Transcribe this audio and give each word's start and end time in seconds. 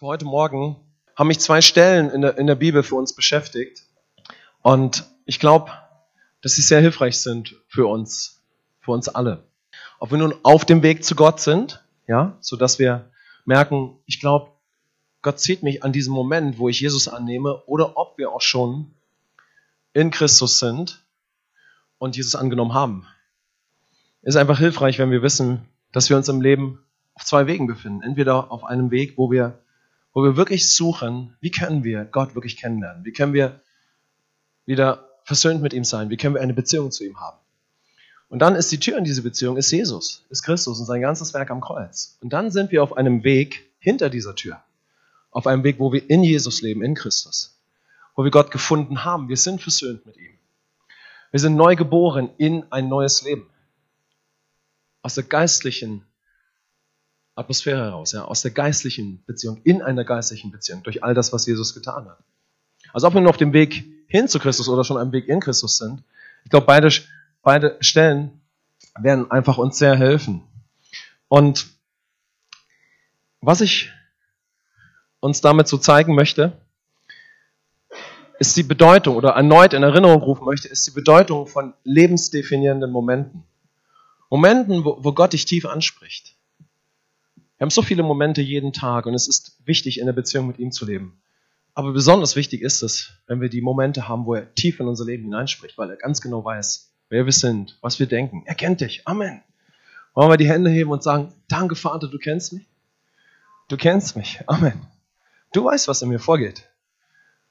für 0.00 0.06
heute 0.06 0.24
Morgen 0.24 0.76
haben 1.14 1.26
mich 1.26 1.40
zwei 1.40 1.60
Stellen 1.60 2.08
in 2.08 2.22
der, 2.22 2.38
in 2.38 2.46
der 2.46 2.54
Bibel 2.54 2.82
für 2.82 2.94
uns 2.94 3.12
beschäftigt. 3.12 3.82
Und 4.62 5.04
ich 5.26 5.38
glaube, 5.38 5.70
dass 6.40 6.54
sie 6.54 6.62
sehr 6.62 6.80
hilfreich 6.80 7.20
sind 7.20 7.54
für 7.68 7.86
uns, 7.86 8.40
für 8.80 8.92
uns 8.92 9.10
alle. 9.10 9.44
Ob 9.98 10.10
wir 10.10 10.16
nun 10.16 10.34
auf 10.42 10.64
dem 10.64 10.82
Weg 10.82 11.04
zu 11.04 11.14
Gott 11.14 11.38
sind, 11.38 11.84
ja, 12.06 12.38
so 12.40 12.58
wir 12.58 13.10
merken, 13.44 13.98
ich 14.06 14.20
glaube, 14.20 14.52
Gott 15.20 15.38
zieht 15.38 15.62
mich 15.62 15.84
an 15.84 15.92
diesem 15.92 16.14
Moment, 16.14 16.56
wo 16.56 16.70
ich 16.70 16.80
Jesus 16.80 17.06
annehme, 17.06 17.62
oder 17.66 17.98
ob 17.98 18.16
wir 18.16 18.32
auch 18.32 18.40
schon 18.40 18.94
in 19.92 20.10
Christus 20.10 20.60
sind 20.60 21.04
und 21.98 22.16
Jesus 22.16 22.36
angenommen 22.36 22.72
haben. 22.72 23.06
Ist 24.22 24.36
einfach 24.36 24.60
hilfreich, 24.60 24.98
wenn 24.98 25.10
wir 25.10 25.20
wissen, 25.20 25.68
dass 25.92 26.08
wir 26.08 26.16
uns 26.16 26.30
im 26.30 26.40
Leben 26.40 26.82
auf 27.12 27.26
zwei 27.26 27.46
Wegen 27.46 27.66
befinden. 27.66 28.00
Entweder 28.00 28.50
auf 28.50 28.64
einem 28.64 28.90
Weg, 28.90 29.18
wo 29.18 29.30
wir 29.30 29.58
wo 30.12 30.22
wir 30.22 30.36
wirklich 30.36 30.74
suchen, 30.74 31.36
wie 31.40 31.50
können 31.50 31.84
wir 31.84 32.04
Gott 32.04 32.34
wirklich 32.34 32.56
kennenlernen? 32.56 33.04
Wie 33.04 33.12
können 33.12 33.32
wir 33.32 33.60
wieder 34.66 35.08
versöhnt 35.24 35.62
mit 35.62 35.72
ihm 35.72 35.84
sein? 35.84 36.10
Wie 36.10 36.16
können 36.16 36.34
wir 36.34 36.42
eine 36.42 36.54
Beziehung 36.54 36.90
zu 36.90 37.04
ihm 37.04 37.20
haben? 37.20 37.38
Und 38.28 38.38
dann 38.38 38.54
ist 38.54 38.70
die 38.70 38.78
Tür 38.78 38.96
in 38.96 39.04
diese 39.04 39.22
Beziehung, 39.22 39.56
ist 39.56 39.70
Jesus, 39.72 40.24
ist 40.30 40.42
Christus 40.42 40.78
und 40.78 40.86
sein 40.86 41.00
ganzes 41.00 41.34
Werk 41.34 41.50
am 41.50 41.60
Kreuz. 41.60 42.16
Und 42.20 42.32
dann 42.32 42.50
sind 42.50 42.70
wir 42.70 42.82
auf 42.82 42.96
einem 42.96 43.24
Weg 43.24 43.68
hinter 43.80 44.08
dieser 44.08 44.36
Tür. 44.36 44.62
Auf 45.32 45.46
einem 45.46 45.64
Weg, 45.64 45.78
wo 45.78 45.92
wir 45.92 46.08
in 46.08 46.22
Jesus 46.22 46.62
leben, 46.62 46.82
in 46.82 46.94
Christus. 46.94 47.60
Wo 48.14 48.24
wir 48.24 48.30
Gott 48.30 48.50
gefunden 48.50 49.04
haben. 49.04 49.28
Wir 49.28 49.36
sind 49.36 49.60
versöhnt 49.60 50.06
mit 50.06 50.16
ihm. 50.16 50.32
Wir 51.32 51.40
sind 51.40 51.56
neu 51.56 51.76
geboren 51.76 52.30
in 52.38 52.64
ein 52.70 52.88
neues 52.88 53.22
Leben. 53.22 53.48
Aus 55.02 55.14
der 55.14 55.24
geistlichen 55.24 56.04
Atmosphäre 57.34 57.84
heraus, 57.84 58.12
ja, 58.12 58.24
aus 58.24 58.42
der 58.42 58.50
geistlichen 58.50 59.24
Beziehung, 59.24 59.60
in 59.64 59.82
einer 59.82 60.04
geistlichen 60.04 60.50
Beziehung, 60.50 60.82
durch 60.82 61.02
all 61.04 61.14
das, 61.14 61.32
was 61.32 61.46
Jesus 61.46 61.74
getan 61.74 62.06
hat. 62.08 62.18
Also 62.92 63.06
ob 63.06 63.14
wir 63.14 63.20
nur 63.20 63.30
auf 63.30 63.36
dem 63.36 63.52
Weg 63.52 63.84
hin 64.06 64.28
zu 64.28 64.38
Christus 64.38 64.68
oder 64.68 64.84
schon 64.84 64.98
am 64.98 65.12
Weg 65.12 65.28
in 65.28 65.40
Christus 65.40 65.78
sind, 65.78 66.02
ich 66.44 66.50
glaube, 66.50 66.66
beide, 66.66 66.90
beide 67.42 67.76
Stellen 67.80 68.40
werden 68.98 69.30
einfach 69.30 69.58
uns 69.58 69.78
sehr 69.78 69.96
helfen. 69.96 70.42
Und 71.28 71.66
was 73.40 73.60
ich 73.60 73.90
uns 75.20 75.40
damit 75.40 75.68
so 75.68 75.78
zeigen 75.78 76.14
möchte, 76.14 76.60
ist 78.38 78.56
die 78.56 78.62
Bedeutung 78.62 79.16
oder 79.16 79.30
erneut 79.30 79.74
in 79.74 79.82
Erinnerung 79.82 80.22
rufen 80.22 80.46
möchte, 80.46 80.68
ist 80.68 80.86
die 80.86 80.92
Bedeutung 80.92 81.46
von 81.46 81.74
lebensdefinierenden 81.84 82.90
Momenten. 82.90 83.44
Momenten, 84.30 84.84
wo, 84.84 84.96
wo 85.04 85.12
Gott 85.12 85.34
dich 85.34 85.44
tief 85.44 85.66
anspricht. 85.66 86.36
Wir 87.60 87.66
haben 87.66 87.70
so 87.70 87.82
viele 87.82 88.02
Momente 88.02 88.40
jeden 88.40 88.72
Tag 88.72 89.04
und 89.04 89.12
es 89.12 89.28
ist 89.28 89.58
wichtig, 89.66 90.00
in 90.00 90.06
der 90.06 90.14
Beziehung 90.14 90.46
mit 90.46 90.58
ihm 90.58 90.72
zu 90.72 90.86
leben. 90.86 91.20
Aber 91.74 91.92
besonders 91.92 92.34
wichtig 92.34 92.62
ist 92.62 92.80
es, 92.80 93.12
wenn 93.26 93.42
wir 93.42 93.50
die 93.50 93.60
Momente 93.60 94.08
haben, 94.08 94.24
wo 94.24 94.34
er 94.34 94.54
tief 94.54 94.80
in 94.80 94.88
unser 94.88 95.04
Leben 95.04 95.24
hineinspricht, 95.24 95.76
weil 95.76 95.90
er 95.90 95.96
ganz 95.96 96.22
genau 96.22 96.42
weiß, 96.42 96.90
wer 97.10 97.26
wir 97.26 97.34
sind, 97.34 97.76
was 97.82 97.98
wir 97.98 98.06
denken. 98.06 98.44
Er 98.46 98.54
kennt 98.54 98.80
dich. 98.80 99.06
Amen. 99.06 99.42
Wollen 100.14 100.30
wir 100.30 100.38
die 100.38 100.48
Hände 100.48 100.70
heben 100.70 100.90
und 100.90 101.02
sagen, 101.02 101.34
danke 101.48 101.74
Vater, 101.74 102.08
du 102.08 102.16
kennst 102.16 102.54
mich? 102.54 102.66
Du 103.68 103.76
kennst 103.76 104.16
mich. 104.16 104.40
Amen. 104.46 104.80
Du 105.52 105.62
weißt, 105.62 105.86
was 105.86 106.00
in 106.00 106.08
mir 106.08 106.18
vorgeht. 106.18 106.66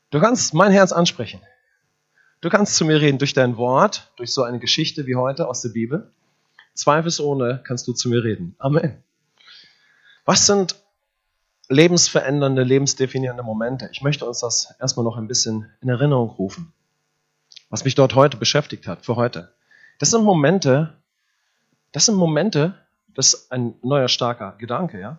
Du 0.10 0.20
kannst 0.20 0.56
mein 0.56 0.72
Herz 0.72 0.92
ansprechen. 0.92 1.40
Du 2.42 2.50
kannst 2.50 2.78
zu 2.78 2.84
mir 2.84 3.00
reden 3.00 3.20
durch 3.20 3.36
dein 3.36 3.58
Wort, 3.58 4.12
durch 4.16 4.34
so 4.34 4.42
eine 4.42 4.58
Geschichte 4.58 5.06
wie 5.06 5.16
heute 5.16 5.48
aus 5.48 5.62
der 5.62 5.70
Bibel. 5.70 6.12
Zweifelsohne 6.74 7.62
kannst 7.64 7.88
du 7.88 7.94
zu 7.94 8.10
mir 8.10 8.24
reden. 8.24 8.56
Amen. 8.58 9.04
Was 10.30 10.46
sind 10.46 10.76
lebensverändernde, 11.70 12.62
lebensdefinierende 12.62 13.42
Momente? 13.42 13.90
Ich 13.92 14.04
möchte 14.04 14.28
uns 14.28 14.42
das 14.42 14.76
erstmal 14.80 15.04
noch 15.04 15.18
ein 15.18 15.28
bisschen 15.28 15.72
in 15.82 15.90
Erinnerung 15.90 16.30
rufen, 16.30 16.72
was 17.72 17.84
mich 17.84 17.96
dort 17.96 18.14
heute 18.14 18.38
beschäftigt 18.38 18.86
hat, 18.86 19.04
für 19.04 19.16
heute. 19.16 19.52
Das 19.98 20.12
sind 20.12 20.24
Momente, 20.24 20.94
das 21.94 22.06
sind 22.06 22.14
Momente, 22.14 22.76
das 23.08 23.34
ist 23.34 23.52
ein 23.52 23.74
neuer 23.82 24.08
starker 24.08 24.52
Gedanke, 24.60 25.00
ja. 25.00 25.18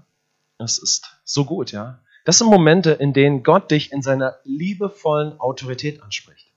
Das 0.58 0.78
ist 0.78 1.16
so 1.24 1.44
gut, 1.44 1.72
ja. 1.72 1.98
Das 2.24 2.38
sind 2.38 2.46
Momente, 2.46 2.92
in 2.92 3.12
denen 3.12 3.42
Gott 3.42 3.72
dich 3.72 3.90
in 3.90 4.02
seiner 4.02 4.36
liebevollen 4.44 5.40
Autorität 5.40 6.04
anspricht. 6.04 6.52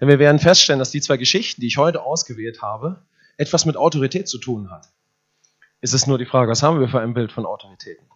Denn 0.00 0.08
wir 0.08 0.18
werden 0.18 0.40
feststellen, 0.40 0.80
dass 0.80 0.90
die 0.90 1.00
zwei 1.00 1.18
Geschichten, 1.18 1.60
die 1.60 1.68
ich 1.68 1.76
heute 1.76 2.02
ausgewählt 2.02 2.62
habe, 2.62 3.00
etwas 3.36 3.64
mit 3.64 3.76
Autorität 3.76 4.28
zu 4.28 4.38
tun 4.38 4.72
hat 4.72 4.88
ist 5.82 5.92
es 5.92 6.06
nur 6.06 6.16
die 6.16 6.26
Frage, 6.26 6.50
was 6.50 6.62
haben 6.62 6.80
wir 6.80 6.88
für 6.88 7.00
ein 7.00 7.12
Bild 7.12 7.32
von 7.32 7.44
Autoritäten? 7.44 8.06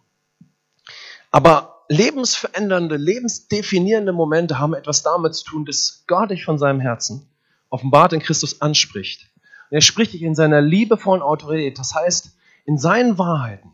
Aber 1.31 1.83
lebensverändernde, 1.89 2.95
lebensdefinierende 2.95 4.13
Momente 4.13 4.57
haben 4.57 4.73
etwas 4.73 5.03
damit 5.03 5.35
zu 5.35 5.43
tun, 5.43 5.65
dass 5.65 6.05
Gott 6.07 6.31
dich 6.31 6.45
von 6.45 6.57
seinem 6.57 6.79
Herzen 6.79 7.29
offenbart 7.69 8.13
in 8.13 8.21
Christus 8.21 8.61
anspricht. 8.61 9.29
Und 9.69 9.75
er 9.75 9.81
spricht 9.81 10.13
dich 10.13 10.21
in 10.21 10.33
seiner 10.33 10.61
liebevollen 10.61 11.21
Autorität, 11.21 11.77
das 11.77 11.93
heißt 11.93 12.37
in 12.65 12.77
seinen 12.77 13.17
Wahrheiten, 13.17 13.73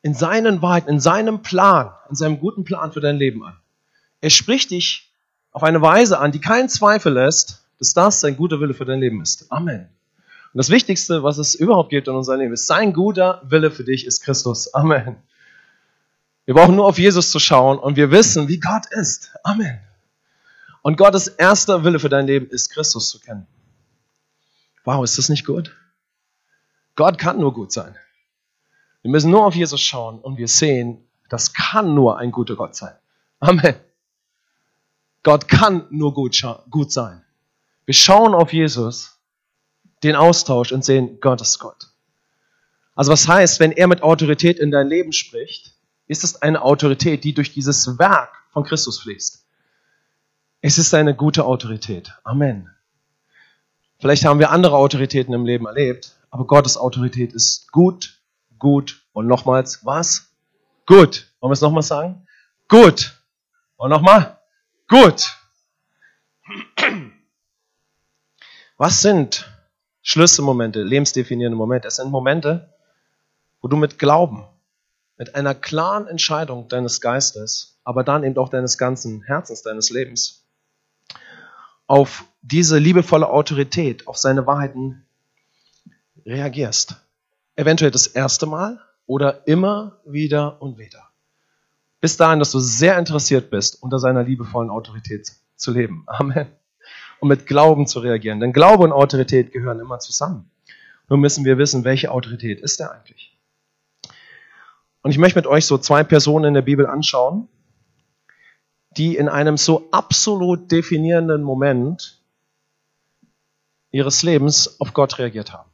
in 0.00 0.14
seinen 0.14 0.62
Wahrheiten, 0.62 0.88
in 0.88 1.00
seinem 1.00 1.42
Plan, 1.42 1.92
in 2.08 2.14
seinem 2.14 2.40
guten 2.40 2.64
Plan 2.64 2.92
für 2.92 3.00
dein 3.00 3.16
Leben 3.16 3.44
an. 3.44 3.58
Er 4.22 4.30
spricht 4.30 4.70
dich 4.70 5.14
auf 5.52 5.62
eine 5.62 5.82
Weise 5.82 6.18
an, 6.18 6.32
die 6.32 6.40
keinen 6.40 6.70
Zweifel 6.70 7.12
lässt, 7.12 7.66
dass 7.78 7.92
das 7.92 8.20
sein 8.20 8.38
guter 8.38 8.60
Wille 8.60 8.72
für 8.72 8.86
dein 8.86 9.00
Leben 9.00 9.20
ist. 9.20 9.52
Amen. 9.52 9.90
Und 10.52 10.58
das 10.58 10.70
Wichtigste, 10.70 11.22
was 11.22 11.38
es 11.38 11.54
überhaupt 11.54 11.90
gibt 11.90 12.08
in 12.08 12.14
unserem 12.14 12.40
Leben, 12.40 12.52
ist, 12.52 12.66
sein 12.66 12.92
guter 12.92 13.40
Wille 13.44 13.70
für 13.70 13.84
dich 13.84 14.04
ist 14.04 14.22
Christus. 14.22 14.74
Amen. 14.74 15.16
Wir 16.44 16.54
brauchen 16.54 16.74
nur 16.74 16.86
auf 16.86 16.98
Jesus 16.98 17.30
zu 17.30 17.38
schauen 17.38 17.78
und 17.78 17.94
wir 17.94 18.10
wissen, 18.10 18.48
wie 18.48 18.58
Gott 18.58 18.86
ist. 18.90 19.32
Amen. 19.44 19.78
Und 20.82 20.96
Gottes 20.96 21.28
erster 21.28 21.84
Wille 21.84 22.00
für 22.00 22.08
dein 22.08 22.26
Leben 22.26 22.48
ist, 22.48 22.70
Christus 22.70 23.10
zu 23.10 23.20
kennen. 23.20 23.46
Wow, 24.84 25.04
ist 25.04 25.18
das 25.18 25.28
nicht 25.28 25.46
gut? 25.46 25.76
Gott 26.96 27.18
kann 27.18 27.38
nur 27.38 27.54
gut 27.54 27.70
sein. 27.70 27.94
Wir 29.02 29.10
müssen 29.10 29.30
nur 29.30 29.44
auf 29.44 29.54
Jesus 29.54 29.80
schauen 29.80 30.18
und 30.18 30.36
wir 30.36 30.48
sehen, 30.48 31.06
das 31.28 31.52
kann 31.52 31.94
nur 31.94 32.18
ein 32.18 32.32
guter 32.32 32.56
Gott 32.56 32.74
sein. 32.74 32.94
Amen. 33.38 33.76
Gott 35.22 35.48
kann 35.48 35.86
nur 35.90 36.12
gut, 36.12 36.42
gut 36.70 36.90
sein. 36.90 37.22
Wir 37.84 37.94
schauen 37.94 38.34
auf 38.34 38.52
Jesus 38.52 39.19
den 40.02 40.16
Austausch 40.16 40.72
und 40.72 40.84
sehen, 40.84 41.20
Gott 41.20 41.40
ist 41.40 41.58
Gott. 41.58 41.88
Also 42.94 43.12
was 43.12 43.28
heißt, 43.28 43.60
wenn 43.60 43.72
er 43.72 43.86
mit 43.86 44.02
Autorität 44.02 44.58
in 44.58 44.70
dein 44.70 44.88
Leben 44.88 45.12
spricht, 45.12 45.74
ist 46.06 46.24
es 46.24 46.42
eine 46.42 46.62
Autorität, 46.62 47.24
die 47.24 47.34
durch 47.34 47.52
dieses 47.52 47.98
Werk 47.98 48.30
von 48.52 48.64
Christus 48.64 49.00
fließt. 49.00 49.44
Es 50.60 50.76
ist 50.78 50.92
eine 50.92 51.14
gute 51.14 51.44
Autorität. 51.44 52.12
Amen. 52.24 52.70
Vielleicht 53.98 54.24
haben 54.24 54.38
wir 54.38 54.50
andere 54.50 54.76
Autoritäten 54.76 55.32
im 55.34 55.44
Leben 55.44 55.66
erlebt, 55.66 56.16
aber 56.30 56.46
Gottes 56.46 56.76
Autorität 56.76 57.32
ist 57.32 57.70
gut, 57.70 58.20
gut 58.58 59.02
und 59.12 59.26
nochmals 59.26 59.84
was? 59.84 60.32
Gut. 60.86 61.30
Wollen 61.40 61.50
wir 61.50 61.54
es 61.54 61.60
nochmal 61.60 61.82
sagen? 61.82 62.26
Gut. 62.68 63.18
Und 63.76 63.90
nochmal? 63.90 64.38
Gut. 64.88 65.36
Was 68.76 69.02
sind 69.02 69.46
Schlüsselmomente, 70.02 70.82
lebensdefinierende 70.82 71.56
Momente. 71.56 71.88
Es 71.88 71.96
sind 71.96 72.10
Momente, 72.10 72.72
wo 73.60 73.68
du 73.68 73.76
mit 73.76 73.98
Glauben, 73.98 74.44
mit 75.18 75.34
einer 75.34 75.54
klaren 75.54 76.06
Entscheidung 76.06 76.68
deines 76.68 77.00
Geistes, 77.00 77.78
aber 77.84 78.04
dann 78.04 78.24
eben 78.24 78.36
auch 78.38 78.48
deines 78.48 78.78
ganzen 78.78 79.22
Herzens, 79.22 79.62
deines 79.62 79.90
Lebens, 79.90 80.44
auf 81.86 82.24
diese 82.42 82.78
liebevolle 82.78 83.28
Autorität, 83.28 84.06
auf 84.08 84.16
seine 84.16 84.46
Wahrheiten 84.46 85.04
reagierst. 86.24 86.96
Eventuell 87.56 87.90
das 87.90 88.06
erste 88.06 88.46
Mal 88.46 88.80
oder 89.06 89.46
immer 89.46 90.00
wieder 90.06 90.62
und 90.62 90.78
wieder. 90.78 91.08
Bis 92.00 92.16
dahin, 92.16 92.38
dass 92.38 92.52
du 92.52 92.60
sehr 92.60 92.98
interessiert 92.98 93.50
bist, 93.50 93.82
unter 93.82 93.98
seiner 93.98 94.22
liebevollen 94.22 94.70
Autorität 94.70 95.32
zu 95.56 95.72
leben. 95.72 96.04
Amen 96.06 96.59
und 97.20 97.28
mit 97.28 97.46
Glauben 97.46 97.86
zu 97.86 98.00
reagieren. 98.00 98.40
Denn 98.40 98.52
Glaube 98.52 98.84
und 98.84 98.92
Autorität 98.92 99.52
gehören 99.52 99.78
immer 99.78 99.98
zusammen. 99.98 100.50
Nur 101.08 101.18
müssen 101.18 101.44
wir 101.44 101.58
wissen, 101.58 101.84
welche 101.84 102.10
Autorität 102.10 102.60
ist 102.60 102.80
er 102.80 102.92
eigentlich. 102.92 103.36
Und 105.02 105.10
ich 105.10 105.18
möchte 105.18 105.38
mit 105.38 105.46
euch 105.46 105.66
so 105.66 105.78
zwei 105.78 106.04
Personen 106.04 106.46
in 106.46 106.54
der 106.54 106.62
Bibel 106.62 106.86
anschauen, 106.86 107.48
die 108.96 109.16
in 109.16 109.28
einem 109.28 109.56
so 109.56 109.88
absolut 109.92 110.70
definierenden 110.70 111.42
Moment 111.42 112.22
ihres 113.90 114.22
Lebens 114.22 114.80
auf 114.80 114.92
Gott 114.92 115.18
reagiert 115.18 115.52
haben. 115.52 115.70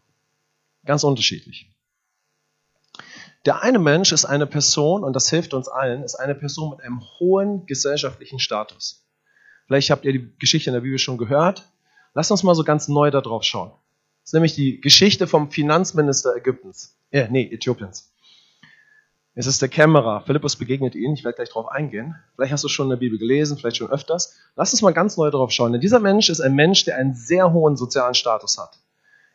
Ganz 0.84 1.04
unterschiedlich. 1.04 1.70
Der 3.44 3.62
eine 3.62 3.78
Mensch 3.78 4.12
ist 4.12 4.25
eine 4.25 4.46
Person, 4.46 5.04
und 5.04 5.14
das 5.14 5.31
hilft 5.31 5.54
uns 5.54 5.69
allen, 5.69 6.02
ist 6.02 6.16
eine 6.16 6.34
Person 6.34 6.70
mit 6.70 6.81
einem 6.81 7.00
hohen 7.19 7.66
gesellschaftlichen 7.66 8.38
Status. 8.38 9.05
Vielleicht 9.66 9.90
habt 9.90 10.04
ihr 10.04 10.12
die 10.12 10.30
Geschichte 10.38 10.70
in 10.70 10.74
der 10.74 10.80
Bibel 10.80 10.98
schon 10.98 11.18
gehört. 11.18 11.68
Lasst 12.14 12.30
uns 12.30 12.42
mal 12.42 12.54
so 12.54 12.64
ganz 12.64 12.88
neu 12.88 13.10
darauf 13.10 13.42
schauen. 13.42 13.70
Das 14.22 14.30
ist 14.30 14.34
nämlich 14.34 14.54
die 14.54 14.80
Geschichte 14.80 15.26
vom 15.26 15.50
Finanzminister 15.50 16.34
Ägyptens. 16.34 16.96
Äh, 17.10 17.28
nee, 17.30 17.48
Äthiopiens. 17.52 18.12
Es 19.34 19.46
ist 19.46 19.60
der 19.60 19.68
Kämmerer. 19.68 20.22
Philippus 20.22 20.56
begegnet 20.56 20.94
ihn. 20.94 21.12
Ich 21.12 21.22
werde 21.22 21.36
gleich 21.36 21.50
darauf 21.50 21.68
eingehen. 21.68 22.16
Vielleicht 22.34 22.52
hast 22.52 22.64
du 22.64 22.68
schon 22.68 22.86
in 22.86 22.90
der 22.90 22.96
Bibel 22.96 23.18
gelesen, 23.18 23.58
vielleicht 23.58 23.76
schon 23.76 23.90
öfters. 23.90 24.34
Lass 24.56 24.72
uns 24.72 24.80
mal 24.80 24.94
ganz 24.94 25.18
neu 25.18 25.30
darauf 25.30 25.52
schauen. 25.52 25.72
Denn 25.72 25.82
dieser 25.82 26.00
Mensch 26.00 26.30
ist 26.30 26.40
ein 26.40 26.54
Mensch, 26.54 26.84
der 26.84 26.96
einen 26.96 27.14
sehr 27.14 27.52
hohen 27.52 27.76
sozialen 27.76 28.14
Status 28.14 28.56
hat. 28.56 28.78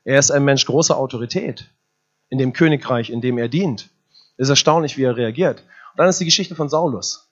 Er 0.04 0.18
ist 0.18 0.31
ein 0.31 0.44
Mensch 0.44 0.66
großer 0.66 0.98
Autorität 0.98 1.69
in 2.30 2.39
dem 2.39 2.51
Königreich, 2.51 3.12
in 3.12 3.22
dem 3.22 3.38
er 3.38 3.48
dient. 3.48 3.89
Es 4.38 4.48
ist 4.48 4.50
erstaunlich, 4.50 4.98
wie 4.98 5.04
er 5.04 5.18
reagiert. 5.18 5.60
Und 5.60 6.00
dann 6.00 6.10
ist 6.10 6.19
die 6.19 6.25
Geschichte 6.25 6.56
von 6.56 6.68
Saulus. 6.68 7.30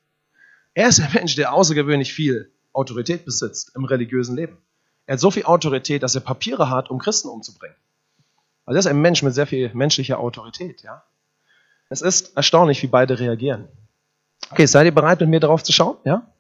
Er 0.75 0.90
ist 0.90 1.00
ein 1.00 1.12
Mensch, 1.13 1.36
der 1.36 1.54
außergewöhnlich 1.54 2.13
viel 2.13 2.51
Autorität 2.74 3.25
besitzt 3.25 3.71
im 3.75 3.86
religiösen 3.86 4.36
Leben. 4.36 4.57
Er 5.06 5.13
hat 5.13 5.19
so 5.19 5.31
viel 5.31 5.44
Autorität, 5.44 6.04
dass 6.04 6.16
er 6.16 6.21
Papiere 6.21 6.69
hat, 6.69 6.89
um 6.89 7.00
Christen 7.00 7.30
umzubringen. 7.30 7.75
Also 8.66 8.77
er 8.77 8.80
ist 8.80 8.86
ein 8.88 9.01
Mensch 9.01 9.24
mit 9.24 9.33
sehr 9.33 9.48
viel 9.48 9.74
menschlicher 9.74 10.19
Autorität, 10.19 10.83
ja. 10.83 11.04
Es 11.89 12.01
ist 12.01 12.38
erstaunlich, 12.38 12.83
wie 12.83 12.88
beide 12.88 13.19
reagieren. 13.19 13.68
Okay, 14.51 14.68
seid 14.68 14.86
ihr 14.86 14.94
bereit, 14.94 15.19
mit 15.19 15.30
mir 15.30 15.39
darauf 15.39 15.63
zu 15.63 15.71
schauen? 15.71 15.98
Ja? 16.06 16.31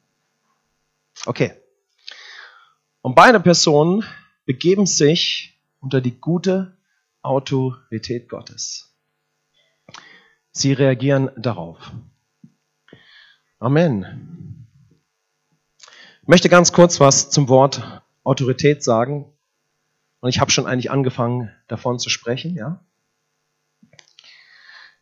Okay. 1.25 1.53
Und 3.01 3.15
beide 3.15 3.39
Personen 3.39 4.03
begeben 4.45 4.85
sich 4.85 5.59
unter 5.79 6.01
die 6.01 6.19
gute 6.19 6.77
Autorität 7.21 8.29
Gottes. 8.29 8.95
Sie 10.51 10.73
reagieren 10.73 11.31
darauf. 11.37 11.91
Amen. 13.59 14.68
Ich 16.29 16.31
möchte 16.31 16.47
ganz 16.47 16.71
kurz 16.71 16.99
was 16.99 17.31
zum 17.31 17.49
Wort 17.49 18.03
Autorität 18.23 18.83
sagen. 18.83 19.25
Und 20.19 20.29
ich 20.29 20.39
habe 20.39 20.51
schon 20.51 20.67
eigentlich 20.67 20.91
angefangen, 20.91 21.51
davon 21.67 21.97
zu 21.97 22.11
sprechen, 22.11 22.53
ja. 22.53 22.85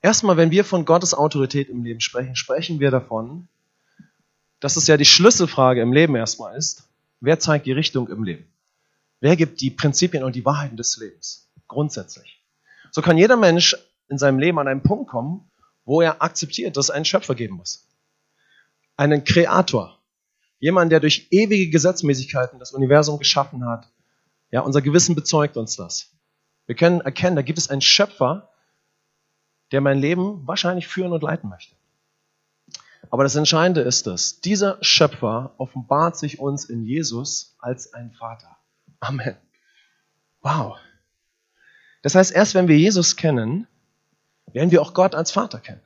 Erstmal, 0.01 0.37
wenn 0.37 0.51
wir 0.51 0.63
von 0.63 0.85
Gottes 0.85 1.13
Autorität 1.13 1.67
im 1.67 1.83
Leben 1.83 1.99
sprechen, 1.99 2.37
sprechen 2.37 2.79
wir 2.79 2.91
davon, 2.91 3.49
dass 4.61 4.77
es 4.77 4.87
ja 4.87 4.95
die 4.95 5.03
Schlüsselfrage 5.03 5.81
im 5.81 5.91
Leben 5.91 6.15
erstmal 6.15 6.55
ist, 6.55 6.87
wer 7.19 7.41
zeigt 7.41 7.65
die 7.65 7.73
Richtung 7.73 8.07
im 8.07 8.23
Leben? 8.23 8.45
Wer 9.19 9.35
gibt 9.35 9.59
die 9.59 9.69
Prinzipien 9.69 10.23
und 10.23 10.33
die 10.33 10.45
Wahrheiten 10.45 10.77
des 10.77 10.95
Lebens? 10.95 11.49
Grundsätzlich. 11.67 12.41
So 12.89 13.01
kann 13.01 13.17
jeder 13.17 13.35
Mensch 13.35 13.75
in 14.07 14.17
seinem 14.17 14.39
Leben 14.39 14.59
an 14.59 14.69
einen 14.69 14.81
Punkt 14.81 15.09
kommen, 15.09 15.51
wo 15.83 15.99
er 15.99 16.21
akzeptiert, 16.21 16.77
dass 16.77 16.85
es 16.85 16.91
einen 16.91 17.03
Schöpfer 17.03 17.35
geben 17.35 17.57
muss. 17.57 17.85
Einen 18.95 19.25
Kreator. 19.25 19.96
Jemand, 20.59 20.91
der 20.91 20.99
durch 20.99 21.27
ewige 21.31 21.69
Gesetzmäßigkeiten 21.69 22.59
das 22.59 22.71
Universum 22.71 23.19
geschaffen 23.19 23.65
hat. 23.65 23.91
Ja, 24.51 24.61
unser 24.61 24.81
Gewissen 24.81 25.15
bezeugt 25.15 25.57
uns 25.57 25.75
das. 25.75 26.11
Wir 26.65 26.75
können 26.75 27.01
erkennen, 27.01 27.35
da 27.35 27.41
gibt 27.41 27.59
es 27.59 27.69
einen 27.69 27.81
Schöpfer, 27.81 28.49
der 29.71 29.81
mein 29.81 29.99
Leben 29.99 30.47
wahrscheinlich 30.47 30.87
führen 30.87 31.11
und 31.11 31.23
leiten 31.23 31.49
möchte. 31.49 31.75
Aber 33.09 33.23
das 33.23 33.35
Entscheidende 33.35 33.81
ist 33.81 34.07
es, 34.07 34.41
dieser 34.41 34.77
Schöpfer 34.81 35.53
offenbart 35.57 36.17
sich 36.17 36.39
uns 36.39 36.65
in 36.65 36.83
Jesus 36.83 37.55
als 37.59 37.93
ein 37.93 38.11
Vater. 38.11 38.57
Amen. 38.99 39.37
Wow. 40.41 40.77
Das 42.01 42.15
heißt, 42.15 42.33
erst 42.33 42.53
wenn 42.53 42.67
wir 42.67 42.77
Jesus 42.77 43.15
kennen, 43.15 43.67
werden 44.51 44.71
wir 44.71 44.81
auch 44.81 44.93
Gott 44.93 45.15
als 45.15 45.31
Vater 45.31 45.59
kennen. 45.59 45.81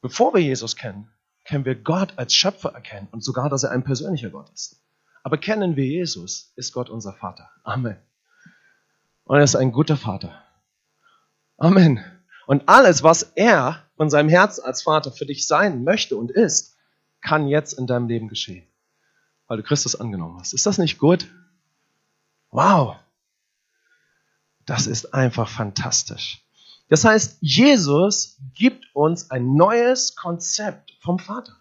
Bevor 0.00 0.34
wir 0.34 0.40
Jesus 0.40 0.76
kennen, 0.76 1.10
können 1.44 1.64
wir 1.64 1.74
Gott 1.74 2.14
als 2.16 2.34
Schöpfer 2.34 2.72
erkennen 2.74 3.08
und 3.12 3.22
sogar, 3.22 3.50
dass 3.50 3.64
er 3.64 3.70
ein 3.70 3.84
persönlicher 3.84 4.30
Gott 4.30 4.50
ist. 4.50 4.80
Aber 5.22 5.38
kennen 5.38 5.76
wir 5.76 5.86
Jesus, 5.86 6.52
ist 6.56 6.72
Gott 6.72 6.90
unser 6.90 7.12
Vater. 7.12 7.50
Amen. 7.62 7.96
Und 9.24 9.38
er 9.38 9.44
ist 9.44 9.56
ein 9.56 9.72
guter 9.72 9.96
Vater. 9.96 10.42
Amen. 11.56 12.04
Und 12.46 12.68
alles, 12.68 13.02
was 13.02 13.22
er 13.22 13.84
von 13.96 14.10
seinem 14.10 14.28
Herz 14.28 14.58
als 14.58 14.82
Vater 14.82 15.12
für 15.12 15.24
dich 15.24 15.46
sein 15.46 15.84
möchte 15.84 16.16
und 16.16 16.30
ist, 16.30 16.76
kann 17.22 17.48
jetzt 17.48 17.72
in 17.72 17.86
deinem 17.86 18.06
Leben 18.06 18.28
geschehen, 18.28 18.66
weil 19.46 19.56
du 19.56 19.62
Christus 19.62 19.98
angenommen 19.98 20.38
hast. 20.38 20.52
Ist 20.52 20.66
das 20.66 20.78
nicht 20.78 20.98
gut? 20.98 21.26
Wow. 22.50 22.96
Das 24.66 24.86
ist 24.86 25.14
einfach 25.14 25.48
fantastisch. 25.48 26.42
Das 26.88 27.04
heißt, 27.04 27.38
Jesus 27.40 28.38
gibt 28.54 28.84
uns 28.94 29.30
ein 29.30 29.54
neues 29.54 30.16
Konzept 30.16 30.96
vom 31.00 31.18
Vater. 31.18 31.56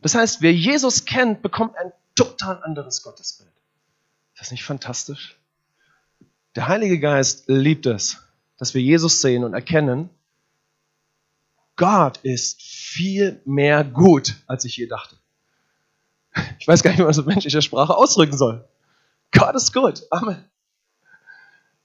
Das 0.00 0.14
heißt, 0.14 0.40
wer 0.40 0.52
Jesus 0.52 1.04
kennt, 1.04 1.42
bekommt 1.42 1.76
ein 1.76 1.92
total 2.14 2.62
anderes 2.62 3.02
Gottesbild. 3.02 3.50
Ist 4.34 4.40
das 4.40 4.50
nicht 4.50 4.64
fantastisch? 4.64 5.38
Der 6.54 6.68
Heilige 6.68 7.00
Geist 7.00 7.44
liebt 7.48 7.86
es, 7.86 8.18
dass 8.56 8.72
wir 8.72 8.80
Jesus 8.80 9.20
sehen 9.20 9.44
und 9.44 9.52
erkennen, 9.52 10.10
Gott 11.76 12.18
ist 12.22 12.62
viel 12.62 13.42
mehr 13.44 13.84
gut, 13.84 14.36
als 14.46 14.64
ich 14.64 14.76
je 14.76 14.86
dachte. 14.86 15.16
Ich 16.58 16.66
weiß 16.66 16.82
gar 16.82 16.90
nicht, 16.90 16.98
wie 16.98 17.02
man 17.02 17.10
das 17.10 17.18
in 17.18 17.26
menschlicher 17.26 17.62
Sprache 17.62 17.94
ausdrücken 17.94 18.36
soll. 18.36 18.66
Gott 19.32 19.54
ist 19.54 19.74
gut. 19.74 20.02
Amen. 20.10 20.44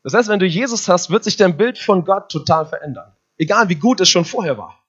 Das 0.03 0.13
heißt, 0.13 0.30
wenn 0.30 0.39
du 0.39 0.45
Jesus 0.45 0.88
hast, 0.88 1.09
wird 1.09 1.24
sich 1.24 1.38
dein 1.38 1.57
Bild 1.57 1.77
von 1.77 2.06
Gott 2.06 2.31
total 2.31 2.65
verändern. 2.65 3.12
Egal 3.38 3.69
wie 3.69 3.75
gut 3.75 4.01
es 4.01 4.09
schon 4.09 4.25
vorher 4.25 4.57
war. 4.57 4.80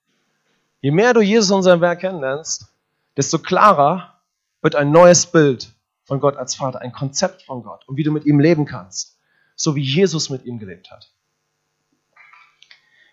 Je 0.80 0.90
mehr 0.90 1.14
du 1.14 1.20
Jesus 1.20 1.50
und 1.50 1.62
sein 1.62 1.80
Werk 1.80 2.00
kennenlernst, 2.00 2.72
desto 3.16 3.38
klarer 3.38 4.20
wird 4.62 4.74
ein 4.74 4.90
neues 4.90 5.26
Bild 5.26 5.72
von 6.04 6.20
Gott 6.20 6.36
als 6.36 6.54
Vater, 6.54 6.80
ein 6.80 6.92
Konzept 6.92 7.42
von 7.42 7.62
Gott 7.62 7.86
und 7.86 7.96
wie 7.96 8.02
du 8.02 8.10
mit 8.10 8.24
ihm 8.24 8.40
leben 8.40 8.64
kannst, 8.64 9.18
so 9.54 9.76
wie 9.76 9.82
Jesus 9.82 10.30
mit 10.30 10.44
ihm 10.44 10.58
gelebt 10.58 10.90
hat. 10.90 11.12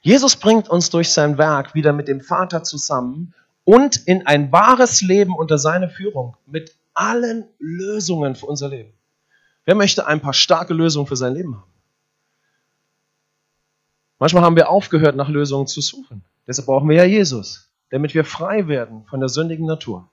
Jesus 0.02 0.38
bringt 0.38 0.70
uns 0.70 0.90
durch 0.90 1.12
sein 1.12 1.38
Werk 1.38 1.76
wieder 1.76 1.92
mit 1.94 2.08
dem 2.08 2.22
Vater 2.22 2.64
zusammen 2.64 3.34
und 3.66 3.98
in 4.08 4.26
ein 4.26 4.52
wahres 4.52 5.02
Leben 5.02 5.36
unter 5.36 5.58
seiner 5.58 5.90
Führung 5.90 6.38
mit 6.46 6.76
allen 6.94 7.46
Lösungen 7.60 8.36
für 8.36 8.46
unser 8.46 8.70
Leben. 8.70 8.94
Wer 9.66 9.76
möchte 9.76 10.08
ein 10.08 10.22
paar 10.22 10.34
starke 10.34 10.74
Lösungen 10.74 11.06
für 11.06 11.18
sein 11.18 11.34
Leben 11.34 11.56
haben? 11.56 11.69
Manchmal 14.20 14.44
haben 14.44 14.58
wir 14.58 14.70
aufgehört, 14.70 15.16
nach 15.16 15.30
Lösungen 15.30 15.66
zu 15.66 15.80
suchen. 15.80 16.24
Deshalb 16.46 16.66
brauchen 16.66 16.90
wir 16.90 16.98
ja 16.98 17.06
Jesus, 17.06 17.70
damit 17.90 18.14
wir 18.14 18.26
frei 18.26 18.68
werden 18.68 19.06
von 19.06 19.22
der 19.22 19.30
sündigen 19.30 19.66
Natur. 19.66 20.10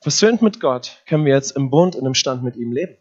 Versöhnt 0.00 0.40
mit 0.40 0.58
Gott 0.58 1.02
können 1.06 1.24
wir 1.26 1.34
jetzt 1.34 1.52
im 1.52 1.70
Bund 1.70 1.96
und 1.96 2.06
im 2.06 2.14
Stand 2.14 2.42
mit 2.42 2.56
ihm 2.56 2.72
leben. 2.72 2.96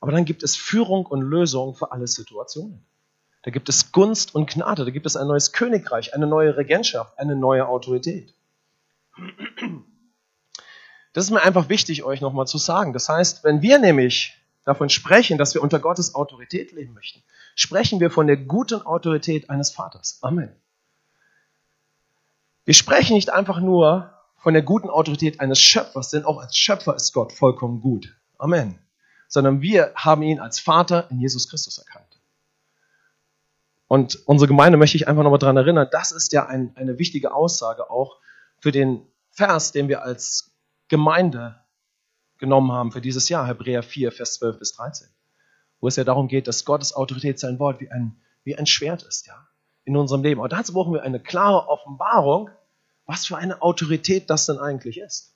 Aber 0.00 0.12
dann 0.12 0.24
gibt 0.24 0.44
es 0.44 0.56
Führung 0.56 1.04
und 1.06 1.22
Lösung 1.22 1.74
für 1.74 1.90
alle 1.90 2.06
Situationen. 2.06 2.84
Da 3.42 3.50
gibt 3.50 3.68
es 3.68 3.92
Gunst 3.92 4.34
und 4.34 4.50
Gnade, 4.50 4.84
da 4.84 4.90
gibt 4.90 5.06
es 5.06 5.16
ein 5.16 5.26
neues 5.26 5.52
Königreich, 5.52 6.14
eine 6.14 6.26
neue 6.26 6.56
Regentschaft, 6.56 7.18
eine 7.18 7.34
neue 7.34 7.66
Autorität. 7.66 8.34
Das 11.12 11.24
ist 11.24 11.30
mir 11.30 11.42
einfach 11.42 11.68
wichtig, 11.68 12.04
euch 12.04 12.20
nochmal 12.20 12.46
zu 12.46 12.58
sagen. 12.58 12.92
Das 12.92 13.08
heißt, 13.08 13.42
wenn 13.42 13.62
wir 13.62 13.78
nämlich 13.78 14.36
davon 14.68 14.90
sprechen, 14.90 15.38
dass 15.38 15.54
wir 15.54 15.62
unter 15.62 15.78
Gottes 15.78 16.14
Autorität 16.14 16.72
leben 16.72 16.92
möchten, 16.92 17.22
sprechen 17.54 18.00
wir 18.00 18.10
von 18.10 18.26
der 18.26 18.36
guten 18.36 18.82
Autorität 18.82 19.48
eines 19.48 19.70
Vaters. 19.70 20.18
Amen. 20.20 20.54
Wir 22.66 22.74
sprechen 22.74 23.14
nicht 23.14 23.30
einfach 23.30 23.60
nur 23.60 24.12
von 24.36 24.52
der 24.52 24.62
guten 24.62 24.90
Autorität 24.90 25.40
eines 25.40 25.58
Schöpfers, 25.58 26.10
denn 26.10 26.26
auch 26.26 26.38
als 26.38 26.54
Schöpfer 26.54 26.94
ist 26.94 27.14
Gott 27.14 27.32
vollkommen 27.32 27.80
gut. 27.80 28.14
Amen. 28.36 28.78
Sondern 29.26 29.62
wir 29.62 29.92
haben 29.94 30.22
ihn 30.22 30.38
als 30.38 30.60
Vater 30.60 31.10
in 31.10 31.18
Jesus 31.18 31.48
Christus 31.48 31.78
erkannt. 31.78 32.20
Und 33.86 34.16
unsere 34.26 34.48
Gemeinde 34.48 34.76
möchte 34.76 34.98
ich 34.98 35.08
einfach 35.08 35.22
nochmal 35.22 35.38
daran 35.38 35.56
erinnern, 35.56 35.88
das 35.90 36.12
ist 36.12 36.32
ja 36.34 36.44
ein, 36.46 36.72
eine 36.76 36.98
wichtige 36.98 37.32
Aussage 37.32 37.90
auch 37.90 38.18
für 38.60 38.70
den 38.70 39.06
Vers, 39.30 39.72
den 39.72 39.88
wir 39.88 40.02
als 40.02 40.50
Gemeinde 40.88 41.58
genommen 42.38 42.72
haben 42.72 42.92
für 42.92 43.00
dieses 43.00 43.28
Jahr, 43.28 43.46
Hebräer 43.46 43.82
4, 43.82 44.12
Vers 44.12 44.34
12 44.34 44.58
bis 44.58 44.72
13, 44.74 45.08
wo 45.80 45.88
es 45.88 45.96
ja 45.96 46.04
darum 46.04 46.28
geht, 46.28 46.46
dass 46.46 46.64
Gottes 46.64 46.94
Autorität 46.94 47.38
sein 47.38 47.58
Wort 47.58 47.80
wie 47.80 47.90
ein, 47.90 48.20
wie 48.44 48.56
ein 48.56 48.66
Schwert 48.66 49.02
ist, 49.02 49.26
ja, 49.26 49.48
in 49.84 49.96
unserem 49.96 50.22
Leben. 50.22 50.40
Und 50.40 50.52
dazu 50.52 50.72
brauchen 50.72 50.92
wir 50.92 51.02
eine 51.02 51.20
klare 51.20 51.68
Offenbarung, 51.68 52.50
was 53.06 53.26
für 53.26 53.36
eine 53.36 53.62
Autorität 53.62 54.30
das 54.30 54.46
denn 54.46 54.58
eigentlich 54.58 54.98
ist. 54.98 55.34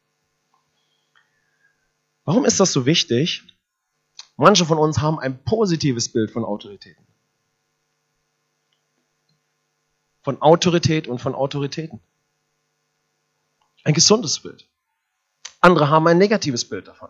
Warum 2.24 2.44
ist 2.44 2.60
das 2.60 2.72
so 2.72 2.86
wichtig? 2.86 3.42
Manche 4.36 4.64
von 4.64 4.78
uns 4.78 5.00
haben 5.00 5.18
ein 5.18 5.42
positives 5.44 6.12
Bild 6.12 6.30
von 6.30 6.44
Autoritäten. 6.44 7.04
von 10.22 10.40
Autorität 10.40 11.08
und 11.08 11.20
von 11.20 11.34
Autoritäten. 11.34 12.00
Ein 13.84 13.94
gesundes 13.94 14.40
Bild. 14.40 14.68
Andere 15.62 15.88
haben 15.90 16.08
ein 16.08 16.18
negatives 16.18 16.68
Bild 16.68 16.88
davon. 16.88 17.08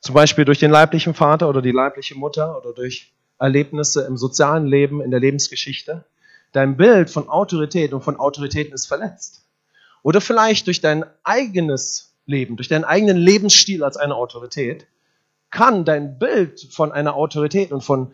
Zum 0.00 0.14
Beispiel 0.14 0.44
durch 0.44 0.58
den 0.58 0.70
leiblichen 0.70 1.14
Vater 1.14 1.48
oder 1.48 1.62
die 1.62 1.70
leibliche 1.70 2.16
Mutter 2.16 2.58
oder 2.58 2.72
durch 2.72 3.12
Erlebnisse 3.38 4.04
im 4.04 4.16
sozialen 4.16 4.66
Leben, 4.66 5.00
in 5.00 5.10
der 5.10 5.20
Lebensgeschichte. 5.20 6.04
Dein 6.52 6.76
Bild 6.76 7.08
von 7.08 7.28
Autorität 7.28 7.92
und 7.92 8.02
von 8.02 8.18
Autoritäten 8.18 8.74
ist 8.74 8.86
verletzt. 8.86 9.46
Oder 10.02 10.20
vielleicht 10.20 10.66
durch 10.66 10.80
dein 10.80 11.04
eigenes 11.22 12.12
Leben, 12.26 12.56
durch 12.56 12.68
deinen 12.68 12.84
eigenen 12.84 13.16
Lebensstil 13.16 13.84
als 13.84 13.96
eine 13.96 14.16
Autorität, 14.16 14.86
kann 15.50 15.84
dein 15.84 16.18
Bild 16.18 16.60
von 16.72 16.90
einer 16.90 17.14
Autorität 17.14 17.70
und 17.70 17.82
von 17.82 18.12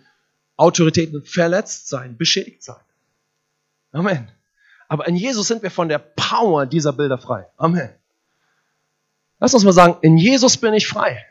Autoritäten 0.57 1.23
verletzt 1.23 1.89
sein, 1.89 2.19
beschädigt 2.19 2.63
sein. 2.63 2.81
Amen. 3.93 4.31
Aber 4.89 5.09
in 5.09 5.17
Jesus 5.17 5.49
sind 5.49 5.63
wir 5.63 5.71
von 5.71 5.89
der 5.89 5.99
Power 5.99 6.67
dieser 6.67 6.93
Bilder 6.93 7.19
frei. 7.19 7.47
Amen. 7.57 7.91
Lass 9.39 9.55
uns 9.55 9.65
mal 9.65 9.73
sagen, 9.73 9.99
in 10.03 10.17
Jesus 10.17 10.57
bin 10.57 10.75
ich 10.75 10.87
frei. 10.87 11.25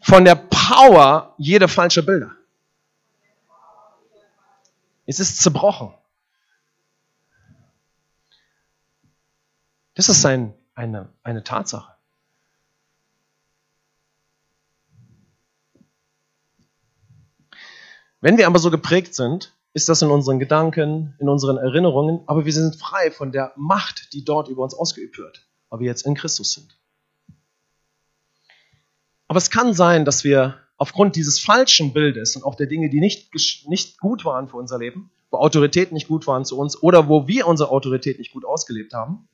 Von 0.00 0.24
der 0.24 0.34
Power 0.34 1.34
jeder 1.38 1.68
falsche 1.68 2.02
Bilder. 2.02 2.32
Es 5.06 5.20
ist 5.20 5.40
zerbrochen. 5.42 5.94
Das 9.94 10.08
ist 10.08 10.24
ein, 10.24 10.54
eine, 10.74 11.08
eine 11.22 11.44
Tatsache. 11.44 11.92
Wenn 18.20 18.38
wir 18.38 18.46
aber 18.46 18.60
so 18.60 18.70
geprägt 18.70 19.14
sind, 19.14 19.52
ist 19.74 19.88
das 19.88 20.00
in 20.00 20.10
unseren 20.10 20.38
Gedanken, 20.38 21.16
in 21.18 21.28
unseren 21.28 21.56
Erinnerungen, 21.56 22.20
aber 22.26 22.44
wir 22.44 22.52
sind 22.52 22.76
frei 22.76 23.10
von 23.10 23.32
der 23.32 23.52
Macht, 23.56 24.12
die 24.12 24.24
dort 24.24 24.48
über 24.48 24.62
uns 24.62 24.74
ausgeübt 24.74 25.18
wird, 25.18 25.44
weil 25.72 25.80
wir 25.80 25.86
jetzt 25.86 26.04
in 26.04 26.14
Christus 26.14 26.52
sind. 26.52 26.76
Aber 29.26 29.38
es 29.38 29.48
kann 29.48 29.72
sein, 29.72 30.04
dass 30.04 30.22
wir 30.22 30.58
aufgrund 30.76 31.16
dieses 31.16 31.40
falschen 31.40 31.94
Bildes 31.94 32.36
und 32.36 32.44
auch 32.44 32.56
der 32.56 32.66
Dinge, 32.66 32.90
die 32.90 33.00
nicht, 33.00 33.30
nicht 33.66 33.98
gut 33.98 34.26
waren 34.26 34.48
für 34.48 34.58
unser 34.58 34.78
Leben, 34.78 35.10
wo 35.30 35.38
Autorität 35.38 35.90
nicht 35.90 36.08
gut 36.08 36.26
waren 36.26 36.44
zu 36.44 36.58
uns 36.58 36.82
oder 36.82 37.08
wo 37.08 37.26
wir 37.26 37.46
unsere 37.46 37.70
Autorität 37.70 38.18
nicht 38.18 38.32
gut 38.32 38.44
ausgelebt 38.44 38.92
haben, 38.92 39.26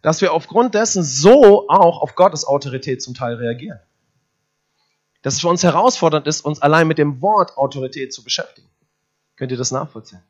dass 0.00 0.22
wir 0.22 0.32
aufgrund 0.32 0.74
dessen 0.74 1.04
so 1.04 1.68
auch 1.68 2.00
auf 2.00 2.14
Gottes 2.14 2.46
Autorität 2.46 3.02
zum 3.02 3.12
Teil 3.12 3.34
reagieren 3.34 3.80
dass 5.24 5.34
es 5.34 5.40
für 5.40 5.48
uns 5.48 5.62
herausfordernd 5.62 6.26
ist, 6.26 6.42
uns 6.42 6.60
allein 6.60 6.86
mit 6.86 6.98
dem 6.98 7.22
Wort 7.22 7.56
Autorität 7.56 8.12
zu 8.12 8.22
beschäftigen. 8.22 8.68
Könnt 9.36 9.50
ihr 9.50 9.56
das 9.56 9.70
nachvollziehen? 9.70 10.22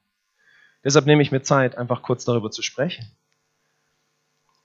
Deshalb 0.85 1.07
nehme 1.07 1.21
ich 1.21 1.33
mir 1.33 1.43
Zeit, 1.43 1.77
einfach 1.77 2.01
kurz 2.03 2.25
darüber 2.25 2.53
zu 2.53 2.63
sprechen. 2.63 3.05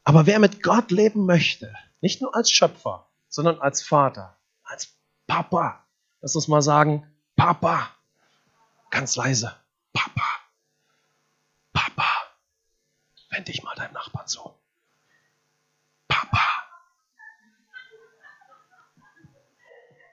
Aber 0.10 0.26
wer 0.26 0.40
mit 0.40 0.64
Gott 0.64 0.90
leben 0.90 1.28
möchte, 1.28 1.72
nicht 2.02 2.20
nur 2.20 2.36
als 2.36 2.50
Schöpfer, 2.50 3.08
sondern 3.28 3.60
als 3.60 3.84
Vater, 3.84 4.40
als 4.64 4.98
Papa, 5.28 5.86
lass 6.22 6.34
uns 6.34 6.48
mal 6.48 6.64
sagen, 6.64 7.06
Papa, 7.36 7.92
ganz 8.90 9.16
leise, 9.16 9.56
Papa, 9.94 10.26
Papa, 11.74 12.08
wend 13.30 13.50
dich 13.50 13.62
mal 13.62 13.76
deinem 13.76 13.94
Nachbarn 13.94 14.26
zu. 14.26 14.42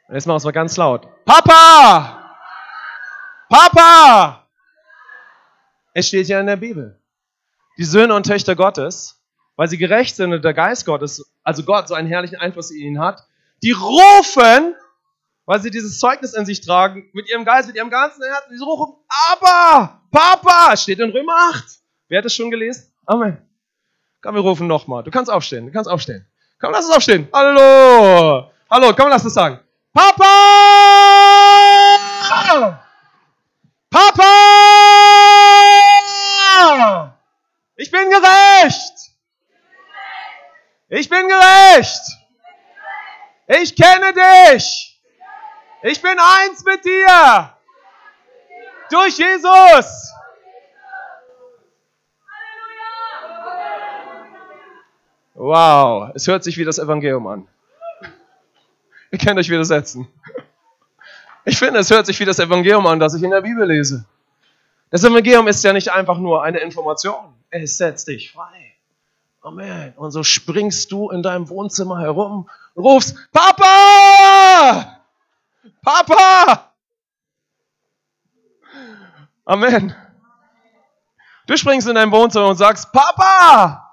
Und 0.08 0.14
jetzt 0.14 0.26
machen 0.26 0.34
wir 0.34 0.36
es 0.36 0.44
mal 0.44 0.52
ganz 0.52 0.76
laut. 0.76 1.08
Papa! 1.24 2.36
Papa! 3.48 4.46
Es 5.94 6.08
steht 6.08 6.28
ja 6.28 6.38
in 6.38 6.46
der 6.48 6.56
Bibel. 6.56 7.02
Die 7.78 7.84
Söhne 7.84 8.14
und 8.14 8.26
Töchter 8.26 8.54
Gottes, 8.56 9.22
weil 9.56 9.68
sie 9.68 9.78
gerecht 9.78 10.14
sind 10.16 10.32
und 10.32 10.44
der 10.44 10.54
Geist 10.54 10.86
Gottes, 10.86 11.28
also 11.42 11.64
Gott 11.64 11.88
so 11.88 11.94
einen 11.94 12.08
herrlichen 12.08 12.36
Einfluss 12.36 12.70
in 12.70 12.78
ihnen 12.78 13.00
hat, 13.00 13.26
die 13.62 13.72
rufen, 13.72 14.74
weil 15.46 15.60
sie 15.60 15.70
dieses 15.70 15.98
Zeugnis 15.98 16.34
in 16.34 16.44
sich 16.46 16.60
tragen, 16.60 17.08
mit 17.12 17.28
ihrem 17.28 17.44
Geist, 17.44 17.66
mit 17.66 17.76
ihrem 17.76 17.90
ganzen 17.90 18.22
Herzen, 18.22 18.56
die 18.56 18.62
rufen, 18.62 18.94
aber, 19.32 20.00
Papa, 20.10 20.76
steht 20.76 21.00
in 21.00 21.10
Römer 21.10 21.50
8. 21.52 21.64
Wer 22.08 22.18
hat 22.18 22.26
es 22.26 22.34
schon 22.34 22.50
gelesen? 22.50 22.92
Amen. 23.06 23.38
Komm, 24.22 24.34
wir 24.34 24.42
rufen 24.42 24.66
nochmal. 24.66 25.02
Du 25.02 25.10
kannst 25.10 25.30
aufstehen, 25.30 25.66
du 25.66 25.72
kannst 25.72 25.90
aufstehen. 25.90 26.26
Komm, 26.60 26.72
lass 26.72 26.84
uns 26.86 26.94
aufstehen. 26.94 27.28
Hallo. 27.32 28.50
Hallo, 28.70 28.92
komm, 28.94 29.08
lass 29.08 29.24
uns 29.24 29.34
sagen. 29.34 29.60
Papa! 29.92 30.24
Papa! 33.90 34.32
Ich 37.76 37.90
bin 37.90 38.10
gerecht! 38.10 39.15
Ich 40.88 41.08
bin 41.08 41.26
gerecht! 41.26 42.02
Ich 43.48 43.74
kenne 43.74 44.12
dich! 44.12 45.00
Ich 45.82 46.00
bin 46.00 46.16
eins 46.18 46.64
mit 46.64 46.84
dir! 46.84 47.52
Durch 48.90 49.18
Jesus! 49.18 50.12
Wow, 55.34 56.12
es 56.14 56.26
hört 56.28 56.44
sich 56.44 56.56
wie 56.56 56.64
das 56.64 56.78
Evangelium 56.78 57.26
an. 57.26 57.48
Ihr 59.10 59.18
könnt 59.18 59.38
euch 59.38 59.50
widersetzen. 59.50 60.08
Ich 61.44 61.58
finde, 61.58 61.80
es 61.80 61.90
hört 61.90 62.06
sich 62.06 62.18
wie 62.18 62.24
das 62.24 62.38
Evangelium 62.38 62.86
an, 62.86 62.98
das 62.98 63.14
ich 63.14 63.22
in 63.22 63.30
der 63.30 63.42
Bibel 63.42 63.66
lese. 63.66 64.04
Das 64.90 65.04
Evangelium 65.04 65.46
ist 65.48 65.62
ja 65.62 65.72
nicht 65.72 65.92
einfach 65.92 66.18
nur 66.18 66.42
eine 66.42 66.58
Information. 66.60 67.34
Es 67.50 67.76
setzt 67.76 68.08
dich 68.08 68.32
frei. 68.32 68.65
Amen. 69.46 69.94
Und 69.96 70.10
so 70.10 70.22
springst 70.24 70.90
du 70.90 71.10
in 71.10 71.22
deinem 71.22 71.48
Wohnzimmer 71.48 72.00
herum 72.00 72.48
und 72.74 72.84
rufst, 72.84 73.16
Papa! 73.32 75.00
Papa! 75.82 76.72
Amen. 79.44 79.94
Du 81.46 81.56
springst 81.56 81.86
in 81.86 81.94
dein 81.94 82.10
Wohnzimmer 82.10 82.48
und 82.48 82.56
sagst, 82.56 82.92
Papa! 82.92 83.88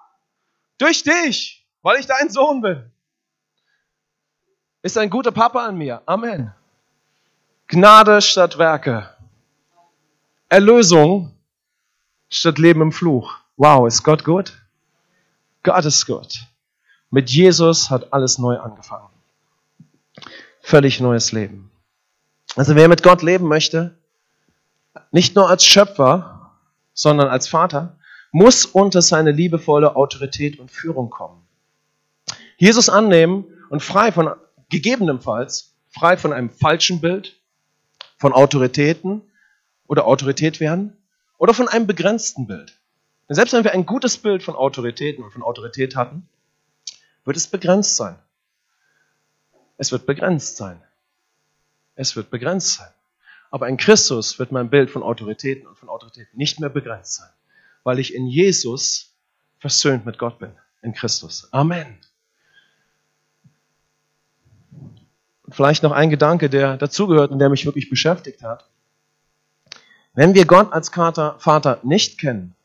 Durch 0.80 1.04
dich, 1.04 1.68
weil 1.84 2.00
ich 2.00 2.08
dein 2.08 2.30
Sohn 2.30 2.62
bin 2.62 2.94
ist 4.84 4.98
ein 4.98 5.10
guter 5.10 5.32
Papa 5.32 5.66
an 5.66 5.78
mir. 5.78 6.02
Amen. 6.06 6.54
Gnade 7.68 8.22
statt 8.22 8.58
Werke. 8.58 9.10
Erlösung 10.50 11.34
statt 12.30 12.60
Leben 12.60 12.82
im 12.82 12.92
Fluch. 12.92 13.40
Wow, 13.56 13.88
ist 13.88 14.04
Gott 14.04 14.24
gut? 14.24 14.54
Gott 15.64 15.86
ist 15.86 16.06
gut. 16.06 16.46
Mit 17.10 17.30
Jesus 17.30 17.90
hat 17.90 18.14
alles 18.14 18.38
neu 18.38 18.58
angefangen. 18.58 19.10
Völlig 20.62 21.00
neues 21.00 21.32
Leben. 21.32 21.72
Also 22.56 22.76
wer 22.76 22.88
mit 22.88 23.04
Gott 23.04 23.22
leben 23.22 23.48
möchte, 23.48 23.98
nicht 25.12 25.36
nur 25.36 25.50
als 25.50 25.66
Schöpfer, 25.66 26.52
sondern 26.94 27.28
als 27.28 27.48
Vater, 27.48 27.98
muss 28.32 28.66
unter 28.66 29.02
seine 29.02 29.32
liebevolle 29.32 29.96
Autorität 29.96 30.60
und 30.60 30.72
Führung 30.72 31.10
kommen. 31.10 31.46
Jesus 32.58 32.90
annehmen 32.90 33.46
und 33.70 33.82
frei 33.82 34.12
von 34.12 34.30
gegebenenfalls 34.70 35.74
frei 35.90 36.18
von 36.18 36.34
einem 36.34 36.50
falschen 36.50 37.02
Bild, 37.02 37.40
von 38.18 38.34
Autoritäten 38.34 39.22
oder 39.88 40.06
Autorität 40.08 40.60
werden 40.60 40.98
oder 41.38 41.54
von 41.54 41.68
einem 41.68 41.88
begrenzten 41.88 42.48
Bild. 42.48 42.80
Denn 43.34 43.38
selbst 43.38 43.54
wenn 43.54 43.64
wir 43.64 43.74
ein 43.74 43.88
gutes 43.88 44.20
Bild 44.20 44.44
von 44.44 44.56
Autoritäten 44.56 45.24
und 45.24 45.32
von 45.32 45.42
Autorität 45.42 45.96
hatten, 45.96 46.30
wird 47.26 47.36
es 47.36 47.48
begrenzt 47.48 47.96
sein. 47.96 48.16
Es 49.78 49.92
wird 49.92 50.06
begrenzt 50.06 50.56
sein. 50.56 50.80
Es 51.96 52.16
wird 52.16 52.30
begrenzt 52.30 52.76
sein. 52.76 52.92
Aber 53.50 53.68
in 53.70 53.78
Christus 53.78 54.38
wird 54.38 54.52
mein 54.52 54.70
Bild 54.70 54.92
von 54.92 55.02
Autoritäten 55.02 55.66
und 55.66 55.80
von 55.80 55.90
Autorität 55.90 56.28
nicht 56.36 56.60
mehr 56.60 56.70
begrenzt 56.70 57.16
sein, 57.16 57.30
weil 57.84 57.98
ich 57.98 58.14
in 58.14 58.28
Jesus 58.28 59.16
versöhnt 59.58 60.06
mit 60.06 60.20
Gott 60.20 60.38
bin, 60.38 60.52
in 60.84 60.94
Christus. 60.94 61.52
Amen. 61.52 61.98
vielleicht 65.50 65.82
noch 65.82 65.92
ein 65.92 66.12
Gedanke, 66.12 66.52
der 66.52 66.78
dazugehört 66.78 67.32
und 67.32 67.40
der 67.40 67.50
mich 67.50 67.66
wirklich 67.66 67.90
beschäftigt 67.90 68.44
hat. 68.44 68.70
Wenn 70.14 70.36
wir 70.36 70.46
Gott 70.46 70.72
als 70.72 70.90
Vater 70.90 71.80
nicht 71.82 72.20
kennen, 72.20 72.56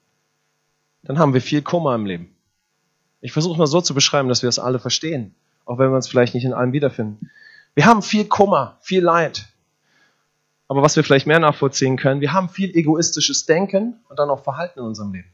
dann 1.09 1.19
haben 1.19 1.33
wir 1.33 1.41
viel 1.41 1.63
Kummer 1.63 1.95
im 1.95 2.05
Leben. 2.05 2.37
Ich 3.23 3.33
versuche 3.33 3.59
mal 3.59 3.67
so 3.67 3.81
zu 3.81 3.95
beschreiben, 3.95 4.29
dass 4.29 4.43
wir 4.43 4.49
es 4.49 4.59
alle 4.59 4.79
verstehen, 4.79 5.35
auch 5.65 5.79
wenn 5.79 5.91
wir 5.91 5.97
uns 5.97 6.07
vielleicht 6.07 6.35
nicht 6.35 6.45
in 6.45 6.53
allem 6.53 6.73
wiederfinden. 6.73 7.31
Wir 7.75 7.87
haben 7.87 8.03
viel 8.03 8.27
Kummer, 8.27 8.77
viel 8.83 9.03
Leid. 9.03 9.49
Aber 10.69 10.83
was 10.83 10.97
wir 10.97 11.03
vielleicht 11.03 11.27
mehr 11.27 11.41
nachvollziehen 11.41 11.97
können, 11.97 12.21
wir 12.21 12.35
haben 12.35 12.51
viel 12.51 12.77
egoistisches 12.77 13.47
Denken 13.47 13.99
und 14.11 14.19
dann 14.19 14.29
auch 14.29 14.45
Verhalten 14.45 14.81
in 14.81 14.85
unserem 14.85 15.15
Leben. 15.15 15.33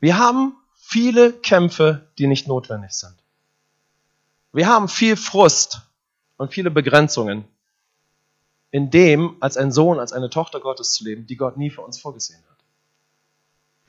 Wir 0.00 0.18
haben 0.18 0.54
viele 0.74 1.32
Kämpfe, 1.32 2.06
die 2.18 2.26
nicht 2.26 2.46
notwendig 2.46 2.92
sind. 2.92 3.14
Wir 4.52 4.66
haben 4.66 4.88
viel 4.88 5.16
Frust 5.16 5.80
und 6.36 6.52
viele 6.52 6.70
Begrenzungen 6.70 7.44
in 8.70 8.90
dem, 8.90 9.38
als 9.40 9.56
ein 9.56 9.72
Sohn, 9.72 9.98
als 9.98 10.12
eine 10.12 10.28
Tochter 10.28 10.60
Gottes 10.60 10.92
zu 10.92 11.04
leben, 11.04 11.26
die 11.26 11.36
Gott 11.36 11.56
nie 11.56 11.70
für 11.70 11.80
uns 11.80 11.98
vorgesehen 11.98 12.42
hat. 12.50 12.57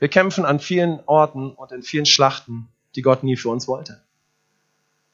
Wir 0.00 0.08
kämpfen 0.08 0.46
an 0.46 0.60
vielen 0.60 0.98
Orten 1.04 1.50
und 1.52 1.72
in 1.72 1.82
vielen 1.82 2.06
Schlachten, 2.06 2.68
die 2.96 3.02
Gott 3.02 3.22
nie 3.22 3.36
für 3.36 3.50
uns 3.50 3.68
wollte. 3.68 4.00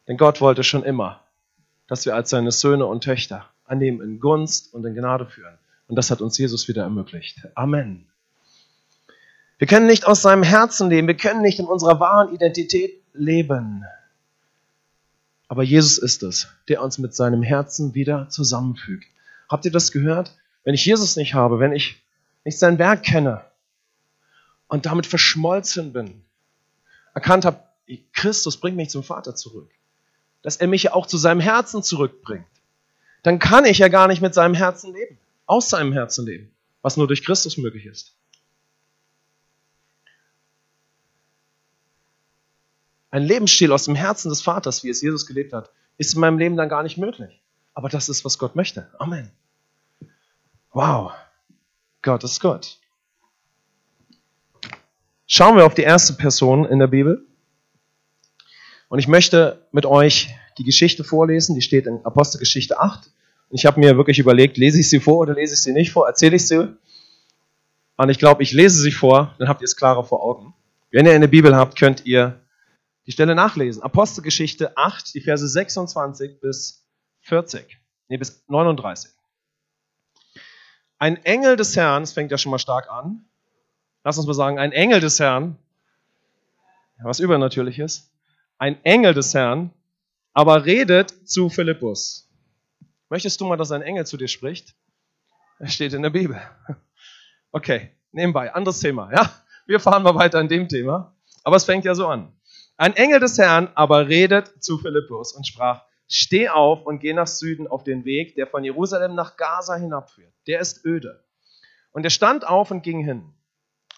Denn 0.07 0.17
Gott 0.17 0.41
wollte 0.41 0.63
schon 0.63 0.85
immer, 0.85 1.21
dass 1.89 2.07
wir 2.07 2.15
als 2.15 2.31
seine 2.31 2.53
Söhne 2.53 2.87
und 2.87 3.03
Töchter 3.03 3.47
an 3.65 3.83
ihm 3.83 4.01
in 4.01 4.21
Gunst 4.21 4.73
und 4.73 4.85
in 4.85 4.95
Gnade 4.95 5.27
führen. 5.27 5.59
Und 5.89 5.97
das 5.97 6.13
hat 6.13 6.21
uns 6.21 6.39
Jesus 6.39 6.69
wieder 6.69 6.85
ermöglicht. 6.85 7.49
Amen. 7.57 8.07
Wir 9.59 9.67
können 9.67 9.87
nicht 9.87 10.07
aus 10.07 10.23
seinem 10.23 10.45
Herzen 10.45 10.89
leben, 10.89 11.09
wir 11.09 11.17
können 11.17 11.43
nicht 11.43 11.59
in 11.59 11.67
unserer 11.67 11.99
wahren 11.99 12.33
Identität 12.33 13.03
leben. 13.13 13.85
Aber 15.49 15.65
Jesus 15.65 15.99
ist 15.99 16.23
es, 16.23 16.49
der 16.69 16.81
uns 16.81 16.99
mit 16.99 17.13
seinem 17.13 17.43
Herzen 17.43 17.95
wieder 17.95 18.29
zusammenfügt. 18.29 19.09
Habt 19.49 19.65
ihr 19.65 19.73
das 19.73 19.91
gehört? 19.91 20.37
Wenn 20.63 20.75
ich 20.75 20.87
Jesus 20.87 21.17
nicht 21.17 21.35
habe, 21.35 21.59
wenn 21.59 21.73
ich 21.73 22.03
ich 22.45 22.59
sein 22.61 22.79
Werk 22.79 23.03
kenne 23.03 23.45
und 24.69 24.87
damit 24.87 25.07
verschmolzen 25.07 25.93
bin, 25.93 26.25
erkannt 27.15 27.45
habe, 27.45 27.63
Christus 28.13 28.59
bringt 28.59 28.77
mich 28.77 28.91
zum 28.91 29.03
Vater 29.03 29.35
zurück, 29.35 29.71
dass 30.43 30.57
er 30.57 30.67
mich 30.67 30.85
ja 30.85 30.93
auch 30.95 31.07
zu 31.07 31.17
seinem 31.17 31.41
Herzen 31.41 31.83
zurückbringt, 31.83 32.47
dann 33.23 33.39
kann 33.39 33.65
ich 33.65 33.79
ja 33.79 33.89
gar 33.89 34.09
nicht 34.09 34.23
mit 34.23 34.35
seinem 34.35 34.55
Herzen 34.55 34.93
leben, 34.93 35.19
aus 35.47 35.71
seinem 35.71 35.93
Herzen 35.93 36.27
leben, 36.27 36.51
was 36.83 36.97
nur 36.97 37.07
durch 37.07 37.25
Christus 37.25 37.57
möglich 37.57 37.87
ist. 37.87 38.15
Ein 43.11 43.23
Lebensstil 43.23 43.73
aus 43.73 43.85
dem 43.85 43.95
Herzen 43.95 44.29
des 44.29 44.43
Vaters, 44.43 44.85
wie 44.85 44.91
es 44.91 45.01
Jesus 45.01 45.27
gelebt 45.27 45.53
hat, 45.53 45.71
ist 45.97 46.15
in 46.15 46.21
meinem 46.21 46.39
Leben 46.39 46.57
dann 46.57 46.69
gar 46.69 46.83
nicht 46.83 46.99
möglich. 46.99 47.41
Aber 47.73 47.89
das 47.89 48.09
ist, 48.09 48.25
was 48.25 48.39
Gott 48.39 48.57
möchte. 48.57 48.91
Amen. 48.99 49.31
Wow. 50.73 51.13
Gott 52.03 52.25
ist 52.25 52.41
Gott. 52.41 52.79
Schauen 55.29 55.57
wir 55.57 55.67
auf 55.67 55.75
die 55.75 55.83
erste 55.83 56.13
Person 56.13 56.65
in 56.65 56.79
der 56.79 56.87
Bibel. 56.87 57.27
Und 58.89 59.01
ich 59.01 59.09
möchte 59.09 59.67
mit 59.73 59.85
euch 59.85 60.33
die 60.57 60.63
Geschichte 60.63 61.03
vorlesen, 61.03 61.57
die 61.57 61.63
steht 61.63 61.87
in 61.87 62.05
Apostelgeschichte 62.05 62.79
8. 62.79 63.11
Und 63.49 63.59
ich 63.59 63.67
habe 63.67 63.81
mir 63.81 63.97
wirklich 63.97 64.21
überlegt, 64.21 64.57
lese 64.57 64.79
ich 64.79 64.89
sie 64.89 65.01
vor 65.01 65.19
oder 65.19 65.35
lese 65.35 65.55
ich 65.55 65.63
sie 65.63 65.73
nicht 65.73 65.91
vor, 65.91 66.07
erzähle 66.07 66.37
ich 66.37 66.47
sie. 66.47 66.77
Und 67.97 68.09
ich 68.09 68.19
glaube, 68.19 68.45
ich 68.45 68.53
lese 68.53 68.81
sie 68.81 68.93
vor, 68.93 69.35
dann 69.39 69.49
habt 69.49 69.63
ihr 69.63 69.65
es 69.65 69.77
klarer 69.77 70.05
vor 70.05 70.23
Augen. 70.23 70.55
Wenn 70.93 71.07
ihr 71.07 71.13
eine 71.13 71.29
Bibel 71.29 71.57
habt, 71.57 71.77
könnt 71.77 72.07
ihr 72.07 72.41
die 73.07 73.13
Stelle 73.13 73.35
nachlesen. 73.35 73.83
Apostelgeschichte 73.83 74.77
8, 74.77 75.13
die 75.15 75.21
Verse 75.21 75.47
26 75.49 76.41
bis 76.41 76.87
40. 77.23 77.79
Nee, 78.09 78.17
bis 78.17 78.45
39. 78.47 79.11
Ein 80.99 81.17
Engel 81.25 81.57
des 81.57 81.75
Herrn, 81.75 82.05
das 82.05 82.13
fängt 82.13 82.31
ja 82.31 82.39
schon 82.39 82.51
mal 82.51 82.59
stark 82.59 82.89
an. 82.89 83.25
Lass 84.07 84.19
uns 84.19 84.29
mal 84.29 84.35
sagen, 84.35 84.61
ein 84.61 84.71
Engel 84.71 85.01
des 85.01 85.19
Herrn, 85.19 85.59
was 87.03 87.19
übernatürlich 87.19 87.81
ist, 87.81 88.13
ein 88.57 88.79
Engel 88.85 89.15
des 89.15 89.35
Herrn, 89.35 89.73
aber 90.33 90.65
redet 90.65 91.29
zu 91.29 91.49
Philippus. 91.49 92.31
Möchtest 93.09 93.41
du 93.41 93.47
mal, 93.47 93.57
dass 93.57 93.73
ein 93.73 93.83
Engel 93.83 94.07
zu 94.07 94.17
dir 94.17 94.29
spricht? 94.29 94.77
Er 95.59 95.67
steht 95.67 95.93
in 95.93 96.03
der 96.03 96.11
Bibel. 96.11 96.41
Okay, 97.51 97.91
nebenbei, 98.13 98.55
anderes 98.55 98.79
Thema, 98.79 99.11
ja? 99.11 99.29
Wir 99.67 99.81
fahren 99.81 100.05
mal 100.05 100.15
weiter 100.15 100.41
in 100.41 100.49
dem 100.49 100.69
Thema. 100.69 101.17
Aber 101.43 101.57
es 101.57 101.65
fängt 101.65 101.85
ja 101.85 101.97
so 101.97 102.07
an. 102.07 102.33
Ein 102.77 102.95
Engel 102.95 103.19
des 103.19 103.39
Herrn 103.39 103.71
aber 103.75 104.07
redet 104.07 104.63
zu 104.63 104.79
Philippus 104.79 105.33
und 105.33 105.49
sprach, 105.49 105.83
steh 106.07 106.49
auf 106.49 106.87
und 106.87 107.01
geh 107.01 107.13
nach 107.13 107.27
Süden 107.27 107.67
auf 107.67 107.83
den 107.83 108.05
Weg, 108.05 108.37
der 108.37 108.47
von 108.47 108.63
Jerusalem 108.63 109.17
nach 109.17 109.37
Gaza 109.37 109.75
hinabführt. 109.75 110.33
Der 110.47 110.61
ist 110.61 110.85
öde. 110.85 111.25
Und 111.91 112.05
er 112.05 112.11
stand 112.11 112.47
auf 112.47 112.71
und 112.71 112.83
ging 112.83 113.03
hin. 113.03 113.33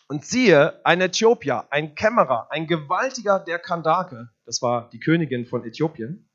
Und 0.09 0.25
siehe, 0.25 0.81
ein 0.85 1.03
Äthiopier, 1.03 1.71
ein 1.71 1.95
Kämmerer, 1.95 2.51
ein 2.51 2.67
Gewaltiger 2.67 3.39
der 3.39 3.59
Kandake, 3.59 4.31
das 4.47 4.63
war 4.63 4.89
die 4.89 5.01
Königin 5.01 5.45
von 5.45 5.65
Äthiopien, 5.65 6.31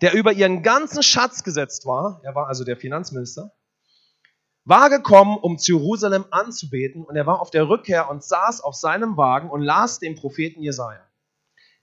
der 0.00 0.12
über 0.14 0.32
ihren 0.32 0.64
ganzen 0.64 1.04
Schatz 1.04 1.44
gesetzt 1.44 1.86
war, 1.86 2.20
er 2.24 2.34
war 2.34 2.48
also 2.48 2.64
der 2.64 2.76
Finanzminister, 2.76 3.52
war 4.64 4.90
gekommen, 4.90 5.38
um 5.38 5.56
zu 5.56 5.78
Jerusalem 5.78 6.24
anzubeten, 6.30 7.04
und 7.04 7.14
er 7.14 7.26
war 7.26 7.40
auf 7.40 7.50
der 7.50 7.68
Rückkehr 7.68 8.10
und 8.10 8.24
saß 8.24 8.60
auf 8.60 8.74
seinem 8.74 9.16
Wagen 9.16 9.50
und 9.50 9.62
las 9.62 10.00
den 10.00 10.16
Propheten 10.16 10.60
Jesaja. 10.60 11.08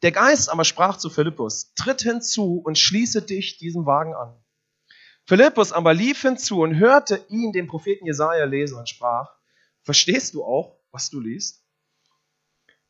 Der 0.01 0.11
Geist 0.11 0.51
aber 0.51 0.65
sprach 0.65 0.97
zu 0.97 1.09
Philippus: 1.09 1.73
Tritt 1.73 2.01
hinzu 2.03 2.61
und 2.63 2.77
schließe 2.77 3.21
dich 3.21 3.57
diesem 3.57 3.85
Wagen 3.85 4.13
an. 4.13 4.35
Philippus 5.25 5.71
aber 5.71 5.93
lief 5.93 6.21
hinzu 6.21 6.61
und 6.61 6.77
hörte 6.77 7.25
ihn, 7.29 7.53
den 7.53 7.65
Propheten 7.65 8.05
Jesaja, 8.05 8.45
lesen 8.45 8.77
und 8.77 8.87
sprach: 8.87 9.34
Verstehst 9.85 10.33
du 10.33 10.43
auch, 10.43 10.75
was 10.91 11.09
du 11.11 11.19
liest? 11.19 11.63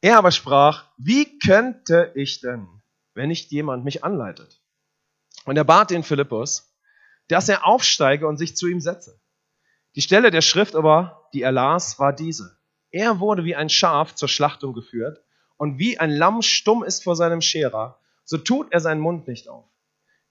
Er 0.01 0.17
aber 0.17 0.31
sprach, 0.31 0.85
wie 0.97 1.37
könnte 1.39 2.11
ich 2.15 2.39
denn, 2.39 2.67
wenn 3.13 3.27
nicht 3.27 3.51
jemand 3.51 3.83
mich 3.83 4.03
anleitet? 4.03 4.61
Und 5.43 5.57
er 5.57 5.65
bat 5.65 5.91
den 5.91 6.03
Philippus, 6.03 6.73
dass 7.27 7.49
er 7.49 7.65
aufsteige 7.65 8.27
und 8.27 8.37
sich 8.37 8.55
zu 8.55 8.67
ihm 8.67 8.79
setze. 8.79 9.19
Die 9.95 10.01
Stelle 10.01 10.31
der 10.31 10.41
Schrift 10.41 10.75
aber, 10.75 11.27
die 11.33 11.41
er 11.41 11.51
las, 11.51 11.99
war 11.99 12.13
diese. 12.13 12.57
Er 12.91 13.19
wurde 13.19 13.43
wie 13.43 13.55
ein 13.55 13.69
Schaf 13.69 14.15
zur 14.15 14.29
Schlachtung 14.29 14.73
geführt 14.73 15.21
und 15.57 15.77
wie 15.77 15.99
ein 15.99 16.11
Lamm 16.11 16.41
stumm 16.41 16.83
ist 16.83 17.03
vor 17.03 17.17
seinem 17.17 17.41
Scherer, 17.41 17.99
so 18.23 18.37
tut 18.37 18.71
er 18.71 18.79
seinen 18.79 19.01
Mund 19.01 19.27
nicht 19.27 19.49
auf. 19.49 19.65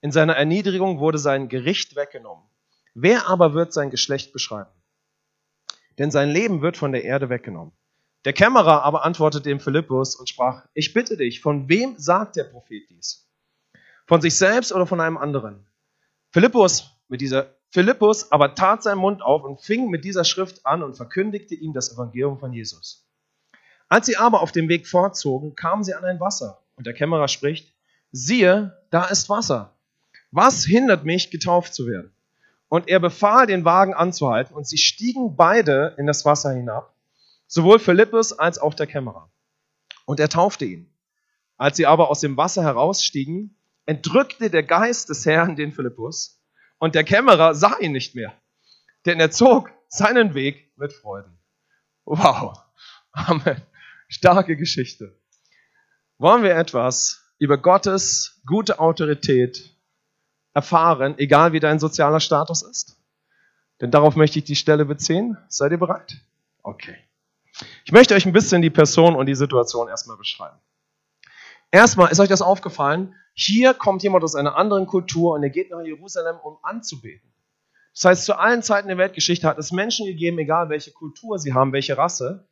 In 0.01 0.11
seiner 0.11 0.35
Erniedrigung 0.35 0.99
wurde 0.99 1.19
sein 1.19 1.47
Gericht 1.47 1.95
weggenommen. 1.95 2.45
Wer 2.95 3.27
aber 3.27 3.53
wird 3.53 3.71
sein 3.71 3.91
Geschlecht 3.91 4.33
beschreiben? 4.33 4.71
Denn 5.97 6.11
sein 6.11 6.29
Leben 6.29 6.61
wird 6.61 6.77
von 6.77 6.91
der 6.91 7.03
Erde 7.03 7.29
weggenommen. 7.29 7.73
Der 8.25 8.33
Kämmerer 8.33 8.83
aber 8.83 9.05
antwortete 9.05 9.43
dem 9.43 9.59
Philippus 9.59 10.15
und 10.15 10.27
sprach, 10.27 10.65
ich 10.73 10.93
bitte 10.93 11.15
dich, 11.15 11.41
von 11.41 11.69
wem 11.69 11.95
sagt 11.97 12.35
der 12.35 12.45
Prophet 12.45 12.89
dies? 12.89 13.29
Von 14.07 14.21
sich 14.21 14.35
selbst 14.35 14.71
oder 14.71 14.87
von 14.87 14.99
einem 14.99 15.17
anderen? 15.17 15.67
Philippus 16.31 16.91
mit 17.07 17.21
dieser 17.21 17.55
Philippus 17.69 18.31
aber 18.31 18.55
tat 18.55 18.83
seinen 18.83 18.99
Mund 18.99 19.21
auf 19.21 19.43
und 19.43 19.61
fing 19.61 19.89
mit 19.89 20.05
dieser 20.05 20.23
Schrift 20.23 20.65
an 20.65 20.81
und 20.81 20.95
verkündigte 20.95 21.55
ihm 21.55 21.73
das 21.73 21.91
Evangelium 21.93 22.39
von 22.39 22.53
Jesus. 22.53 23.05
Als 23.89 24.05
sie 24.05 24.17
aber 24.17 24.41
auf 24.41 24.51
dem 24.51 24.69
Weg 24.69 24.87
fortzogen, 24.87 25.55
kamen 25.55 25.83
sie 25.83 25.93
an 25.93 26.05
ein 26.05 26.19
Wasser 26.19 26.63
und 26.75 26.87
der 26.87 26.93
Kämmerer 26.93 27.27
spricht, 27.27 27.75
siehe, 28.11 28.81
da 28.91 29.05
ist 29.05 29.29
Wasser. 29.29 29.77
Was 30.31 30.65
hindert 30.65 31.03
mich, 31.03 31.31
getauft 31.31 31.73
zu 31.73 31.85
werden? 31.85 32.14
Und 32.75 32.89
er 32.89 32.99
befahl, 32.99 33.47
den 33.47 33.63
Wagen 33.63 33.93
anzuhalten, 33.93 34.53
und 34.53 34.67
sie 34.67 34.77
stiegen 34.77 35.37
beide 35.37 35.95
in 35.97 36.07
das 36.07 36.25
Wasser 36.25 36.51
hinab, 36.51 36.93
sowohl 37.47 37.79
Philippus 37.79 38.33
als 38.33 38.59
auch 38.59 38.73
der 38.73 38.85
Kämmerer. 38.85 39.31
Und 40.03 40.19
er 40.19 40.27
taufte 40.27 40.65
ihn. 40.65 40.93
Als 41.55 41.77
sie 41.77 41.85
aber 41.85 42.09
aus 42.09 42.19
dem 42.19 42.35
Wasser 42.35 42.63
herausstiegen, 42.63 43.57
entrückte 43.85 44.49
der 44.49 44.63
Geist 44.63 45.07
des 45.07 45.25
Herrn 45.25 45.55
den 45.55 45.71
Philippus, 45.71 46.43
und 46.77 46.95
der 46.95 47.05
Kämmerer 47.05 47.55
sah 47.55 47.77
ihn 47.79 47.93
nicht 47.93 48.13
mehr, 48.13 48.33
denn 49.05 49.21
er 49.21 49.31
zog 49.31 49.71
seinen 49.87 50.33
Weg 50.33 50.73
mit 50.75 50.91
Freuden. 50.91 51.31
Wow. 52.03 52.57
Amen. 53.13 53.61
Starke 54.09 54.57
Geschichte. 54.57 55.17
Wollen 56.17 56.43
wir 56.43 56.57
etwas 56.57 57.23
über 57.39 57.57
Gottes 57.57 58.41
gute 58.45 58.79
Autorität 58.79 59.74
erfahren, 60.55 61.15
egal 61.19 61.53
wie 61.53 61.59
dein 61.59 61.77
sozialer 61.77 62.19
Status 62.19 62.63
ist? 62.63 62.97
Denn 63.81 63.91
darauf 63.91 64.15
möchte 64.15 64.39
ich 64.39 64.45
die 64.45 64.55
Stelle 64.55 64.85
beziehen. 64.85 65.37
Seid 65.49 65.71
ihr 65.71 65.77
bereit? 65.77 66.17
Okay. 66.63 66.95
Ich 67.83 67.91
möchte 67.91 68.15
euch 68.15 68.25
ein 68.25 68.33
bisschen 68.33 68.61
die 68.61 68.69
Person 68.69 69.15
und 69.15 69.27
die 69.27 69.35
Situation 69.35 69.87
erstmal 69.87 70.17
beschreiben. 70.17 70.57
Erstmal 71.71 72.11
ist 72.11 72.19
euch 72.19 72.29
das 72.29 72.41
aufgefallen, 72.41 73.13
hier 73.33 73.73
kommt 73.73 74.01
jemand 74.01 74.23
aus 74.23 74.35
einer 74.35 74.55
anderen 74.55 74.87
Kultur 74.87 75.33
und 75.33 75.43
er 75.43 75.49
geht 75.49 75.71
nach 75.71 75.81
Jerusalem, 75.81 76.37
um 76.41 76.57
anzubeten. 76.63 77.33
Das 77.93 78.05
heißt, 78.05 78.25
zu 78.25 78.39
allen 78.39 78.63
Zeiten 78.63 78.87
der 78.87 78.97
Weltgeschichte 78.97 79.47
hat 79.47 79.57
es 79.57 79.73
Menschen 79.73 80.05
gegeben, 80.05 80.39
egal 80.39 80.69
welche 80.69 80.91
Kultur 80.91 81.37
sie 81.37 81.53
haben, 81.53 81.73
welche 81.73 81.97
Rasse. 81.97 82.47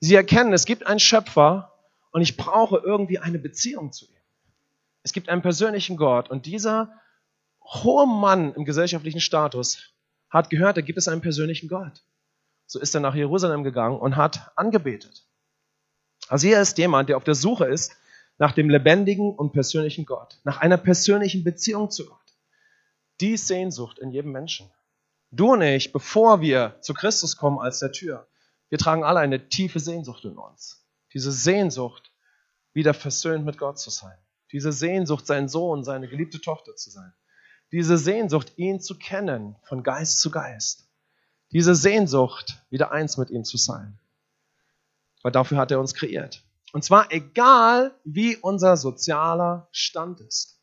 Sie 0.00 0.14
erkennen, 0.14 0.54
es 0.54 0.64
gibt 0.64 0.86
einen 0.86 1.00
Schöpfer 1.00 1.74
und 2.10 2.22
ich 2.22 2.38
brauche 2.38 2.78
irgendwie 2.78 3.18
eine 3.18 3.38
Beziehung 3.38 3.92
zu 3.92 4.06
ihm. 4.06 4.20
Es 5.02 5.12
gibt 5.12 5.28
einen 5.28 5.42
persönlichen 5.42 5.98
Gott 5.98 6.30
und 6.30 6.46
dieser 6.46 6.92
hoher 7.68 8.06
Mann 8.06 8.54
im 8.54 8.64
gesellschaftlichen 8.64 9.20
Status 9.20 9.92
hat 10.30 10.50
gehört, 10.50 10.76
da 10.76 10.80
gibt 10.80 10.98
es 10.98 11.08
einen 11.08 11.20
persönlichen 11.20 11.68
Gott. 11.68 12.04
So 12.66 12.78
ist 12.78 12.94
er 12.94 13.00
nach 13.00 13.14
Jerusalem 13.14 13.64
gegangen 13.64 13.98
und 13.98 14.16
hat 14.16 14.52
angebetet. 14.56 15.26
Also 16.28 16.46
hier 16.46 16.60
ist 16.60 16.76
jemand, 16.78 17.08
der 17.08 17.16
auf 17.16 17.24
der 17.24 17.34
Suche 17.34 17.64
ist 17.66 17.96
nach 18.36 18.52
dem 18.52 18.68
lebendigen 18.68 19.34
und 19.34 19.52
persönlichen 19.52 20.04
Gott, 20.06 20.38
nach 20.44 20.58
einer 20.58 20.76
persönlichen 20.76 21.44
Beziehung 21.44 21.90
zu 21.90 22.06
Gott. 22.06 22.18
Die 23.20 23.36
Sehnsucht 23.36 23.98
in 23.98 24.10
jedem 24.10 24.32
Menschen. 24.32 24.70
Du 25.30 25.52
und 25.52 25.62
ich, 25.62 25.92
bevor 25.92 26.40
wir 26.40 26.76
zu 26.80 26.94
Christus 26.94 27.36
kommen 27.36 27.58
als 27.58 27.80
der 27.80 27.92
Tür, 27.92 28.28
wir 28.68 28.78
tragen 28.78 29.02
alle 29.04 29.20
eine 29.20 29.48
tiefe 29.48 29.80
Sehnsucht 29.80 30.24
in 30.24 30.36
uns. 30.36 30.86
Diese 31.12 31.32
Sehnsucht, 31.32 32.12
wieder 32.74 32.94
versöhnt 32.94 33.44
mit 33.44 33.58
Gott 33.58 33.78
zu 33.78 33.90
sein. 33.90 34.16
Diese 34.52 34.72
Sehnsucht, 34.72 35.26
sein 35.26 35.48
Sohn, 35.48 35.84
seine 35.84 36.08
geliebte 36.08 36.40
Tochter 36.40 36.76
zu 36.76 36.90
sein. 36.90 37.12
Diese 37.72 37.98
Sehnsucht, 37.98 38.52
ihn 38.56 38.80
zu 38.80 38.98
kennen, 38.98 39.56
von 39.62 39.82
Geist 39.82 40.20
zu 40.20 40.30
Geist. 40.30 40.88
Diese 41.52 41.74
Sehnsucht, 41.74 42.62
wieder 42.70 42.92
eins 42.92 43.16
mit 43.16 43.30
ihm 43.30 43.44
zu 43.44 43.56
sein. 43.56 43.98
Weil 45.22 45.32
dafür 45.32 45.58
hat 45.58 45.70
er 45.70 45.80
uns 45.80 45.94
kreiert. 45.94 46.44
Und 46.72 46.84
zwar 46.84 47.12
egal, 47.12 47.94
wie 48.04 48.36
unser 48.36 48.76
sozialer 48.76 49.68
Stand 49.72 50.20
ist. 50.20 50.60